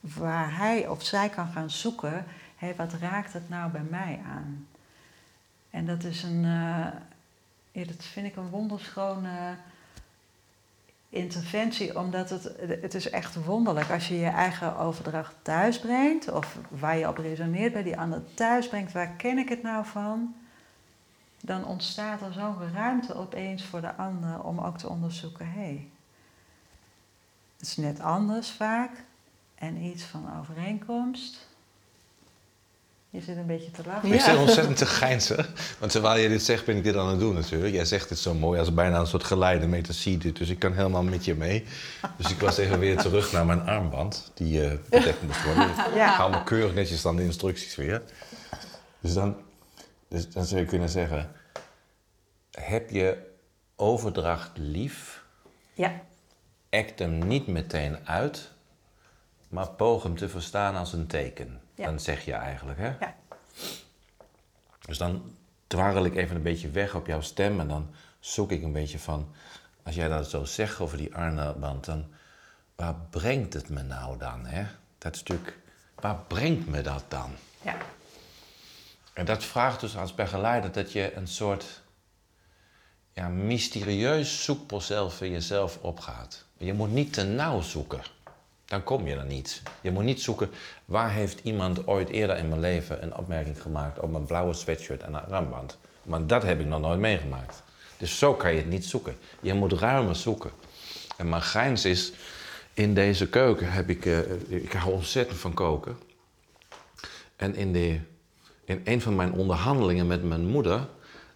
waar 0.01 0.57
hij 0.57 0.89
of 0.89 1.05
zij 1.05 1.29
kan 1.29 1.49
gaan 1.49 1.71
zoeken, 1.71 2.25
hé, 2.57 2.75
wat 2.75 2.93
raakt 2.93 3.33
het 3.33 3.49
nou 3.49 3.71
bij 3.71 3.87
mij 3.91 4.21
aan? 4.27 4.67
En 5.71 5.87
dat 5.87 6.05
is 6.05 6.23
een, 6.23 6.45
eh, 7.73 7.87
dat 7.87 8.05
vind 8.05 8.27
ik 8.27 8.37
een 8.37 8.49
wonderschone 8.49 9.57
interventie, 11.17 11.99
omdat 11.99 12.31
het, 12.31 12.53
het 12.81 12.95
is 12.95 13.11
echt 13.11 13.45
wonderlijk 13.45 13.91
als 13.91 14.09
je 14.09 14.19
je 14.19 14.27
eigen 14.27 14.77
overdracht 14.77 15.35
thuis 15.43 15.79
brengt, 15.79 16.33
of 16.33 16.59
waar 16.69 16.97
je 16.97 17.09
op 17.09 17.19
resoneert 17.19 17.73
bij 17.73 17.83
die 17.83 17.99
ander 17.99 18.23
thuis 18.35 18.69
brengt, 18.69 18.93
waar 18.93 19.09
ken 19.17 19.39
ik 19.39 19.49
het 19.49 19.63
nou 19.63 19.87
van? 19.87 20.35
Dan 21.41 21.65
ontstaat 21.65 22.21
er 22.21 22.33
zo'n 22.33 22.73
ruimte 22.73 23.15
opeens 23.15 23.65
voor 23.65 23.81
de 23.81 23.95
ander 23.95 24.43
om 24.43 24.59
ook 24.59 24.79
te 24.79 24.89
onderzoeken, 24.89 25.47
hé, 25.47 25.61
hey, 25.61 25.89
het 27.57 27.67
is 27.67 27.77
net 27.77 28.01
anders 28.01 28.51
vaak 28.51 28.91
en 29.55 29.77
iets 29.77 30.05
van 30.05 30.39
overeenkomst. 30.41 31.56
Je 33.17 33.23
zit 33.23 33.37
een 33.37 33.47
beetje 33.47 33.71
te 33.71 33.83
lachen. 33.87 34.13
Ik 34.13 34.21
zit 34.21 34.37
ontzettend 34.37 34.77
te 34.77 34.87
geinzen. 34.87 35.47
Want 35.79 35.93
terwijl 35.93 36.21
je 36.23 36.29
dit 36.29 36.43
zegt, 36.43 36.65
ben 36.65 36.77
ik 36.77 36.85
dit 36.85 36.97
aan 36.97 37.09
het 37.09 37.19
doen 37.19 37.35
natuurlijk. 37.35 37.75
Jij 37.75 37.85
zegt 37.85 38.09
het 38.11 38.19
zo 38.19 38.35
mooi 38.35 38.59
als 38.59 38.75
bijna 38.75 38.99
een 38.99 39.07
soort 39.07 39.25
geleide 39.25 39.67
metacie. 39.67 40.33
Dus 40.33 40.49
ik 40.49 40.59
kan 40.59 40.73
helemaal 40.73 41.03
met 41.03 41.25
je 41.25 41.35
mee. 41.35 41.65
Dus 42.17 42.31
ik 42.31 42.41
was 42.41 42.57
even 42.59 42.79
weer 42.79 42.97
terug 42.97 43.33
naar 43.33 43.47
mijn 43.47 43.61
armband. 43.69 44.31
Die 44.35 44.63
eh 44.65 44.73
bedekt 44.89 45.23
moest 45.23 45.45
worden. 45.45 45.69
Ik 45.91 45.95
Ja. 45.95 46.09
hou 46.15 46.31
me 46.31 46.45
keurig 46.45 46.75
netjes 46.75 47.03
dan 47.03 47.17
de 47.17 47.23
instructies 47.25 47.77
weer. 47.77 48.03
Dus 49.01 49.13
dan, 49.15 49.37
dus 50.09 50.31
dan 50.31 50.45
zou 50.45 50.61
je 50.61 50.67
kunnen 50.67 50.89
zeggen... 50.89 51.31
Heb 52.51 52.91
je 52.91 53.17
overdracht 53.77 54.51
lief? 54.55 55.25
Ja, 55.75 56.01
Act 56.71 56.99
hem 56.99 57.27
niet 57.27 57.47
meteen 57.47 57.97
uit. 58.05 58.51
Maar 59.49 59.69
poog 59.69 60.03
hem 60.03 60.17
te 60.17 60.29
verstaan 60.29 60.77
als 60.77 60.93
een 60.93 61.07
teken. 61.07 61.61
Ja. 61.77 61.85
Dan 61.85 62.01
zeg 62.01 62.25
je 62.25 62.33
eigenlijk, 62.33 62.79
hè? 62.79 62.87
ja, 62.87 63.15
Dus 64.87 64.99
dan 64.99 65.37
dwarrel 65.67 66.05
ik 66.05 66.17
even 66.17 66.37
een 66.37 66.43
beetje 66.43 66.71
weg 66.71 66.95
op 66.95 67.07
jouw 67.07 67.21
stem 67.21 67.61
en 67.61 67.69
dan 67.69 67.91
zoek 68.19 68.51
ik 68.51 68.63
een 68.63 68.73
beetje 68.73 68.99
van, 68.99 69.35
als 69.83 69.95
jij 69.95 70.09
dat 70.09 70.31
zo 70.31 70.45
zegt 70.45 70.81
over 70.81 70.97
die 70.99 71.15
armband, 71.15 71.85
dan 71.85 72.07
waar 72.75 72.95
brengt 73.11 73.53
het 73.53 73.69
me 73.69 73.83
nou 73.83 74.19
dan? 74.19 74.47
Hè? 74.47 74.67
Dat 74.99 75.17
stuk, 75.17 75.59
waar 75.95 76.17
brengt 76.17 76.67
me 76.67 76.81
dat 76.81 77.05
dan? 77.09 77.31
ja, 77.63 77.77
En 79.13 79.25
dat 79.25 79.45
vraagt 79.45 79.81
dus 79.81 79.97
als 79.97 80.15
begeleider 80.15 80.73
dat 80.73 80.93
je 80.93 81.15
een 81.15 81.29
soort 81.29 81.83
ja, 83.13 83.29
mysterieus 83.29 84.45
zoekproces 84.45 85.15
voor 85.15 85.27
jezelf 85.27 85.79
opgaat. 85.81 86.45
Je 86.57 86.73
moet 86.73 86.91
niet 86.91 87.13
te 87.13 87.25
nauw 87.25 87.61
zoeken. 87.61 88.01
Dan 88.67 88.83
kom 88.83 89.07
je 89.07 89.15
er 89.15 89.27
niet. 89.27 89.63
Je 89.81 89.91
moet 89.91 90.05
niet 90.05 90.23
zoeken 90.23 90.51
waar 90.85 91.11
heeft 91.11 91.41
iemand 91.43 91.87
ooit 91.87 92.09
eerder 92.09 92.37
in 92.37 92.49
mijn 92.49 92.61
leven 92.61 93.03
een 93.03 93.17
opmerking 93.17 93.63
gemaakt 93.63 93.99
op 93.99 94.15
een 94.15 94.27
blauwe 94.27 94.55
sweatshirt 94.55 95.03
en 95.03 95.15
een 95.15 95.33
armband. 95.33 95.79
Maar 96.03 96.27
dat 96.27 96.43
heb 96.43 96.61
ik 96.61 96.67
nog 96.67 96.81
nooit 96.81 97.01
meegemaakt. 97.01 97.63
Dus 97.99 98.19
zo 98.19 98.35
kan 98.35 98.51
je 98.53 98.59
het 98.59 98.69
niet 98.69 98.85
zoeken. 98.85 99.17
Je 99.41 99.55
moet 99.55 99.73
ruimer 99.73 100.17
zoeken. 100.17 100.51
En 101.17 101.29
mijn 101.29 101.43
grijns 101.43 101.85
is, 101.85 102.13
in 102.75 102.95
deze 102.95 103.29
keuken 103.29 103.73
heb 103.73 103.89
ik, 103.89 104.07
eh, 104.07 104.19
ik 104.49 104.73
hou 104.73 104.93
ontzettend 104.93 105.39
van 105.39 105.55
koken. 105.55 105.99
En 107.37 107.55
in, 107.55 107.73
de, 107.73 108.01
in 108.65 108.81
een 108.85 109.01
van 109.01 109.17
mijn 109.17 109.33
onderhandelingen 109.33 110.07
met 110.07 110.23
mijn 110.23 110.47
moeder, 110.47 110.87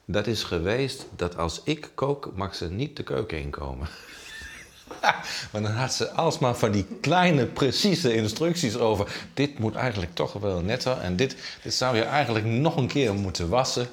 dat 0.04 0.26
is 0.26 0.42
geweest 0.42 1.06
dat 1.16 1.36
als 1.36 1.60
ik 1.64 1.90
kook, 1.94 2.32
mag 2.34 2.54
ze 2.54 2.70
niet 2.70 2.96
de 2.96 3.02
keuken 3.02 3.38
inkomen. 3.38 3.88
Maar 5.50 5.62
dan 5.62 5.72
had 5.72 5.94
ze 5.94 6.10
alsmaar 6.10 6.56
van 6.56 6.70
die 6.70 6.86
kleine, 7.00 7.46
precieze 7.46 8.14
instructies 8.14 8.76
over. 8.76 9.12
Dit 9.34 9.58
moet 9.58 9.74
eigenlijk 9.74 10.14
toch 10.14 10.32
wel 10.32 10.60
netter. 10.60 10.98
En 11.00 11.16
dit, 11.16 11.36
dit 11.62 11.74
zou 11.74 11.96
je 11.96 12.02
eigenlijk 12.02 12.44
nog 12.44 12.76
een 12.76 12.86
keer 12.88 13.14
moeten 13.14 13.48
wassen. 13.48 13.88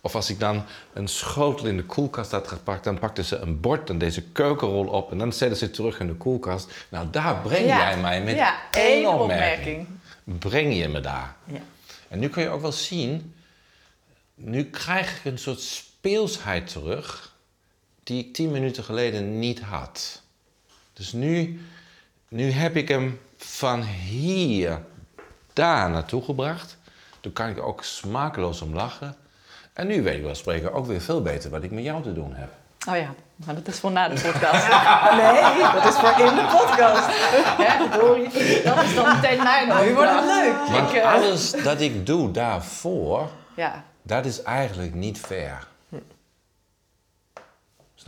Of 0.00 0.14
als 0.14 0.30
ik 0.30 0.38
dan 0.40 0.64
een 0.92 1.08
schotel 1.08 1.66
in 1.66 1.76
de 1.76 1.84
koelkast 1.84 2.30
had 2.30 2.48
gepakt, 2.48 2.84
dan 2.84 2.98
pakten 2.98 3.24
ze 3.24 3.36
een 3.36 3.60
bord 3.60 3.90
en 3.90 3.98
deze 3.98 4.22
keukenrol 4.22 4.86
op 4.86 5.10
en 5.10 5.18
dan 5.18 5.32
zetten 5.32 5.58
ze 5.58 5.70
terug 5.70 6.00
in 6.00 6.06
de 6.06 6.14
koelkast. 6.14 6.70
Nou, 6.88 7.06
daar 7.10 7.36
breng 7.36 7.66
Ja. 7.66 7.78
jij 7.90 8.00
mij 8.00 8.22
met 8.22 8.34
Ja, 8.36 8.56
één 8.70 8.84
één 8.86 9.06
opmerking. 9.08 9.78
opmerking. 9.80 9.86
Breng 10.38 10.76
je 10.76 10.88
me 10.88 11.00
daar. 11.00 11.36
Ja. 11.44 11.60
En 12.08 12.18
nu 12.18 12.28
kun 12.28 12.42
je 12.42 12.48
ook 12.48 12.60
wel 12.60 12.72
zien, 12.72 13.34
nu 14.34 14.64
krijg 14.64 15.16
ik 15.18 15.24
een 15.24 15.38
soort 15.38 15.60
speelsheid 15.60 16.66
terug 16.72 17.34
die 18.04 18.24
ik 18.24 18.34
tien 18.34 18.50
minuten 18.50 18.84
geleden 18.84 19.38
niet 19.38 19.60
had. 19.60 20.22
Dus 20.98 21.12
nu, 21.12 21.60
nu 22.28 22.50
heb 22.50 22.76
ik 22.76 22.88
hem 22.88 23.20
van 23.36 23.82
hier 23.82 24.80
daar 25.52 25.90
naartoe 25.90 26.24
gebracht. 26.24 26.76
Toen 27.20 27.32
kan 27.32 27.48
ik 27.48 27.56
er 27.56 27.62
ook 27.62 27.84
smakeloos 27.84 28.60
om 28.62 28.74
lachen. 28.74 29.16
En 29.72 29.86
nu 29.86 30.02
weet 30.02 30.16
ik 30.16 30.22
wel 30.22 30.34
spreken 30.34 30.72
ook 30.72 30.86
weer 30.86 31.00
veel 31.00 31.22
beter 31.22 31.50
wat 31.50 31.62
ik 31.62 31.70
met 31.70 31.84
jou 31.84 32.02
te 32.02 32.12
doen 32.12 32.34
heb. 32.34 32.48
Oh 32.88 32.96
ja, 32.96 33.14
maar 33.36 33.54
dat 33.54 33.68
is 33.68 33.78
voor 33.78 33.90
na 33.90 34.08
de 34.08 34.20
podcast. 34.20 34.66
Nee, 35.20 35.72
dat 35.72 35.84
is 35.84 35.94
voor 35.94 36.26
in 36.26 36.34
de 36.34 36.46
podcast. 36.50 37.06
Hè? 37.58 37.88
Dat 38.64 38.84
is 38.84 38.94
dan 38.94 39.14
meteen 39.14 39.42
mijn 39.42 39.86
Nu 39.86 39.94
wordt 39.94 40.10
het 40.10 40.24
leuk. 40.24 40.56
Want 40.70 40.92
eh, 40.92 41.12
alles 41.12 41.50
dat 41.50 41.80
ik 41.80 42.06
doe 42.06 42.30
daarvoor, 42.30 43.28
Ja, 43.54 43.84
dat 44.02 44.24
is 44.24 44.42
eigenlijk 44.42 44.94
niet 44.94 45.18
fair. 45.18 45.66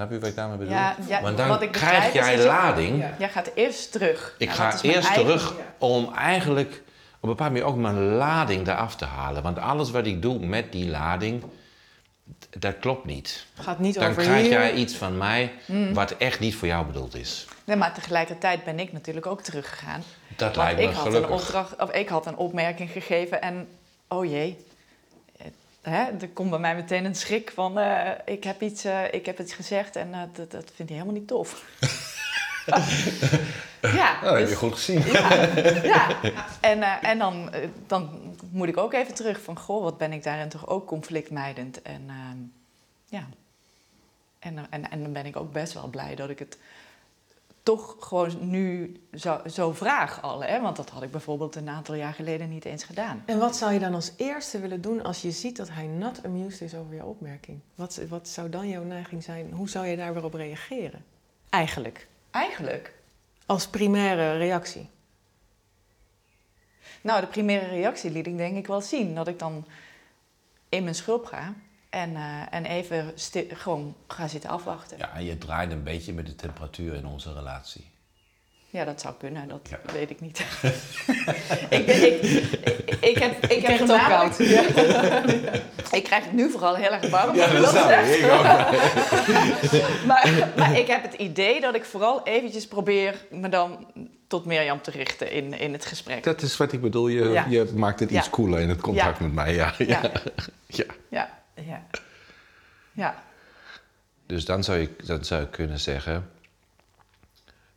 Snap 0.00 0.12
je 0.12 0.18
wat 0.18 0.28
ik 0.28 0.36
daarmee 0.36 0.56
bedoel? 0.56 0.72
Ja, 0.74 0.96
ja, 1.08 1.20
Want 1.22 1.36
dan 1.36 1.48
wat 1.48 1.62
ik 1.62 1.72
krijg 1.72 2.12
jij 2.12 2.44
lading. 2.44 3.04
jij 3.18 3.28
gaat 3.28 3.50
eerst 3.54 3.92
terug. 3.92 4.34
Ik 4.38 4.50
ga 4.50 4.66
eerst 4.82 4.84
eigen- 4.84 5.14
terug 5.24 5.54
om 5.78 6.14
eigenlijk 6.14 6.70
op 7.16 7.22
een 7.22 7.28
bepaalde 7.28 7.52
manier 7.52 7.66
ook 7.68 7.76
mijn 7.76 8.14
lading 8.14 8.68
eraf 8.68 8.96
te 8.96 9.04
halen. 9.04 9.42
Want 9.42 9.58
alles 9.58 9.90
wat 9.90 10.06
ik 10.06 10.22
doe 10.22 10.38
met 10.46 10.72
die 10.72 10.88
lading, 10.88 11.44
dat 12.58 12.78
klopt 12.78 13.04
niet. 13.04 13.46
Gaat 13.60 13.78
niet 13.78 13.94
Dan 13.94 14.10
over 14.10 14.22
krijg 14.22 14.42
hier. 14.42 14.50
jij 14.50 14.72
iets 14.74 14.94
van 14.94 15.16
mij 15.18 15.52
Mm. 15.66 15.94
wat 15.94 16.10
echt 16.10 16.40
niet 16.40 16.54
voor 16.54 16.68
jou 16.68 16.86
bedoeld 16.86 17.14
is. 17.14 17.46
Nee, 17.64 17.76
maar 17.76 17.94
tegelijkertijd 17.94 18.64
ben 18.64 18.78
ik 18.78 18.92
natuurlijk 18.92 19.26
ook 19.26 19.42
teruggegaan. 19.42 20.02
Dat 20.36 20.56
lijkt 20.56 20.78
me 20.80 20.82
ik 20.86 20.92
had, 20.94 21.06
een 21.06 21.12
gelukkig. 21.12 21.40
opdracht, 21.40 21.76
of 21.80 21.90
ik 21.90 22.08
had 22.08 22.26
een 22.26 22.36
opmerking 22.36 22.90
gegeven 22.90 23.42
en 23.42 23.68
oh 24.08 24.24
jee. 24.24 24.64
Hè, 25.82 26.04
er 26.20 26.28
komt 26.28 26.50
bij 26.50 26.58
mij 26.58 26.74
meteen 26.74 27.04
een 27.04 27.14
schrik 27.14 27.50
van 27.54 27.78
eh, 27.78 28.10
ik, 28.24 28.44
heb 28.44 28.62
iets, 28.62 28.84
eh, 28.84 29.12
ik 29.12 29.26
heb 29.26 29.40
iets 29.40 29.54
gezegd 29.54 29.96
en 29.96 30.14
eh, 30.14 30.20
dat, 30.32 30.50
dat 30.50 30.70
vindt 30.74 30.92
hij 30.92 31.00
helemaal 31.00 31.14
niet 31.14 31.28
tof. 31.28 31.64
ja, 33.80 34.14
Oh, 34.14 34.22
dat 34.22 34.32
heb 34.32 34.38
je 34.38 34.44
dus- 34.46 34.54
goed 34.54 34.72
gezien. 34.72 35.02
ja, 35.82 36.18
ja. 36.22 36.46
En, 36.60 36.82
en 36.82 37.18
dan, 37.18 37.50
dan 37.86 38.34
moet 38.50 38.68
ik 38.68 38.76
ook 38.76 38.92
even 38.92 39.14
terug 39.14 39.42
van, 39.42 39.58
goh, 39.58 39.82
wat 39.82 39.98
ben 39.98 40.12
ik 40.12 40.22
daarin 40.22 40.48
toch 40.48 40.66
ook 40.68 40.86
conflictmijdend. 40.86 41.82
En 41.82 42.04
ehm, 42.08 42.38
ja, 43.04 43.28
en, 44.38 44.70
en, 44.70 44.90
en 44.90 45.02
dan 45.02 45.12
ben 45.12 45.26
ik 45.26 45.36
ook 45.36 45.52
best 45.52 45.72
wel 45.72 45.86
blij 45.86 46.14
dat 46.14 46.30
ik 46.30 46.38
het 46.38 46.58
toch 47.62 47.96
gewoon 47.98 48.50
nu 48.50 48.96
zo, 49.14 49.40
zo 49.46 49.72
vraag 49.72 50.22
al. 50.22 50.42
Hè? 50.42 50.60
Want 50.60 50.76
dat 50.76 50.90
had 50.90 51.02
ik 51.02 51.10
bijvoorbeeld 51.10 51.54
een 51.56 51.68
aantal 51.68 51.94
jaar 51.94 52.12
geleden 52.14 52.48
niet 52.48 52.64
eens 52.64 52.84
gedaan. 52.84 53.22
En 53.26 53.38
wat 53.38 53.56
zou 53.56 53.72
je 53.72 53.78
dan 53.78 53.94
als 53.94 54.12
eerste 54.16 54.60
willen 54.60 54.80
doen 54.80 55.02
als 55.02 55.22
je 55.22 55.30
ziet 55.30 55.56
dat 55.56 55.68
hij 55.70 55.86
not 55.86 56.24
amused 56.24 56.60
is 56.60 56.74
over 56.74 56.94
jouw 56.94 57.06
opmerking? 57.06 57.60
Wat, 57.74 58.00
wat 58.08 58.28
zou 58.28 58.48
dan 58.48 58.68
jouw 58.68 58.82
neiging 58.82 59.22
zijn? 59.22 59.52
Hoe 59.52 59.68
zou 59.68 59.86
je 59.86 59.96
daar 59.96 60.14
weer 60.14 60.24
op 60.24 60.34
reageren? 60.34 61.04
Eigenlijk, 61.48 62.08
Eigenlijk, 62.30 62.94
als 63.46 63.68
primaire 63.68 64.36
reactie. 64.36 64.88
nou, 67.02 67.20
de 67.20 67.26
primaire 67.26 67.68
reactie 67.68 68.10
liet 68.10 68.26
ik 68.26 68.36
denk 68.36 68.56
ik 68.56 68.66
wel 68.66 68.80
zien. 68.80 69.14
Dat 69.14 69.28
ik 69.28 69.38
dan 69.38 69.64
in 70.68 70.82
mijn 70.82 70.94
schulp 70.94 71.24
ga 71.26 71.54
en, 71.90 72.16
eh, 72.16 72.22
en 72.50 72.64
even 72.64 73.12
gewoon 73.52 73.94
ga 74.08 74.28
zitten 74.28 74.50
afwachten. 74.50 74.98
Ja, 74.98 75.12
en 75.14 75.24
je 75.24 75.38
draait 75.38 75.72
een 75.72 75.82
beetje 75.82 76.12
met 76.12 76.26
de 76.26 76.34
temperatuur 76.34 76.94
in 76.94 77.06
onze 77.06 77.32
relatie. 77.32 77.88
Ja, 78.72 78.84
dat 78.84 79.00
zou 79.00 79.14
kunnen, 79.18 79.48
dat 79.48 79.68
Ja. 79.70 79.78
weet 79.92 80.10
ik 80.10 80.20
niet. 80.20 80.38
ik, 81.70 81.86
ik, 81.86 82.22
ik, 82.22 82.96
ik 83.00 83.18
heb, 83.18 83.44
ik 83.46 83.66
heb 83.66 83.78
het 83.78 83.92
ook 83.92 83.98
voornamelijk- 84.00 84.38
ik 85.98 86.02
krijg 86.04 86.24
het 86.24 86.32
nu 86.32 86.50
vooral 86.50 86.74
heel 86.74 86.90
erg 86.90 87.08
warm. 87.10 87.34
Ja, 87.36 87.46
dat 87.60 87.70
zou 87.70 87.92
ik 87.92 88.32
ook. 88.32 88.42
Maar, 90.06 90.48
maar 90.56 90.78
ik 90.78 90.86
heb 90.86 91.02
het 91.02 91.14
idee 91.14 91.60
dat 91.60 91.74
ik 91.74 91.84
vooral 91.84 92.26
eventjes 92.26 92.66
probeer 92.66 93.14
me 93.30 93.48
dan 93.48 93.86
tot 94.28 94.44
Mirjam 94.44 94.82
te 94.82 94.90
richten 94.90 95.32
in, 95.32 95.52
in 95.58 95.72
het 95.72 95.84
gesprek. 95.86 96.24
Dat 96.24 96.42
is 96.42 96.56
wat 96.56 96.72
ik 96.72 96.80
bedoel. 96.80 97.08
Je, 97.08 97.28
Ja. 97.28 97.46
je 97.48 97.70
maakt 97.74 98.00
het 98.00 98.10
iets 98.10 98.24
Ja. 98.24 98.30
cooler 98.30 98.60
in 98.60 98.68
het 98.68 98.80
contact 98.80 99.18
Ja. 99.18 99.24
met 99.24 99.34
mij. 99.34 99.54
Ja, 99.54 99.74
ja. 99.78 100.00
Ja. 101.08 101.38
Ja. 101.66 101.86
Ja, 102.92 103.24
Dus 104.26 104.44
dan 104.44 104.64
zou, 104.64 104.78
je, 104.78 104.96
dan 105.04 105.24
zou 105.24 105.42
ik 105.42 105.50
kunnen 105.50 105.80
zeggen... 105.80 106.30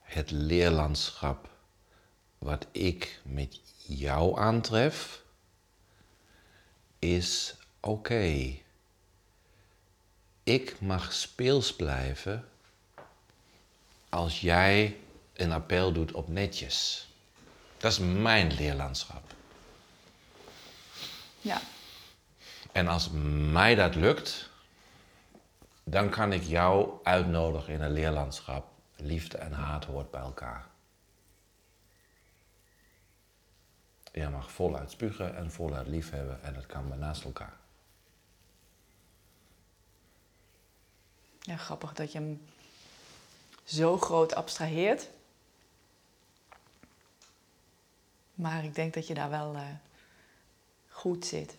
Het 0.02 0.32
leerlandschap 0.32 1.50
wat 2.38 2.68
ik 2.72 3.20
met 3.24 3.60
jou 3.86 4.40
aantref... 4.40 5.24
is 7.00 7.56
oké. 7.80 8.56
Ik 10.44 10.80
mag 10.80 11.14
speels 11.14 11.76
blijven... 11.76 12.50
als 14.10 14.42
jij 14.42 14.98
een 15.34 15.52
appel 15.52 15.92
doet 15.92 16.12
op 16.12 16.28
netjes. 16.28 17.08
Dat 17.78 17.92
is 17.92 18.00
mijn 18.00 18.54
leerlandschap. 18.54 19.34
ja. 21.42 21.62
En 22.74 22.88
als 22.88 23.10
mij 23.52 23.76
dat 23.76 23.96
lukt, 23.96 24.50
dan 25.84 26.10
kan 26.10 26.34
ik 26.34 26.44
jou 26.44 27.00
uitnodigen 27.04 27.74
in 27.74 27.82
een 27.82 27.92
leerlandschap. 27.92 28.72
Liefde 28.96 29.38
en 29.38 29.52
haat 29.52 29.86
hoort 29.86 30.12
bij 30.12 30.22
elkaar. 30.22 30.66
Je 34.12 34.30
mag 34.30 34.52
voluit 34.52 34.92
spugen 34.92 35.36
en 35.36 35.52
voluit 35.52 35.88
liefhebben 35.88 36.44
en 36.44 36.54
dat 36.54 36.66
kan 36.66 36.88
maar 36.88 36.98
naast 36.98 37.24
elkaar. 37.24 37.62
ja, 41.44 41.58
grappig 41.58 41.94
dat 41.94 42.12
je 42.12 42.18
hem 42.18 42.42
zo 43.64 43.98
groot 43.98 44.36
abstraheert. 44.36 45.10
Maar 48.34 48.64
ik 48.64 48.76
denk 48.76 48.94
dat 48.94 49.08
je 49.08 49.14
daar 49.14 49.30
wel 49.30 49.56
eh, 49.56 49.62
goed 50.90 51.26
zit. 51.26 51.58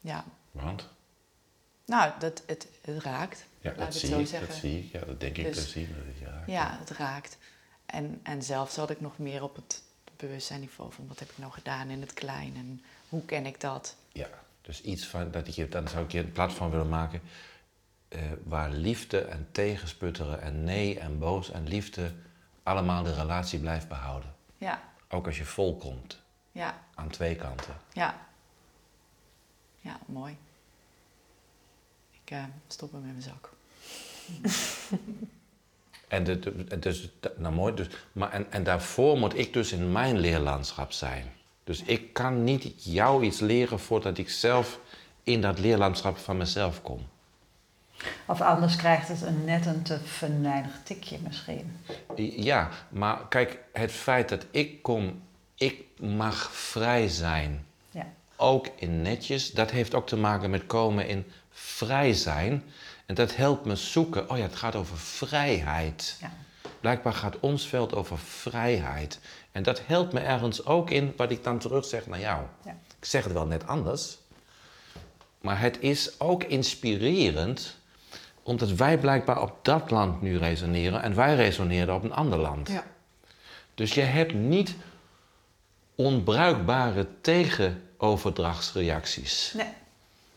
Ja, 0.00 0.24
Want? 0.50 0.88
nou, 1.86 2.12
dat, 2.18 2.42
het, 2.46 2.68
het 2.82 3.02
raakt. 3.02 3.46
Ja, 3.60 3.70
Laat 3.70 3.78
dat 3.78 3.86
ik 3.86 3.92
het 3.92 4.00
zie 4.00 4.08
zo 4.08 4.18
ik, 4.18 4.26
zeggen. 4.26 4.48
dat 4.48 4.56
zie 4.56 4.78
ik. 4.78 4.92
Ja, 4.92 5.00
dat 5.04 5.20
denk 5.20 5.36
ik 5.36 5.44
Dus-. 5.44 5.56
Dat 5.56 5.74
het 5.74 6.18
je 6.18 6.24
raakt. 6.24 6.50
Ja, 6.50 6.76
het 6.78 6.90
raakt. 6.90 7.38
En, 7.86 8.20
en 8.22 8.42
zelf 8.42 8.70
zat 8.70 8.90
ik 8.90 9.00
nog 9.00 9.18
meer 9.18 9.42
op 9.42 9.56
het 9.56 9.82
bewustzijnniveau 10.16 10.92
van 10.92 11.06
wat 11.08 11.18
heb 11.18 11.30
ik 11.30 11.38
nou 11.38 11.52
gedaan 11.52 11.88
in 11.90 12.00
het 12.00 12.12
klein 12.14 12.56
en 12.56 12.82
hoe 13.08 13.24
ken 13.24 13.46
ik 13.46 13.60
dat? 13.60 13.96
Ja, 14.12 14.28
dus 14.60 14.82
iets 14.82 15.06
van, 15.06 15.30
dat 15.30 15.48
ik 15.48 15.54
je, 15.54 15.68
dan 15.68 15.88
zou 15.88 16.04
ik 16.04 16.12
je 16.12 16.18
een 16.18 16.32
platform 16.32 16.70
willen 16.70 16.88
maken 16.88 17.20
eh, 18.08 18.20
waar 18.44 18.70
liefde 18.70 19.20
en 19.20 19.48
tegensputteren 19.52 20.40
en 20.40 20.64
nee 20.64 20.98
en 20.98 21.18
boos 21.18 21.50
en 21.50 21.68
liefde 21.68 22.12
allemaal 22.62 23.02
de 23.02 23.14
relatie 23.14 23.58
blijft 23.60 23.88
behouden. 23.88 24.34
Ja, 24.58 24.82
Ook 25.08 25.26
als 25.26 25.38
je 25.38 25.44
vol 25.44 25.76
komt, 25.76 26.20
ja, 26.52 26.82
aan 26.94 27.08
twee 27.08 27.36
kanten. 27.36 27.76
ja. 27.92 28.26
Ja, 29.80 29.98
mooi. 30.06 30.36
Ik 32.24 32.30
eh, 32.30 32.44
stop 32.66 32.92
hem 32.92 33.00
in 33.04 33.06
mijn 33.16 33.22
zak. 33.22 33.50
En, 36.08 36.24
de, 36.24 36.38
de- 36.38 36.64
en 36.68 36.80
dus, 36.80 37.08
nou 37.36 37.54
mooi, 37.54 37.74
dus, 37.74 37.86
maar 38.12 38.32
en, 38.32 38.52
en 38.52 38.64
daarvoor 38.64 39.18
moet 39.18 39.38
ik 39.38 39.52
dus 39.52 39.72
in 39.72 39.92
mijn 39.92 40.18
leerlandschap 40.18 40.92
zijn. 40.92 41.32
Dus 41.64 41.82
ik 41.82 42.12
kan 42.12 42.44
niet 42.44 42.84
jou 42.84 43.24
iets 43.24 43.40
leren 43.40 43.80
voordat 43.80 44.18
ik 44.18 44.30
zelf 44.30 44.78
in 45.22 45.40
dat 45.40 45.58
leerlandschap 45.58 46.16
van 46.18 46.36
mezelf 46.36 46.82
kom. 46.82 47.06
Of 48.26 48.40
anders 48.40 48.76
krijgt 48.76 49.08
het 49.08 49.22
een 49.22 49.44
net 49.44 49.66
een 49.66 49.82
te 49.82 50.00
venijnig 50.00 50.82
tikje 50.82 51.18
misschien. 51.22 51.76
Ja, 52.16 52.68
maar 52.88 53.28
kijk, 53.28 53.58
het 53.72 53.92
feit 53.92 54.28
dat 54.28 54.46
ik 54.50 54.82
kom, 54.82 55.22
ik 55.54 55.84
mag 56.00 56.52
vrij 56.52 57.08
zijn. 57.08 57.66
Ook 58.40 58.66
in 58.76 59.02
netjes, 59.02 59.50
dat 59.50 59.70
heeft 59.70 59.94
ook 59.94 60.06
te 60.06 60.16
maken 60.16 60.50
met 60.50 60.66
komen 60.66 61.08
in 61.08 61.26
vrij 61.50 62.14
zijn. 62.14 62.64
En 63.06 63.14
dat 63.14 63.36
helpt 63.36 63.64
me 63.64 63.76
zoeken, 63.76 64.30
oh 64.30 64.36
ja, 64.36 64.42
het 64.42 64.56
gaat 64.56 64.74
over 64.74 64.98
vrijheid. 64.98 66.16
Ja. 66.20 66.32
Blijkbaar 66.80 67.12
gaat 67.12 67.40
ons 67.40 67.66
veld 67.66 67.94
over 67.94 68.18
vrijheid. 68.18 69.20
En 69.52 69.62
dat 69.62 69.82
helpt 69.86 70.12
me 70.12 70.20
ergens 70.20 70.66
ook 70.66 70.90
in 70.90 71.12
wat 71.16 71.30
ik 71.30 71.44
dan 71.44 71.58
terug 71.58 71.84
zeg 71.84 72.06
naar 72.06 72.20
jou. 72.20 72.44
Ja. 72.64 72.76
Ik 72.98 73.04
zeg 73.04 73.24
het 73.24 73.32
wel 73.32 73.46
net 73.46 73.66
anders. 73.66 74.18
Maar 75.40 75.60
het 75.60 75.78
is 75.80 76.20
ook 76.20 76.44
inspirerend, 76.44 77.76
omdat 78.42 78.70
wij 78.70 78.98
blijkbaar 78.98 79.42
op 79.42 79.58
dat 79.62 79.90
land 79.90 80.22
nu 80.22 80.38
resoneren 80.38 81.02
en 81.02 81.14
wij 81.14 81.34
resoneren 81.34 81.94
op 81.94 82.04
een 82.04 82.12
ander 82.12 82.38
land. 82.38 82.68
Ja. 82.68 82.84
Dus 83.74 83.94
je 83.94 84.00
hebt 84.00 84.34
niet 84.34 84.74
onbruikbare 85.94 87.06
tegenoverdrachtsreacties. 87.98 89.52
Nee. 89.56 89.66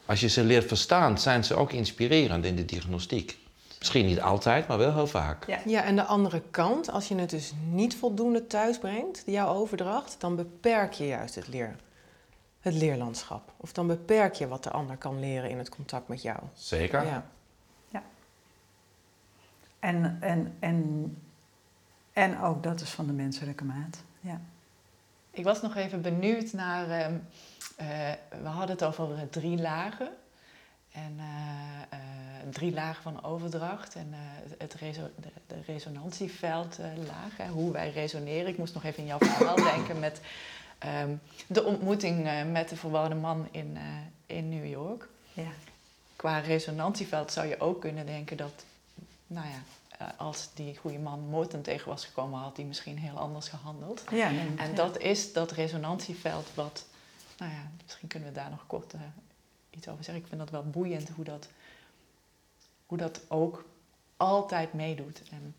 als 0.05 0.19
je 0.19 0.27
ze 0.27 0.43
leert 0.43 0.67
verstaan, 0.67 1.19
zijn 1.19 1.43
ze 1.43 1.55
ook 1.55 1.71
inspirerend 1.71 2.45
in 2.45 2.55
de 2.55 2.65
diagnostiek. 2.65 3.39
Misschien 3.79 4.05
niet 4.05 4.21
altijd, 4.21 4.67
maar 4.67 4.77
wel 4.77 4.93
heel 4.93 5.07
vaak. 5.07 5.47
Ja. 5.47 5.59
Ja, 5.65 5.83
en 5.83 5.95
de 5.95 6.03
andere 6.03 6.41
kant, 6.51 6.91
als 6.91 7.07
je 7.07 7.15
het 7.15 7.29
dus 7.29 7.53
niet 7.69 7.95
voldoende 7.95 8.47
thuis 8.47 8.77
brengt, 8.77 9.23
jouw 9.25 9.47
overdracht, 9.47 10.15
dan 10.19 10.35
beperk 10.35 10.93
je 10.93 11.07
juist 11.07 11.35
het, 11.35 11.47
leer, 11.47 11.75
het 12.59 12.73
leerlandschap. 12.73 13.51
Of 13.57 13.71
dan 13.71 13.87
beperk 13.87 14.33
je 14.33 14.47
wat 14.47 14.63
de 14.63 14.69
ander 14.71 14.97
kan 14.97 15.19
leren 15.19 15.49
in 15.49 15.57
het 15.57 15.69
contact 15.69 16.07
met 16.07 16.21
jou. 16.21 16.39
Zeker. 16.53 17.05
Ja. 17.05 17.25
En, 19.79 20.17
en, 20.19 20.55
en, 20.59 21.17
en 22.13 22.41
ook 22.41 22.63
dat 22.63 22.81
is 22.81 22.89
van 22.89 23.07
de 23.07 23.13
menselijke 23.13 23.63
maat. 23.63 24.03
Ja. 24.19 24.41
Ik 25.31 25.43
was 25.43 25.61
nog 25.61 25.75
even 25.75 26.01
benieuwd 26.01 26.53
naar. 26.53 26.89
ehm, 26.89 27.15
eh, 27.81 28.39
we 28.41 28.47
hadden 28.47 28.69
het 28.69 28.83
over 28.83 29.29
drie 29.29 29.57
lagen. 29.57 30.09
En 30.91 31.15
eh, 31.19 31.99
eh, 31.99 31.99
drie 32.49 32.73
lagen 32.73 33.03
van 33.03 33.23
overdracht. 33.23 33.95
En 33.95 34.13
het 34.57 34.73
reso- 34.73 35.09
de, 35.15 35.29
de 35.47 35.61
resonantieveldlaag. 35.65 37.37
hoe 37.51 37.71
wij 37.71 37.91
resoneren. 37.91 38.47
Ik 38.47 38.57
moest 38.57 38.73
nog 38.73 38.83
even 38.83 38.99
in 38.99 39.05
jouw 39.05 39.17
verhaal 39.17 39.55
denken 39.75 39.99
met 39.99 40.21
ehm, 40.77 41.15
de 41.47 41.63
ontmoeting 41.63 42.29
met 42.51 42.69
de 42.69 42.75
verwarde 42.75 43.15
man 43.15 43.47
in, 43.51 43.77
in 44.25 44.49
New 44.49 44.69
York. 44.69 45.07
Ja. 45.33 45.51
Qua 46.15 46.39
resonantieveld 46.39 47.31
zou 47.31 47.47
je 47.47 47.59
ook 47.59 47.81
kunnen 47.81 48.05
denken 48.05 48.37
dat, 48.37 48.65
nou 49.27 49.47
ja, 49.47 50.13
als 50.17 50.49
die 50.53 50.77
goede 50.77 50.99
man 50.99 51.19
moord 51.19 51.63
tegen 51.63 51.89
was 51.89 52.05
gekomen, 52.05 52.39
had 52.39 52.57
hij 52.57 52.65
misschien 52.65 52.97
heel 52.97 53.17
anders 53.17 53.47
gehandeld. 53.47 54.03
Ja, 54.11 54.31
En 54.57 54.75
dat 54.75 54.97
is 54.97 55.33
dat 55.33 55.51
resonantieveld 55.51 56.47
wat, 56.53 56.85
nou 57.41 57.53
ja, 57.53 57.71
misschien 57.83 58.07
kunnen 58.07 58.29
we 58.29 58.35
daar 58.35 58.49
nog 58.49 58.67
kort 58.67 58.93
eh, 58.93 58.99
iets 59.69 59.87
over 59.87 60.03
zeggen. 60.03 60.23
Ik 60.23 60.29
vind 60.29 60.39
dat 60.41 60.49
wel 60.49 60.69
boeiend 60.69 61.09
hoe 61.09 61.25
dat, 61.25 61.47
hoe 62.85 62.97
dat 62.97 63.21
ook 63.27 63.65
altijd 64.17 64.73
meedoet. 64.73 65.21
En, 65.31 65.55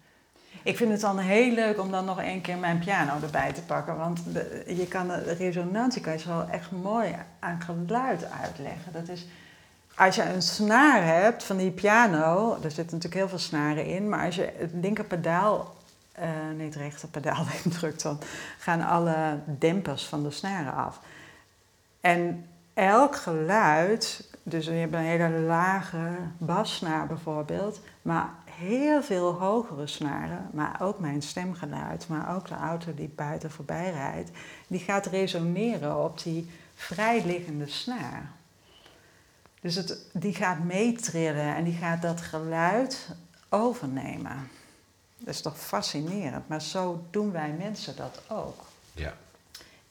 Ik 0.62 0.76
vind 0.76 0.90
het 0.90 1.00
dan 1.00 1.18
heel 1.18 1.54
leuk 1.54 1.80
om 1.80 1.90
dan 1.90 2.04
nog 2.04 2.22
een 2.22 2.40
keer 2.40 2.56
mijn 2.56 2.78
piano 2.78 3.20
erbij 3.22 3.52
te 3.52 3.62
pakken. 3.62 3.96
Want 3.96 4.20
de, 4.32 4.64
je 4.66 4.86
kan 4.86 5.08
de, 5.08 5.32
resonantie 5.32 6.02
kan 6.02 6.18
je 6.18 6.28
wel 6.28 6.48
echt 6.48 6.70
mooi 6.70 7.14
aan 7.38 7.60
geluid 7.62 8.30
uitleggen. 8.30 8.92
Dat 8.92 9.08
is, 9.08 9.26
als 9.94 10.14
je 10.14 10.22
een 10.22 10.42
snaar 10.42 11.04
hebt 11.04 11.44
van 11.44 11.56
die 11.56 11.70
piano, 11.70 12.54
er 12.54 12.70
zitten 12.70 12.84
natuurlijk 12.84 13.14
heel 13.14 13.28
veel 13.28 13.38
snaren 13.38 13.86
in. 13.86 14.08
Maar 14.08 14.24
als 14.24 14.34
je 14.34 14.52
het 14.56 14.72
linker 14.72 15.04
pedaal, 15.04 15.76
eh, 16.12 16.28
nee 16.56 16.66
het 16.66 16.76
rechter 16.76 17.08
pedaal 17.08 17.44
indrukt, 17.64 18.02
dan 18.02 18.18
gaan 18.58 18.86
alle 18.86 19.38
dempers 19.46 20.04
van 20.06 20.22
de 20.22 20.30
snaren 20.30 20.74
af. 20.74 21.00
En 22.02 22.46
elk 22.74 23.16
geluid, 23.16 24.28
dus 24.42 24.64
je 24.64 24.70
hebt 24.70 24.92
een 24.92 25.00
hele 25.00 25.38
lage 25.38 26.16
bassnaar 26.38 27.06
bijvoorbeeld, 27.06 27.80
maar 28.02 28.30
heel 28.44 29.02
veel 29.02 29.32
hogere 29.32 29.86
snaren, 29.86 30.50
maar 30.52 30.76
ook 30.80 30.98
mijn 30.98 31.22
stemgeluid, 31.22 32.08
maar 32.08 32.36
ook 32.36 32.48
de 32.48 32.54
auto 32.54 32.94
die 32.94 33.08
buiten 33.08 33.50
voorbij 33.50 33.90
rijdt, 33.90 34.30
die 34.66 34.80
gaat 34.80 35.06
resoneren 35.06 36.04
op 36.04 36.22
die 36.22 36.50
vrijliggende 36.74 37.68
snaar. 37.68 38.30
Dus 39.60 39.74
het, 39.74 40.06
die 40.12 40.34
gaat 40.34 40.64
meetrillen 40.64 41.54
en 41.54 41.64
die 41.64 41.76
gaat 41.76 42.02
dat 42.02 42.20
geluid 42.20 43.08
overnemen. 43.48 44.48
Dat 45.18 45.34
is 45.34 45.40
toch 45.40 45.58
fascinerend, 45.58 46.48
maar 46.48 46.62
zo 46.62 47.04
doen 47.10 47.32
wij 47.32 47.54
mensen 47.58 47.96
dat 47.96 48.22
ook 48.28 48.64
Ja. 48.92 49.14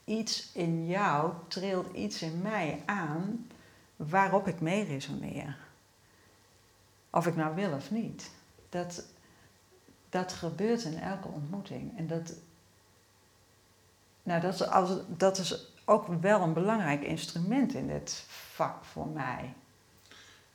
Iets 0.05 0.49
in 0.53 0.87
jou 0.87 1.33
trilt 1.47 1.93
iets 1.93 2.21
in 2.21 2.41
mij 2.41 2.83
aan 2.85 3.47
waarop 3.95 4.47
ik 4.47 4.59
mee 4.59 4.83
resoneer. 4.83 5.57
Of 7.09 7.27
ik 7.27 7.35
nou 7.35 7.55
wil 7.55 7.71
of 7.71 7.91
niet. 7.91 8.31
Dat, 8.69 9.03
dat 10.09 10.33
gebeurt 10.33 10.83
in 10.83 10.99
elke 10.99 11.27
ontmoeting. 11.27 11.97
En 11.97 12.07
dat, 12.07 12.33
nou, 14.23 14.41
dat, 14.41 14.53
is, 14.53 14.67
dat 15.07 15.37
is 15.37 15.65
ook 15.85 16.07
wel 16.07 16.41
een 16.41 16.53
belangrijk 16.53 17.03
instrument 17.03 17.73
in 17.73 17.87
dit 17.87 18.25
vak 18.27 18.85
voor 18.85 19.07
mij. 19.07 19.53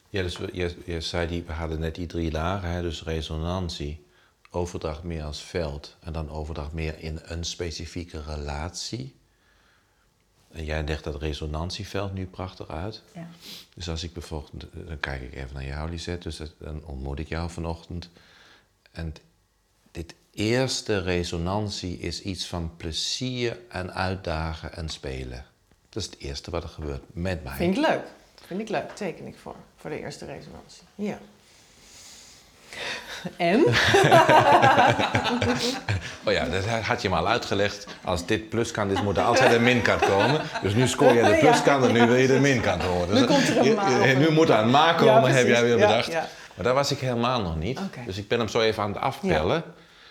Ja, 0.09 0.23
dus 0.23 0.37
je, 0.53 0.83
je 0.85 1.01
zei, 1.01 1.27
die, 1.29 1.43
we 1.43 1.53
hadden 1.53 1.81
net 1.81 1.95
die 1.95 2.07
drie 2.07 2.31
lagen, 2.31 2.71
hè, 2.71 2.83
dus 2.83 3.03
resonantie, 3.03 4.07
overdracht 4.51 5.03
meer 5.03 5.25
als 5.25 5.43
veld 5.43 5.97
en 6.01 6.13
dan 6.13 6.31
overdracht 6.31 6.73
meer 6.73 6.99
in 6.99 7.21
een 7.23 7.45
specifieke 7.45 8.23
relatie. 8.23 9.15
En 10.53 10.65
jij 10.65 10.85
legt 10.85 11.05
dat 11.05 11.23
resonantieveld 11.23 12.13
nu 12.13 12.27
prachtig 12.27 12.69
uit. 12.69 13.03
Ja. 13.15 13.29
Dus 13.75 13.89
als 13.89 14.03
ik 14.03 14.13
bijvoorbeeld, 14.13 14.65
dan 14.73 15.01
kijk 15.01 15.23
ik 15.23 15.35
even 15.35 15.55
naar 15.55 15.65
jou, 15.65 15.91
Lisette, 15.91 16.29
dus 16.29 16.51
dan 16.59 16.85
ontmoet 16.85 17.19
ik 17.19 17.29
jou 17.29 17.51
vanochtend. 17.51 18.09
En 18.93 19.15
dit 19.91 20.15
eerste 20.31 20.99
resonantie 20.99 21.99
is 21.99 22.23
iets 22.23 22.47
van 22.47 22.77
plezier 22.77 23.59
en 23.69 23.95
uitdagen 23.95 24.73
en 24.73 24.89
spelen. 24.89 25.45
Dat 25.89 26.03
is 26.03 26.11
het 26.11 26.19
eerste 26.19 26.51
wat 26.51 26.63
er 26.63 26.69
gebeurt 26.69 27.03
met 27.07 27.45
mij. 27.45 27.57
Vind 27.57 27.77
ik 27.77 27.83
leuk. 27.83 28.05
Vind 28.47 28.61
ik 28.61 28.69
leuk. 28.69 28.91
Teken 28.91 29.27
ik 29.27 29.37
voor. 29.37 29.57
Voor 29.77 29.91
de 29.91 29.99
eerste 29.99 30.25
resonantie. 30.25 30.83
Ja. 30.95 31.19
En? 33.37 33.64
Oh 36.24 36.33
ja, 36.33 36.45
dat 36.45 36.64
had 36.64 37.03
je 37.03 37.09
me 37.09 37.16
al 37.16 37.29
uitgelegd. 37.29 37.87
Als 38.05 38.27
dit 38.27 38.49
pluskant 38.49 38.93
is, 38.93 39.03
moet 39.03 39.16
er 39.16 39.22
altijd 39.22 39.53
een 39.53 39.62
minkant 39.62 40.01
komen. 40.01 40.41
Dus 40.62 40.74
nu 40.74 40.89
scoor 40.89 41.12
je 41.12 41.22
de 41.22 41.37
pluskant 41.41 41.85
en 41.85 41.93
nu 41.93 42.07
wil 42.07 42.14
je 42.14 42.27
de 42.27 42.41
minkant 42.41 42.83
horen. 42.83 43.09
Dus 43.09 43.20
Nu 43.20 43.27
komt 43.27 43.49
er 43.49 43.59
een 43.66 43.74
ma 43.74 44.12
Nu 44.18 44.31
moet 44.31 44.49
er 44.49 44.59
een 44.59 44.70
ma 44.70 44.93
komen, 44.93 45.31
Ja, 45.31 45.37
heb 45.37 45.47
jij 45.47 45.62
weer 45.62 45.74
bedacht. 45.79 46.12
ja. 46.12 46.27
Maar 46.55 46.64
daar 46.64 46.74
was 46.74 46.91
ik 46.91 46.99
helemaal 46.99 47.43
nog 47.43 47.57
niet. 47.57 47.81
Dus 48.07 48.16
ik 48.16 48.29
ben 48.29 48.39
hem 48.39 48.49
zo 48.49 48.61
even 48.61 48.83
aan 48.83 48.93
het 48.93 49.01
afpellen. 49.01 49.62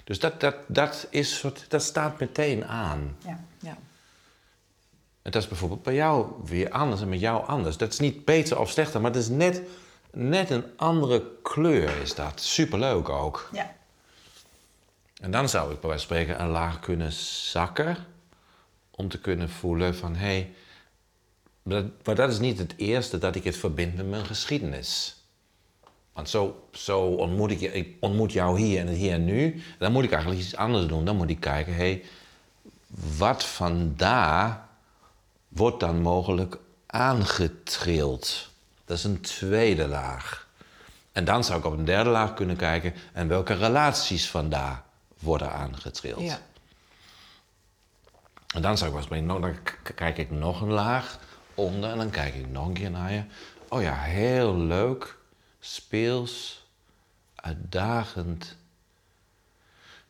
Dus 0.03 0.19
dat, 0.19 0.39
dat, 0.39 0.55
dat, 0.67 1.07
is 1.09 1.37
soort, 1.37 1.65
dat 1.67 1.83
staat 1.83 2.19
meteen 2.19 2.65
aan. 2.65 3.17
Ja. 3.25 3.39
ja. 3.59 3.77
En 5.21 5.31
dat 5.31 5.41
is 5.41 5.47
bijvoorbeeld 5.47 5.83
bij 5.83 5.93
jou 5.93 6.25
weer 6.45 6.69
anders 6.69 7.01
en 7.01 7.09
met 7.09 7.19
jou 7.19 7.47
anders. 7.47 7.77
Dat 7.77 7.93
is 7.93 7.99
niet 7.99 8.25
beter 8.25 8.59
of 8.59 8.69
slechter, 8.69 9.01
maar 9.01 9.11
het 9.11 9.19
is 9.19 9.29
net, 9.29 9.61
net 10.15 10.49
een 10.49 10.63
andere 10.75 11.23
kleur 11.41 12.01
is 12.01 12.15
dat. 12.15 12.41
Superleuk 12.41 13.09
ook. 13.09 13.49
Ja. 13.51 13.75
En 15.21 15.31
dan 15.31 15.49
zou 15.49 15.73
ik 15.73 15.79
bij 15.79 15.89
wijze 15.89 16.07
van 16.07 16.15
spreken 16.15 16.41
een 16.41 16.49
laag 16.49 16.79
kunnen 16.79 17.11
zakken. 17.51 17.97
Om 18.91 19.09
te 19.09 19.19
kunnen 19.19 19.49
voelen 19.49 19.95
van, 19.95 20.15
hé... 20.15 20.25
Hey, 20.25 20.53
maar, 21.63 21.81
dat, 21.81 21.91
maar 22.03 22.15
dat 22.15 22.31
is 22.31 22.39
niet 22.39 22.57
het 22.57 22.73
eerste 22.77 23.17
dat 23.17 23.35
ik 23.35 23.43
het 23.43 23.57
verbind 23.57 23.95
met 23.95 24.09
mijn 24.09 24.25
geschiedenis. 24.25 25.15
Want 26.13 26.29
zo, 26.29 26.67
zo 26.71 27.01
ontmoet 27.01 27.51
ik, 27.51 27.61
ik 27.61 27.95
ontmoet 27.99 28.31
jou 28.31 28.59
hier 28.59 28.79
en 28.79 28.87
hier 28.87 29.13
en 29.13 29.25
nu. 29.25 29.61
Dan 29.79 29.91
moet 29.91 30.03
ik 30.03 30.11
eigenlijk 30.11 30.41
iets 30.41 30.55
anders 30.55 30.87
doen. 30.87 31.05
Dan 31.05 31.15
moet 31.15 31.29
ik 31.29 31.39
kijken, 31.39 31.73
hé... 31.73 31.79
Hey, 31.79 32.03
wat 33.17 33.45
vandaar 33.45 34.67
wordt 35.47 35.79
dan 35.79 36.01
mogelijk 36.01 36.57
aangetrild? 36.85 38.53
Dat 38.85 38.97
is 38.97 39.03
een 39.03 39.21
tweede 39.21 39.87
laag. 39.87 40.47
En 41.11 41.25
dan 41.25 41.43
zou 41.43 41.59
ik 41.59 41.65
op 41.65 41.77
een 41.77 41.85
derde 41.85 42.09
laag 42.09 42.33
kunnen 42.33 42.55
kijken... 42.55 42.93
en 43.13 43.27
welke 43.27 43.53
relaties 43.53 44.29
vandaar 44.29 44.83
worden 45.19 45.51
aangetrild. 45.51 46.21
Ja. 46.21 46.39
En 48.53 48.61
dan 48.61 48.77
zou 48.77 48.85
ik 48.85 48.95
wel 48.95 48.97
eens 48.97 49.07
brengen, 49.07 49.41
dan 49.41 49.57
kijk 49.95 50.17
ik 50.17 50.31
nog 50.31 50.61
een 50.61 50.71
laag 50.71 51.19
onder 51.53 51.89
en 51.89 51.97
dan 51.97 52.09
kijk 52.09 52.35
ik 52.35 52.47
nog 52.47 52.67
een 52.67 52.73
keer 52.73 52.91
naar 52.91 53.11
je. 53.11 53.23
Oh 53.67 53.81
ja, 53.81 54.01
heel 54.01 54.57
leuk, 54.57 55.17
speels, 55.59 56.65
uitdagend. 57.35 58.57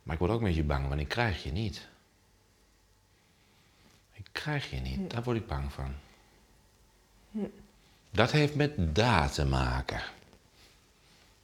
Maar 0.04 0.14
ik 0.14 0.20
word 0.20 0.32
ook 0.32 0.40
een 0.40 0.48
beetje 0.48 0.64
bang, 0.64 0.88
want 0.88 1.02
ik 1.02 1.08
krijg 1.08 1.44
je 1.44 1.52
niet. 1.52 1.88
Ik 4.14 4.26
krijg 4.32 4.70
je 4.70 4.78
niet, 4.78 5.12
daar 5.12 5.24
word 5.24 5.38
ik 5.38 5.48
bang 5.48 5.74
van. 5.74 5.94
Dat 8.16 8.32
heeft 8.32 8.56
met 8.56 8.96
daar 8.96 9.32
te 9.32 9.46
maken. 9.46 10.02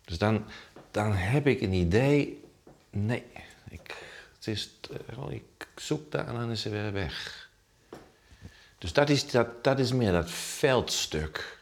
Dus 0.06 0.18
dan, 0.18 0.46
dan 0.92 1.14
heb 1.14 1.48
ik 1.48 1.62
een 1.62 1.74
idee. 1.74 2.44
Nee, 2.90 3.24
ik, 3.70 3.96
het 4.36 4.48
is, 4.48 4.70
eh, 4.92 5.30
ik 5.30 5.68
zoek 5.76 6.12
daar 6.12 6.28
en 6.28 6.34
dan 6.34 6.52
is 6.52 6.62
ze 6.62 6.70
weer 6.70 6.94
weg. 6.94 7.50
Dus 8.78 8.94
dat 8.94 9.10
is, 9.10 9.32
dat, 9.32 9.64
dat 9.64 9.80
is 9.80 9.92
meer 9.92 10.12
dat 10.12 10.32
veldstuk. 10.32 11.60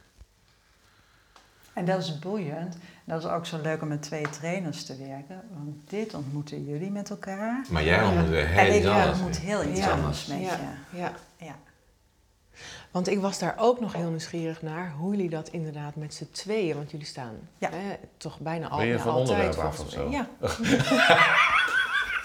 En 1.73 1.85
dat 1.85 2.01
is 2.03 2.19
boeiend. 2.19 2.77
Dat 3.03 3.23
is 3.23 3.29
ook 3.29 3.45
zo 3.45 3.61
leuk 3.61 3.81
om 3.81 3.87
met 3.87 4.01
twee 4.01 4.29
trainers 4.29 4.83
te 4.83 4.97
werken. 4.97 5.41
Want 5.53 5.89
dit 5.89 6.13
ontmoeten 6.13 6.65
jullie 6.65 6.91
met 6.91 7.09
elkaar. 7.09 7.65
Maar 7.69 7.83
jij 7.83 8.03
ontmoet 8.03 8.29
weer 8.29 8.47
heel 8.47 8.59
en 8.59 8.73
ik 8.73 8.85
anders. 8.85 9.09
ontmoet 9.09 9.39
heel 9.39 9.63
iets 9.63 9.87
anders 9.87 10.25
met 10.25 10.37
je. 10.37 10.45
ja. 10.45 10.73
Ja. 10.89 11.13
Want 12.91 13.07
ik 13.09 13.19
was 13.19 13.39
daar 13.39 13.55
ook 13.57 13.79
nog 13.79 13.93
heel 13.93 14.09
nieuwsgierig 14.09 14.61
naar 14.61 14.93
hoe 14.97 15.11
jullie 15.11 15.29
dat 15.29 15.47
inderdaad 15.47 15.95
met 15.95 16.13
z'n 16.13 16.27
tweeën, 16.31 16.75
want 16.75 16.91
jullie 16.91 17.05
staan 17.05 17.33
Ja. 17.57 17.69
hè, 17.71 17.95
toch 18.17 18.39
bijna 18.39 18.67
al, 18.67 18.77
Ben 18.77 18.87
je 18.87 18.93
ja, 18.93 18.99
van 18.99 19.11
altijd 19.11 19.29
onderwerp 19.29 19.59
af 19.65 19.79
of 19.79 19.89
zo? 19.89 20.09
Ja. 20.09 20.27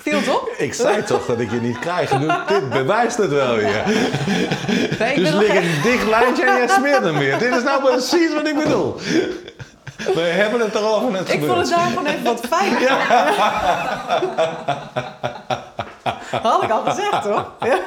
Viel 0.05 0.19
op? 0.35 0.55
Ik 0.59 0.75
zei 0.75 1.03
toch 1.03 1.27
dat 1.27 1.41
ik 1.41 1.51
je 1.51 1.61
niet 1.61 1.79
krijg. 1.79 2.19
Nu, 2.19 2.27
dit 2.49 2.69
bewijst 2.69 3.17
het 3.17 3.31
wel 3.31 3.55
weer. 3.57 3.83
Nee, 4.99 5.15
ik 5.15 5.17
Dus 5.17 5.31
lig 5.31 5.55
een 5.55 5.83
dicht 5.83 6.07
lijntje 6.09 6.45
en 6.45 6.57
jij 6.57 6.69
smeert 6.69 7.05
hem 7.05 7.19
weer. 7.19 7.39
Dit 7.39 7.55
is 7.57 7.63
nou 7.63 7.83
precies 7.83 8.35
wat 8.35 8.47
ik 8.47 8.55
bedoel. 8.55 8.95
We 10.15 10.21
hebben 10.21 10.61
het 10.61 10.75
erover 10.75 11.11
net 11.11 11.33
Ik 11.33 11.45
vond 11.45 11.59
het 11.59 11.69
daar 11.69 11.87
gewoon 11.87 12.07
even 12.07 12.25
wat 12.25 12.41
fijn. 12.51 12.73
Had 16.43 16.63
ik 16.63 16.71
al 16.71 16.83
gezegd, 16.85 17.23
toch? 17.23 17.51
Ja. 17.61 17.79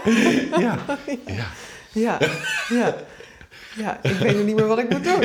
Ja. 0.57 0.75
ja. 1.25 1.45
Ja, 1.91 2.17
ja. 2.69 2.95
Ja, 3.75 3.99
ik 4.03 4.11
weet 4.11 4.35
nu 4.35 4.43
niet 4.43 4.55
meer 4.55 4.67
wat 4.67 4.79
ik 4.79 4.89
moet 4.89 5.03
doen. 5.03 5.19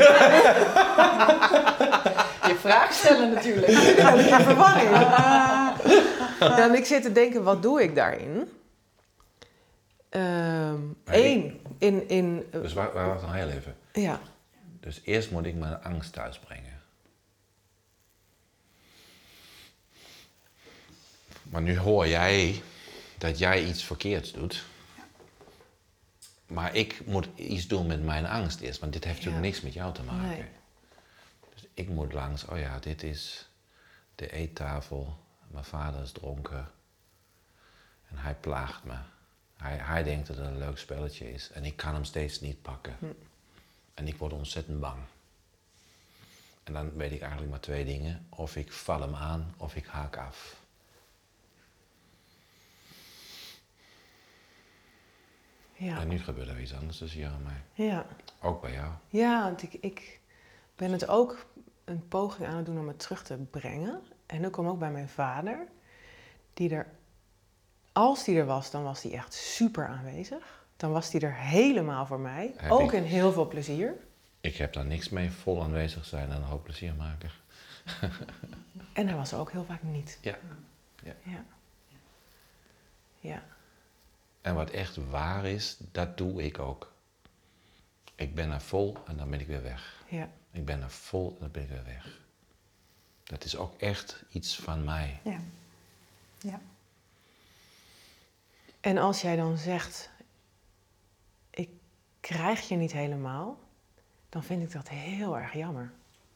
Je 2.47 2.57
vraag 2.61 2.93
stellen 2.93 3.33
natuurlijk. 3.35 3.73
Ja, 4.29 4.41
verwarring. 4.41 4.91
Ja, 4.91 6.59
en 6.59 6.75
ik 6.75 6.85
zit 6.85 7.03
te 7.03 7.13
denken, 7.13 7.43
wat 7.43 7.63
doe 7.63 7.83
ik 7.83 7.95
daarin? 7.95 8.49
Ehm 10.09 10.75
Eén, 11.05 11.61
in, 11.79 12.09
in, 12.09 12.47
eh, 12.51 12.61
Dus 12.63 12.73
waar, 12.73 12.93
waar 12.93 13.09
was 13.09 13.23
nog 13.23 13.35
heel 13.35 13.49
even. 13.49 13.77
ja, 13.93 14.21
Dus 14.81 15.01
eerst 15.05 15.31
moet 15.31 15.47
ik 15.47 15.55
mijn 15.55 15.83
angst 15.83 16.13
thuis 16.13 16.39
brengen. 16.39 16.81
Maar 21.43 21.63
nu 21.63 21.79
hoor 21.79 22.09
jij 22.09 22.63
dat 23.19 23.39
jij 23.39 23.65
iets 23.65 23.85
verkeerds 23.85 24.33
doet. 24.33 24.65
Maar 26.53 26.75
ik 26.75 27.07
moet 27.07 27.29
iets 27.35 27.67
doen 27.67 27.87
met 27.87 28.03
mijn 28.03 28.27
angst 28.27 28.61
eerst, 28.61 28.81
want 28.81 28.93
dit 28.93 29.05
heeft 29.05 29.17
natuurlijk 29.17 29.45
niks 29.45 29.61
met 29.61 29.73
jou 29.73 29.95
te 29.95 30.03
maken. 30.03 30.29
Nee. 30.29 30.45
Dus 31.55 31.67
ik 31.75 31.89
moet 31.89 32.13
langs, 32.13 32.45
oh 32.45 32.59
ja, 32.59 32.79
dit 32.79 33.03
is 33.03 33.49
de 34.15 34.33
eettafel. 34.33 35.17
Mijn 35.47 35.65
vader 35.65 36.03
is 36.03 36.13
dronken. 36.13 36.71
En 38.09 38.17
hij 38.17 38.35
plaagt 38.35 38.85
me. 38.85 38.95
Hij, 39.57 39.77
hij 39.77 40.03
denkt 40.03 40.27
dat 40.27 40.37
het 40.37 40.47
een 40.47 40.59
leuk 40.59 40.79
spelletje 40.79 41.33
is. 41.33 41.51
En 41.51 41.65
ik 41.65 41.77
kan 41.77 41.95
hem 41.95 42.05
steeds 42.05 42.41
niet 42.41 42.63
pakken. 42.63 42.97
En 43.95 44.07
ik 44.07 44.17
word 44.17 44.33
ontzettend 44.33 44.81
bang. 44.81 44.99
En 46.65 46.73
dan 46.73 46.93
weet 46.97 47.13
ik 47.13 47.21
eigenlijk 47.21 47.51
maar 47.51 47.61
twee 47.61 47.85
dingen. 47.85 48.27
Of 48.29 48.57
ik 48.57 48.73
val 48.73 49.01
hem 49.01 49.15
aan, 49.15 49.55
of 49.57 49.75
ik 49.75 49.87
haak 49.87 50.17
af. 50.17 50.62
Ja, 55.73 56.01
En 56.01 56.09
nu 56.09 56.19
gebeurt 56.19 56.49
er 56.49 56.61
iets 56.61 56.75
anders 56.75 56.99
tussen 56.99 57.21
jou 57.21 57.35
en 57.35 57.43
mij. 57.43 57.87
ja. 57.87 58.07
Ook 58.41 58.61
bij 58.61 58.73
jou. 58.73 58.93
Ja, 59.09 59.43
want 59.43 59.63
ik, 59.63 59.73
ik 59.81 60.21
ben 60.77 60.93
het 60.93 61.09
ook 61.09 61.47
een 61.85 62.09
poging 62.09 62.49
aan 62.49 62.57
het 62.57 62.67
doen 62.67 62.79
om 62.79 62.89
het 62.89 62.99
terug 62.99 63.23
te 63.25 63.37
brengen. 63.37 64.01
En 64.27 64.43
dat 64.43 64.51
kwam 64.51 64.67
ook 64.67 64.79
bij 64.79 64.91
mijn 64.91 65.09
vader. 65.09 65.67
Die 66.55 66.71
er, 66.75 66.87
als 67.93 68.25
die 68.25 68.39
er 68.39 68.47
was, 68.47 68.71
dan 68.71 68.83
was 68.83 69.03
hij 69.03 69.13
echt 69.13 69.35
super 69.35 69.87
aanwezig. 69.87 70.65
Dan 70.77 70.91
was 70.93 71.13
hij 71.13 71.21
er 71.21 71.35
helemaal 71.35 72.07
voor 72.07 72.21
mij. 72.21 72.53
Heb 72.57 72.71
ook 72.71 72.81
ik. 72.81 72.93
in 72.93 73.03
heel 73.03 73.33
veel 73.33 73.49
plezier. 73.49 73.95
Ik 74.41 74.57
heb 74.57 74.73
daar 74.73 74.85
niks 74.87 75.09
mee 75.09 75.31
vol 75.31 75.63
aanwezig 75.63 76.05
zijn 76.05 76.31
en 76.31 76.37
een 76.37 76.43
hoop 76.43 76.65
plezier 76.65 76.95
maken. 76.95 77.31
En 78.93 79.07
hij 79.07 79.17
was 79.17 79.33
er 79.33 79.39
ook 79.39 79.53
heel 79.53 79.65
vaak 79.65 79.83
niet. 79.83 80.19
Ja. 80.21 80.37
Ja. 81.03 81.45
Ja. 83.21 83.43
En 84.43 84.55
wat 84.55 84.71
echt 84.71 84.97
waar 85.11 85.45
is, 85.45 85.77
dat 85.79 86.17
doe 86.17 86.43
ik 86.43 86.59
ook. 86.59 86.93
Ik 88.15 88.35
ben 88.35 88.51
er 88.51 88.61
vol 88.61 88.97
en 89.07 89.17
dan 89.17 89.31
ben 89.31 89.41
ik 89.41 89.47
weer 89.47 89.63
weg. 89.63 90.05
Ja. 90.09 90.29
Ik 90.51 90.65
ben 90.65 90.83
er 90.83 90.91
vol 90.91 91.31
en 91.31 91.37
dan 91.41 91.51
ben 91.51 91.63
ik 91.63 91.69
weer 91.69 91.85
weg. 91.85 92.21
Dat 93.25 93.45
is 93.45 93.57
ook 93.57 93.81
echt 93.81 94.25
iets 94.31 94.57
van 94.57 94.85
mij. 94.85 95.21
Ja. 95.25 95.39
Ja. 96.39 96.61
En 98.81 98.99
als 98.99 99.21
jij 99.21 99.37
dan 99.37 99.59
zegt, 99.59 100.11
ik 101.51 101.71
krijg 102.21 102.69
je 102.69 102.77
niet 102.77 102.93
helemaal, 102.93 103.59
dan 104.29 104.43
vind 104.43 104.63
ik 104.63 104.73
dat 104.73 104.89
heel 104.89 105.39
erg 105.39 105.53
jammer. 105.53 105.93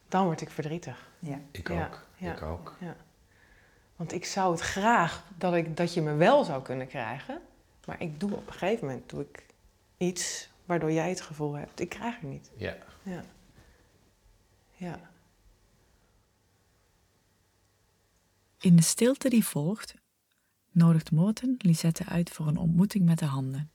Dan 0.08 0.24
word 0.24 0.40
ik 0.40 0.50
verdrietig. 0.50 1.08
Ja. 1.18 1.40
Ik 1.50 1.70
ook. 1.70 2.06
ja. 2.16 2.32
Ik 2.32 2.42
ook. 2.42 2.76
Ja. 2.80 2.96
Want 3.96 4.12
ik 4.12 4.24
zou 4.24 4.52
het 4.52 4.60
graag 4.60 5.24
dat, 5.38 5.54
ik, 5.54 5.76
dat 5.76 5.94
je 5.94 6.02
me 6.02 6.14
wel 6.14 6.44
zou 6.44 6.62
kunnen 6.62 6.86
krijgen. 6.86 7.40
Maar 7.86 8.00
ik 8.00 8.20
doe 8.20 8.34
op 8.34 8.46
een 8.46 8.52
gegeven 8.52 8.86
moment 8.86 9.10
doe 9.10 9.20
ik 9.20 9.46
iets 9.96 10.48
waardoor 10.64 10.92
jij 10.92 11.08
het 11.08 11.20
gevoel 11.20 11.54
hebt, 11.54 11.80
ik 11.80 11.88
krijg 11.88 12.20
er 12.20 12.26
niet. 12.26 12.50
Ja. 12.56 12.76
Ja. 13.02 13.24
Ja. 14.74 15.10
In 18.60 18.76
de 18.76 18.82
stilte 18.82 19.28
die 19.28 19.44
volgt, 19.44 19.94
nodigt 20.70 21.10
Morten 21.10 21.54
Lisette 21.58 22.04
uit 22.04 22.30
voor 22.30 22.46
een 22.46 22.56
ontmoeting 22.56 23.04
met 23.04 23.18
de 23.18 23.24
handen. 23.24 23.70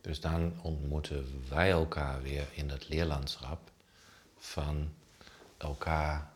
Dus 0.00 0.20
dan 0.20 0.62
ontmoeten 0.62 1.48
wij 1.48 1.70
elkaar 1.70 2.22
weer 2.22 2.48
in 2.52 2.68
het 2.68 2.88
leerlandschap 2.88 3.70
van 4.36 4.92
elkaar. 5.56 6.30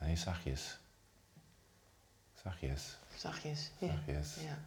Nee, 0.00 0.16
zachtjes. 0.16 0.78
Zachtjes. 2.48 2.96
Zachtjes. 3.16 3.70
Ja. 3.78 3.86
Zachtjes. 3.88 4.34
Ja. 4.42 4.58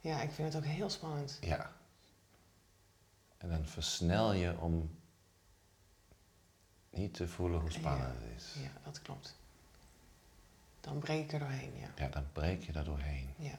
ja, 0.00 0.20
ik 0.22 0.30
vind 0.30 0.52
het 0.52 0.62
ook 0.62 0.68
heel 0.70 0.90
spannend. 0.90 1.38
Ja. 1.40 1.72
En 3.38 3.48
dan 3.48 3.66
versnel 3.66 4.32
je 4.32 4.58
om 4.58 4.98
niet 6.90 7.14
te 7.14 7.28
voelen 7.28 7.60
hoe 7.60 7.70
spannend 7.70 8.14
het 8.14 8.36
is. 8.36 8.54
Ja, 8.62 8.70
dat 8.84 9.02
klopt. 9.02 9.36
Dan 10.80 10.98
breek 10.98 11.24
ik 11.24 11.32
er 11.32 11.38
doorheen, 11.38 11.76
ja. 11.78 11.88
Ja, 11.96 12.08
dan 12.08 12.26
breek 12.32 12.62
je 12.62 12.72
daar 12.72 12.84
doorheen. 12.84 13.34
Ja. 13.36 13.58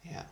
Ja. 0.00 0.26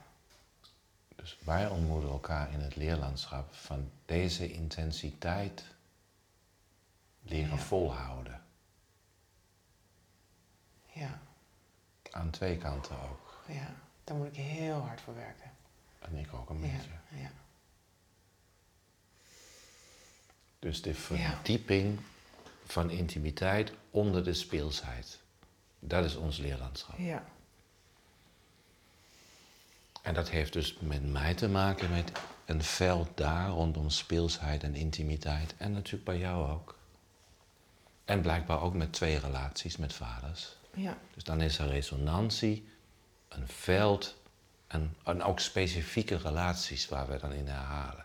Dus 1.17 1.39
wij 1.45 1.69
ontmoeten 1.69 2.11
elkaar 2.11 2.53
in 2.53 2.61
het 2.61 2.77
leerlandschap 2.77 3.55
van 3.55 3.91
deze 4.05 4.53
intensiteit 4.53 5.65
leren 7.23 7.57
Ja. 7.57 7.63
volhouden. 7.63 8.45
Ja. 10.97 11.21
Aan 12.11 12.31
twee 12.31 12.59
kanten 12.59 13.01
ook. 13.03 13.41
Ja. 13.47 13.75
Daar 14.05 14.17
moet 14.17 14.27
ik 14.27 14.37
heel 14.37 14.79
hard 14.79 15.01
voor 15.01 15.15
werken. 15.15 15.51
En 15.99 16.17
ik 16.17 16.35
ook 16.35 16.51
een 16.51 16.61
beetje. 16.61 16.91
Ja. 17.09 17.31
Dus 20.59 20.83
de 20.83 20.95
verdieping 20.95 22.01
van 22.65 22.91
intimiteit 22.91 23.73
onder 23.91 24.25
de 24.25 24.35
speelsheid. 24.35 25.21
Dat 25.79 26.05
is 26.05 26.17
ons 26.17 26.39
leerlandschap. 26.39 26.99
Ja. 26.99 27.25
En 30.03 30.15
dat 30.15 30.29
heeft 30.29 30.53
dus 30.53 30.79
met 30.81 31.13
mij 31.13 31.35
te 31.35 31.49
maken 31.49 31.91
met 31.91 32.13
een 32.45 32.63
veld 32.63 33.09
daar 33.15 33.49
rondom 33.49 33.91
speelsheid 33.91 34.63
en 34.63 34.75
intimiteit. 34.75 35.55
En 35.57 35.73
natuurlijk 35.73 36.05
bij 36.05 36.19
jou 36.19 36.51
ook. 36.51 36.79
En 38.05 38.21
blijkbaar 38.21 38.61
ook 38.61 38.75
met 38.75 38.93
twee 38.93 39.19
relaties 39.19 39.77
met 39.77 39.93
vaders. 39.93 40.57
Ja. 40.77 40.99
Dus 41.15 41.25
dan 41.25 41.41
is 41.41 41.59
er 41.59 41.69
resonantie, 41.69 42.69
een 43.29 43.49
veld 43.49 44.17
en, 44.67 44.95
en 45.05 45.23
ook 45.23 45.41
specifieke 45.41 46.17
relaties 46.17 46.89
waar 46.89 47.09
we 47.09 47.19
dan 47.19 47.33
in 47.33 47.47
herhalen. 47.47 48.05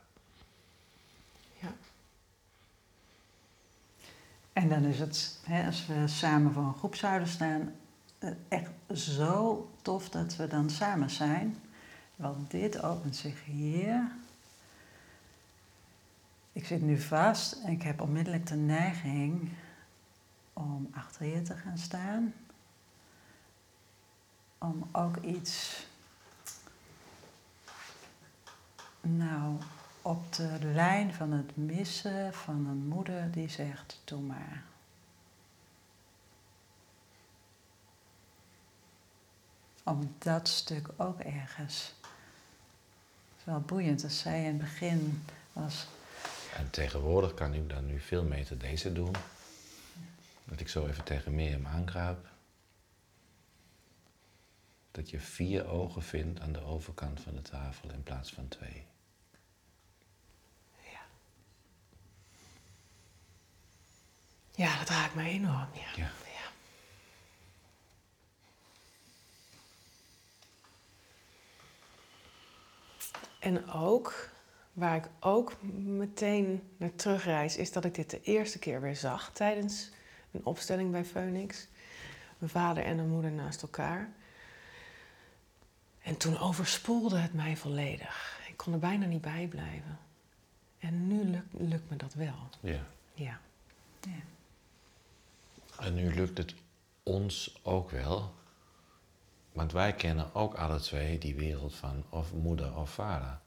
Ja. 1.59 1.73
En 4.53 4.69
dan 4.69 4.83
is 4.83 4.99
het, 4.99 5.39
hè, 5.43 5.65
als 5.65 5.87
we 5.87 6.07
samen 6.07 6.53
voor 6.53 6.63
een 6.63 6.77
groep 6.77 6.95
zouden 6.95 7.27
staan, 7.27 7.75
eh, 8.19 8.29
echt 8.47 8.71
zo 8.93 9.69
tof 9.81 10.09
dat 10.09 10.35
we 10.35 10.47
dan 10.47 10.69
samen 10.69 11.09
zijn. 11.09 11.57
Want 12.15 12.51
dit 12.51 12.81
opent 12.81 13.15
zich 13.15 13.45
hier. 13.45 14.11
Ik 16.51 16.65
zit 16.65 16.81
nu 16.81 16.99
vast 16.99 17.53
en 17.53 17.71
ik 17.71 17.81
heb 17.81 18.01
onmiddellijk 18.01 18.47
de 18.47 18.55
neiging 18.55 19.49
om 20.53 20.89
achter 20.93 21.25
je 21.25 21.41
te 21.41 21.55
gaan 21.55 21.77
staan. 21.77 22.33
Om 24.63 24.89
ook 24.91 25.17
iets, 25.17 25.85
nou, 29.01 29.57
op 30.01 30.33
de 30.35 30.57
lijn 30.61 31.13
van 31.13 31.31
het 31.31 31.57
missen 31.57 32.33
van 32.33 32.65
een 32.65 32.87
moeder 32.87 33.31
die 33.31 33.49
zegt, 33.49 34.01
doe 34.03 34.21
maar. 34.21 34.63
Om 39.83 40.15
dat 40.17 40.47
stuk 40.47 40.87
ook 40.97 41.19
ergens. 41.19 41.93
Het 42.01 43.39
is 43.39 43.43
wel 43.43 43.59
boeiend, 43.59 44.03
als 44.03 44.19
zij 44.19 44.39
in 44.39 44.45
het 44.45 44.57
begin 44.57 45.23
was, 45.53 45.87
En 46.55 46.69
tegenwoordig 46.69 47.33
kan 47.33 47.53
ik 47.53 47.69
dan 47.69 47.85
nu 47.85 47.99
veel 47.99 48.27
beter 48.27 48.57
deze 48.57 48.93
doen. 48.93 49.15
Dat 50.45 50.59
ik 50.59 50.67
zo 50.67 50.87
even 50.87 51.03
tegen 51.03 51.35
Mirjam 51.35 51.67
aankruip. 51.67 52.30
Dat 54.91 55.09
je 55.09 55.19
vier 55.19 55.67
ogen 55.67 56.01
vindt 56.01 56.39
aan 56.39 56.51
de 56.51 56.63
overkant 56.63 57.19
van 57.19 57.35
de 57.35 57.41
tafel 57.41 57.91
in 57.91 58.03
plaats 58.03 58.31
van 58.33 58.47
twee. 58.47 58.85
Ja. 60.83 61.01
Ja, 64.51 64.77
dat 64.77 64.89
raakt 64.89 65.15
me 65.15 65.23
enorm. 65.23 65.67
Ja. 65.73 65.91
Ja. 65.95 66.11
Ja. 66.33 66.49
En 73.39 73.69
ook, 73.69 74.29
waar 74.73 74.95
ik 74.95 75.09
ook 75.19 75.61
meteen 75.83 76.63
naar 76.77 76.95
terugreis, 76.95 77.57
is 77.57 77.71
dat 77.71 77.85
ik 77.85 77.95
dit 77.95 78.09
de 78.09 78.21
eerste 78.21 78.59
keer 78.59 78.81
weer 78.81 78.95
zag 78.95 79.31
tijdens 79.33 79.91
een 80.31 80.45
opstelling 80.45 80.91
bij 80.91 81.05
Phoenix. 81.05 81.67
Mijn 82.37 82.51
vader 82.51 82.83
en 82.83 82.95
mijn 82.95 83.09
moeder 83.09 83.31
naast 83.31 83.61
elkaar. 83.61 84.13
En 86.01 86.17
toen 86.17 86.37
overspoelde 86.39 87.17
het 87.17 87.33
mij 87.33 87.57
volledig. 87.57 88.39
Ik 88.47 88.57
kon 88.57 88.73
er 88.73 88.79
bijna 88.79 89.05
niet 89.05 89.21
bij 89.21 89.47
blijven. 89.47 89.99
En 90.79 91.07
nu 91.07 91.23
lukt, 91.23 91.53
lukt 91.53 91.89
me 91.89 91.95
dat 91.97 92.13
wel. 92.13 92.49
Ja. 92.59 92.79
Ja. 93.13 93.39
En 95.79 95.93
nu 95.93 96.13
lukt 96.13 96.37
het 96.37 96.53
ons 97.03 97.59
ook 97.63 97.89
wel. 97.89 98.33
Want 99.51 99.71
wij 99.71 99.93
kennen 99.93 100.35
ook 100.35 100.53
alle 100.53 100.79
twee 100.79 101.17
die 101.17 101.35
wereld 101.35 101.75
van 101.75 102.03
of 102.09 102.33
moeder 102.33 102.75
of 102.75 102.89
vader. 102.89 103.39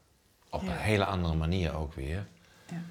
Op 0.49 0.61
Ja. 0.61 0.71
een 0.71 0.77
hele 0.77 1.05
andere 1.05 1.35
manier 1.35 1.73
ook 1.75 1.93
weer. 1.93 2.27
Ja. 2.69 2.81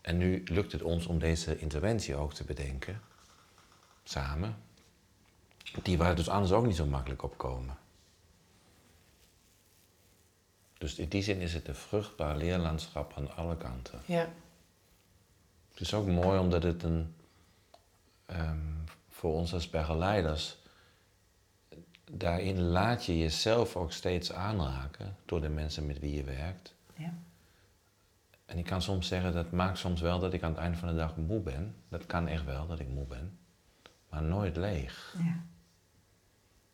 En 0.00 0.16
nu 0.18 0.42
lukt 0.44 0.72
het 0.72 0.82
ons 0.82 1.06
om 1.06 1.18
deze 1.18 1.58
interventie 1.58 2.16
ook 2.16 2.34
te 2.34 2.44
bedenken. 2.44 3.00
Samen. 4.04 4.56
Die 5.82 5.98
waar 5.98 6.16
dus 6.16 6.28
anders 6.28 6.52
ook 6.52 6.66
niet 6.66 6.76
zo 6.76 6.86
makkelijk 6.86 7.22
op 7.22 7.38
komen. 7.38 7.76
Dus 10.78 10.94
in 10.94 11.08
die 11.08 11.22
zin 11.22 11.40
is 11.40 11.54
het 11.54 11.68
een 11.68 11.74
vruchtbaar 11.74 12.36
leerlandschap 12.36 13.12
aan 13.16 13.36
alle 13.36 13.56
kanten. 13.56 14.00
Ja. 14.04 14.28
Het 15.70 15.80
is 15.80 15.94
ook 15.94 16.06
mooi 16.06 16.38
omdat 16.38 16.62
het 16.62 16.82
een, 16.82 17.14
ehm, 18.26 18.58
voor 19.08 19.32
ons 19.32 19.52
als 19.52 19.70
begeleiders, 19.70 20.56
daarin 22.10 22.60
laat 22.60 23.04
je 23.04 23.18
jezelf 23.18 23.76
ook 23.76 23.92
steeds 23.92 24.32
aanraken 24.32 25.16
door 25.24 25.40
de 25.40 25.48
mensen 25.48 25.86
met 25.86 25.98
wie 25.98 26.14
je 26.14 26.24
werkt. 26.24 26.74
Ja. 26.94 27.14
En 28.46 28.58
ik 28.58 28.64
kan 28.64 28.82
soms 28.82 29.08
zeggen, 29.08 29.32
dat 29.32 29.50
maakt 29.50 29.78
soms 29.78 30.00
wel 30.00 30.18
dat 30.18 30.32
ik 30.32 30.42
aan 30.42 30.50
het 30.50 30.60
einde 30.60 30.76
van 30.76 30.88
de 30.88 30.94
dag 30.94 31.16
moe 31.16 31.40
ben. 31.40 31.74
Dat 31.88 32.06
kan 32.06 32.28
echt 32.28 32.44
wel, 32.44 32.66
dat 32.66 32.78
ik 32.78 32.88
moe 32.88 33.06
ben. 33.06 33.38
Maar 34.08 34.22
nooit 34.22 34.56
leeg. 34.56 35.14
Ja. 35.18 35.44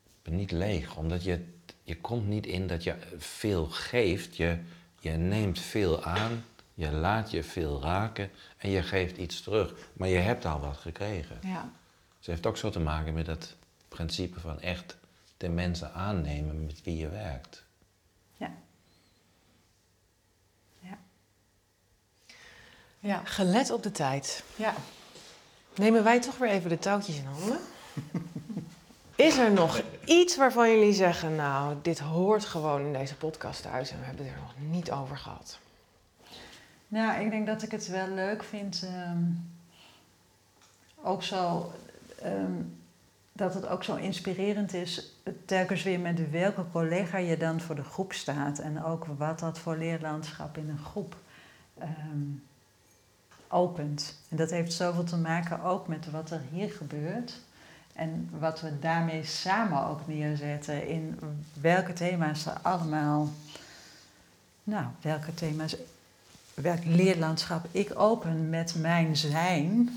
Ik 0.05 0.23
ben 0.23 0.37
niet 0.37 0.51
leeg, 0.51 0.97
omdat 0.97 1.25
je, 1.25 1.54
je 1.85 2.01
komt 2.01 2.27
niet 2.27 2.47
in 2.47 2.67
dat 2.67 2.83
je 2.83 2.95
veel 3.17 3.67
geeft. 3.67 4.37
Je, 4.37 4.59
je 5.01 5.11
neemt 5.11 5.61
veel 5.61 6.05
aan, 6.05 6.45
je 6.75 6.91
laat 6.91 7.31
je 7.31 7.43
veel 7.43 7.83
raken 7.83 8.31
en 8.57 8.71
je 8.71 8.83
geeft 8.83 9.17
iets 9.17 9.41
terug. 9.41 9.75
Maar 9.93 10.09
je 10.09 10.19
hebt 10.19 10.45
al 10.45 10.61
wat 10.61 10.77
gekregen. 10.77 11.39
Ja. 11.43 11.73
Ze 12.19 12.31
heeft 12.31 12.47
ook 12.47 12.57
zo 12.57 12.71
te 12.71 12.81
maken 12.81 13.15
met 13.15 13.27
dat 13.27 13.55
principe 13.89 14.41
van 14.41 14.61
echt 14.61 14.97
de 15.37 15.49
mensen 15.49 15.93
aannemen 15.93 16.67
met 16.67 16.83
wie 16.83 16.97
je 16.97 17.09
werkt. 17.09 17.65
Ja. 18.37 18.51
Ja. 20.81 20.99
Ja. 22.99 23.25
Gelet 23.25 23.71
op 23.71 23.83
de 23.83 23.91
tijd. 23.91 24.45
Ja. 24.57 24.75
Nemen 25.75 26.05
wij 26.05 26.21
toch 26.21 26.39
weer 26.39 26.51
even 26.51 26.69
de 26.69 26.79
touwtjes 26.79 27.17
in 27.17 27.25
handen? 27.25 27.59
Is 29.17 29.37
er 29.39 29.53
nog 29.53 29.83
iets 30.05 30.37
waarvan 30.37 30.71
jullie 30.71 30.93
zeggen, 30.93 31.35
nou, 31.35 31.77
dit 31.83 31.99
hoort 31.99 32.45
gewoon 32.45 32.81
in 32.81 32.93
deze 32.93 33.17
podcast 33.17 33.63
thuis 33.63 33.91
en 33.91 33.99
we 33.99 34.05
hebben 34.05 34.25
het 34.25 34.35
er 34.35 34.41
nog 34.41 34.71
niet 34.71 34.91
over 34.91 35.17
gehad? 35.17 35.59
Nou, 36.89 37.21
ik 37.25 37.31
denk 37.31 37.47
dat 37.47 37.63
ik 37.63 37.71
het 37.71 37.89
wel 37.89 38.09
leuk 38.09 38.43
vind. 38.45 38.83
ehm, 38.83 39.23
ook 41.03 41.23
zo. 41.23 41.73
ehm, 42.23 42.63
dat 43.37 43.55
het 43.55 43.67
ook 43.67 43.85
zo 43.85 43.97
inspirerend 43.97 44.73
is, 44.75 45.13
telkens 45.45 45.83
weer 45.83 46.01
met 46.01 46.31
welke 46.31 46.65
collega 46.73 47.19
je 47.19 47.37
dan 47.37 47.61
voor 47.61 47.75
de 47.75 47.85
groep 47.85 48.13
staat. 48.13 48.59
En 48.59 48.85
ook 48.85 49.05
wat 49.05 49.39
dat 49.39 49.59
voor 49.59 49.77
leerlandschap 49.77 50.57
in 50.57 50.69
een 50.69 50.85
groep 50.85 51.17
ehm, 51.79 52.29
opent. 53.49 54.19
En 54.29 54.37
dat 54.37 54.51
heeft 54.51 54.73
zoveel 54.73 55.05
te 55.05 55.17
maken 55.17 55.63
ook 55.63 55.89
met 55.89 56.11
wat 56.11 56.31
er 56.31 56.41
hier 56.53 56.71
gebeurt. 56.71 57.41
En 57.95 58.29
wat 58.39 58.61
we 58.61 58.79
daarmee 58.79 59.25
samen 59.25 59.87
ook 59.87 60.07
neerzetten 60.07 60.89
in 60.89 61.19
welke 61.61 61.93
thema's 61.93 62.47
er 62.47 62.59
allemaal. 62.63 63.29
Nou, 64.65 64.87
welke 65.01 65.35
thema's 65.35 65.77
welk 66.55 66.85
leerlandschap 66.85 67.67
ik 67.71 67.99
open 67.99 68.51
met 68.51 68.75
mijn 68.75 69.17
zijn. 69.17 69.91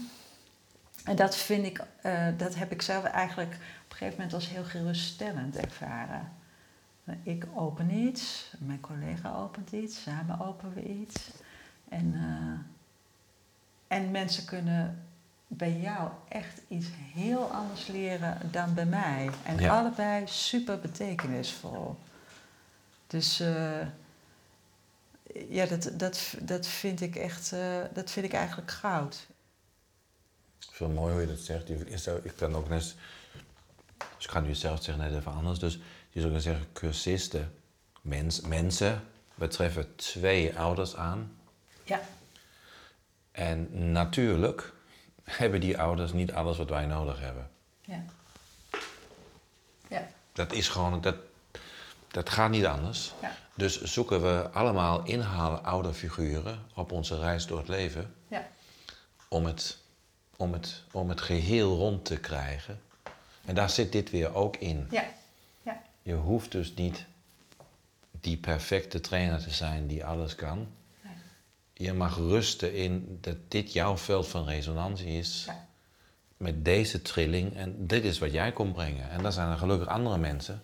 En 1.03 1.15
dat 1.15 1.35
vind 1.35 1.65
ik, 1.65 1.83
eh, 2.01 2.27
dat 2.37 2.55
heb 2.55 2.71
ik 2.71 2.81
zelf 2.81 3.03
eigenlijk 3.03 3.51
op 3.53 3.91
een 3.91 3.97
gegeven 3.97 4.15
moment 4.15 4.33
als 4.33 4.49
heel 4.49 4.63
geruststellend 4.63 5.55
ervaren. 5.55 6.31
Ik 7.23 7.45
open 7.53 7.91
iets, 7.91 8.53
mijn 8.59 8.79
collega 8.79 9.33
opent 9.35 9.71
iets, 9.71 10.01
samen 10.01 10.39
openen 10.39 10.73
we 10.73 10.83
iets. 10.83 11.31
En, 11.89 12.13
eh, 12.13 13.97
en 13.97 14.11
mensen 14.11 14.45
kunnen 14.45 15.06
bij 15.47 15.77
jou 15.77 16.09
echt 16.29 16.61
iets 16.67 16.87
heel 17.13 17.43
anders 17.51 17.87
leren 17.87 18.51
dan 18.51 18.73
bij 18.73 18.85
mij. 18.85 19.29
En 19.43 19.59
Ja. 19.59 19.79
allebei 19.79 20.27
super 20.27 20.79
betekenisvol. 20.79 21.97
Dus 23.07 23.39
eh, 23.39 23.87
ja, 25.49 25.65
dat, 25.65 25.91
dat, 25.93 26.33
dat 26.41 26.67
vind 26.67 27.01
ik 27.01 27.15
echt, 27.15 27.51
eh, 27.51 27.81
dat 27.93 28.11
vind 28.11 28.25
ik 28.25 28.33
eigenlijk 28.33 28.71
goud. 28.71 29.27
Het 30.59 30.69
is 30.71 30.79
wel 30.79 30.89
mooi 30.89 31.11
hoe 31.13 31.21
je 31.21 31.27
dat 31.27 31.39
zegt. 31.39 31.69
Ik 32.25 32.33
kan 32.35 32.55
ook 32.55 32.69
net, 32.69 32.95
dus 34.15 34.25
ik 34.25 34.29
ga 34.31 34.39
nu 34.39 34.55
zelf 34.55 34.83
zeggen 34.83 35.03
net 35.03 35.19
even 35.19 35.33
anders. 35.33 35.59
Dus 35.59 35.73
je 36.09 36.19
zou 36.19 36.23
kunnen 36.23 36.41
zeggen, 36.41 36.65
cursisten, 36.73 37.53
mens, 38.01 38.41
mensen 38.41 39.03
betreffen 39.35 39.95
twee 39.95 40.59
ouders 40.59 40.95
aan. 40.95 41.37
Ja. 41.83 41.99
En 43.31 43.91
natuurlijk 43.91 44.73
hebben 45.31 45.59
die 45.59 45.79
ouders 45.81 46.13
niet 46.13 46.31
alles 46.33 46.57
wat 46.57 46.69
wij 46.69 46.85
nodig 46.85 47.19
hebben. 47.19 47.49
Ja. 47.81 48.03
Ja. 49.87 50.07
Dat 50.33 50.53
is 50.53 50.67
gewoon, 50.69 51.01
dat, 51.01 51.15
dat 52.07 52.29
gaat 52.29 52.49
niet 52.49 52.65
anders. 52.65 53.13
Ja. 53.21 53.35
Dus 53.53 53.81
zoeken 53.81 54.21
we 54.21 54.49
allemaal 54.49 55.03
inhalen 55.03 55.63
oude 55.63 55.93
figuren 55.93 56.65
op 56.73 56.91
onze 56.91 57.19
reis 57.19 57.45
door 57.45 57.57
het 57.57 57.67
leven 57.67 58.15
Ja. 58.27 58.47
om 59.27 59.45
het, 59.45 59.77
om 60.35 60.53
het, 60.53 60.83
om 60.91 61.09
het 61.09 61.21
geheel 61.21 61.75
rond 61.77 62.05
te 62.05 62.17
krijgen. 62.17 62.81
En 63.45 63.55
daar 63.55 63.69
zit 63.69 63.91
dit 63.91 64.09
weer 64.09 64.35
ook 64.35 64.55
in. 64.57 64.87
Ja. 64.91 65.03
Ja. 65.61 65.81
Je 66.01 66.13
hoeft 66.13 66.51
dus 66.51 66.73
niet 66.73 67.05
die 68.11 68.37
perfecte 68.37 68.99
trainer 68.99 69.39
te 69.43 69.51
zijn 69.51 69.87
die 69.87 70.05
alles 70.05 70.35
kan. 70.35 70.67
Je 71.77 71.93
mag 71.93 72.15
rusten 72.15 72.73
in 72.73 73.17
dat 73.21 73.37
dit 73.47 73.73
jouw 73.73 73.97
veld 73.97 74.27
van 74.27 74.45
resonantie 74.45 75.07
is. 75.07 75.43
Ja. 75.45 75.65
Met 76.37 76.65
deze 76.65 77.01
trilling. 77.01 77.55
En 77.55 77.87
dit 77.87 78.03
is 78.03 78.19
wat 78.19 78.31
jij 78.31 78.51
komt 78.51 78.73
brengen. 78.73 79.09
En 79.09 79.21
dan 79.21 79.31
zijn 79.31 79.49
er 79.49 79.57
gelukkig 79.57 79.87
andere 79.87 80.17
mensen. 80.17 80.61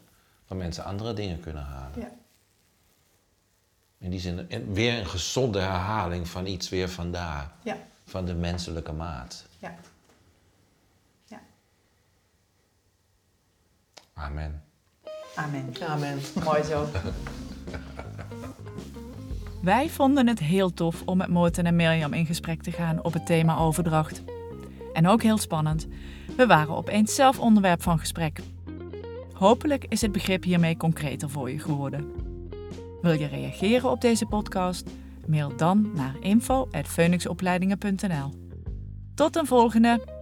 Waar 0.47 0.57
mensen 0.57 0.83
andere 0.83 1.13
dingen 1.13 1.39
kunnen 1.39 1.63
halen. 1.63 1.99
Ja. 1.99 2.11
In 3.97 4.09
die 4.09 4.19
zin 4.19 4.47
weer 4.73 4.99
een 4.99 5.05
gezonde 5.05 5.59
herhaling 5.59 6.27
van 6.27 6.45
iets 6.45 6.69
weer 6.69 6.89
vandaar. 6.89 7.51
Ja. 7.63 7.77
Van 8.05 8.25
de 8.25 8.33
menselijke 8.33 8.91
maat. 8.91 9.45
Ja. 9.59 9.75
Ja. 11.25 11.41
Amen. 14.13 14.63
Amen. 15.35 15.73
Amen. 15.87 16.21
Mooi 16.43 16.63
zo. 16.63 16.87
Wij 19.63 19.89
vonden 19.89 20.27
het 20.27 20.39
heel 20.39 20.73
tof 20.73 21.01
om 21.05 21.17
met 21.17 21.27
Moorten 21.27 21.65
en 21.65 21.75
Mirjam 21.75 22.13
in 22.13 22.25
gesprek 22.25 22.61
te 22.61 22.71
gaan 22.71 23.03
op 23.03 23.13
het 23.13 23.25
thema 23.25 23.57
overdracht. 23.57 24.23
En 24.93 25.07
ook 25.07 25.21
heel 25.21 25.37
spannend. 25.37 25.87
We 26.37 26.45
waren 26.45 26.75
opeens 26.75 27.15
zelf 27.15 27.39
onderwerp 27.39 27.81
van 27.81 27.99
gesprek. 27.99 28.39
Hopelijk 29.33 29.85
is 29.89 30.01
het 30.01 30.11
begrip 30.11 30.43
hiermee 30.43 30.77
concreter 30.77 31.29
voor 31.29 31.51
je 31.51 31.59
geworden. 31.59 32.11
Wil 33.01 33.13
je 33.13 33.27
reageren 33.27 33.91
op 33.91 34.01
deze 34.01 34.25
podcast? 34.25 34.89
Mail 35.27 35.57
dan 35.57 35.91
naar 35.95 36.15
info.phoenixopleidingen.nl 36.19 38.31
Tot 39.15 39.35
een 39.35 39.47
volgende! 39.47 40.21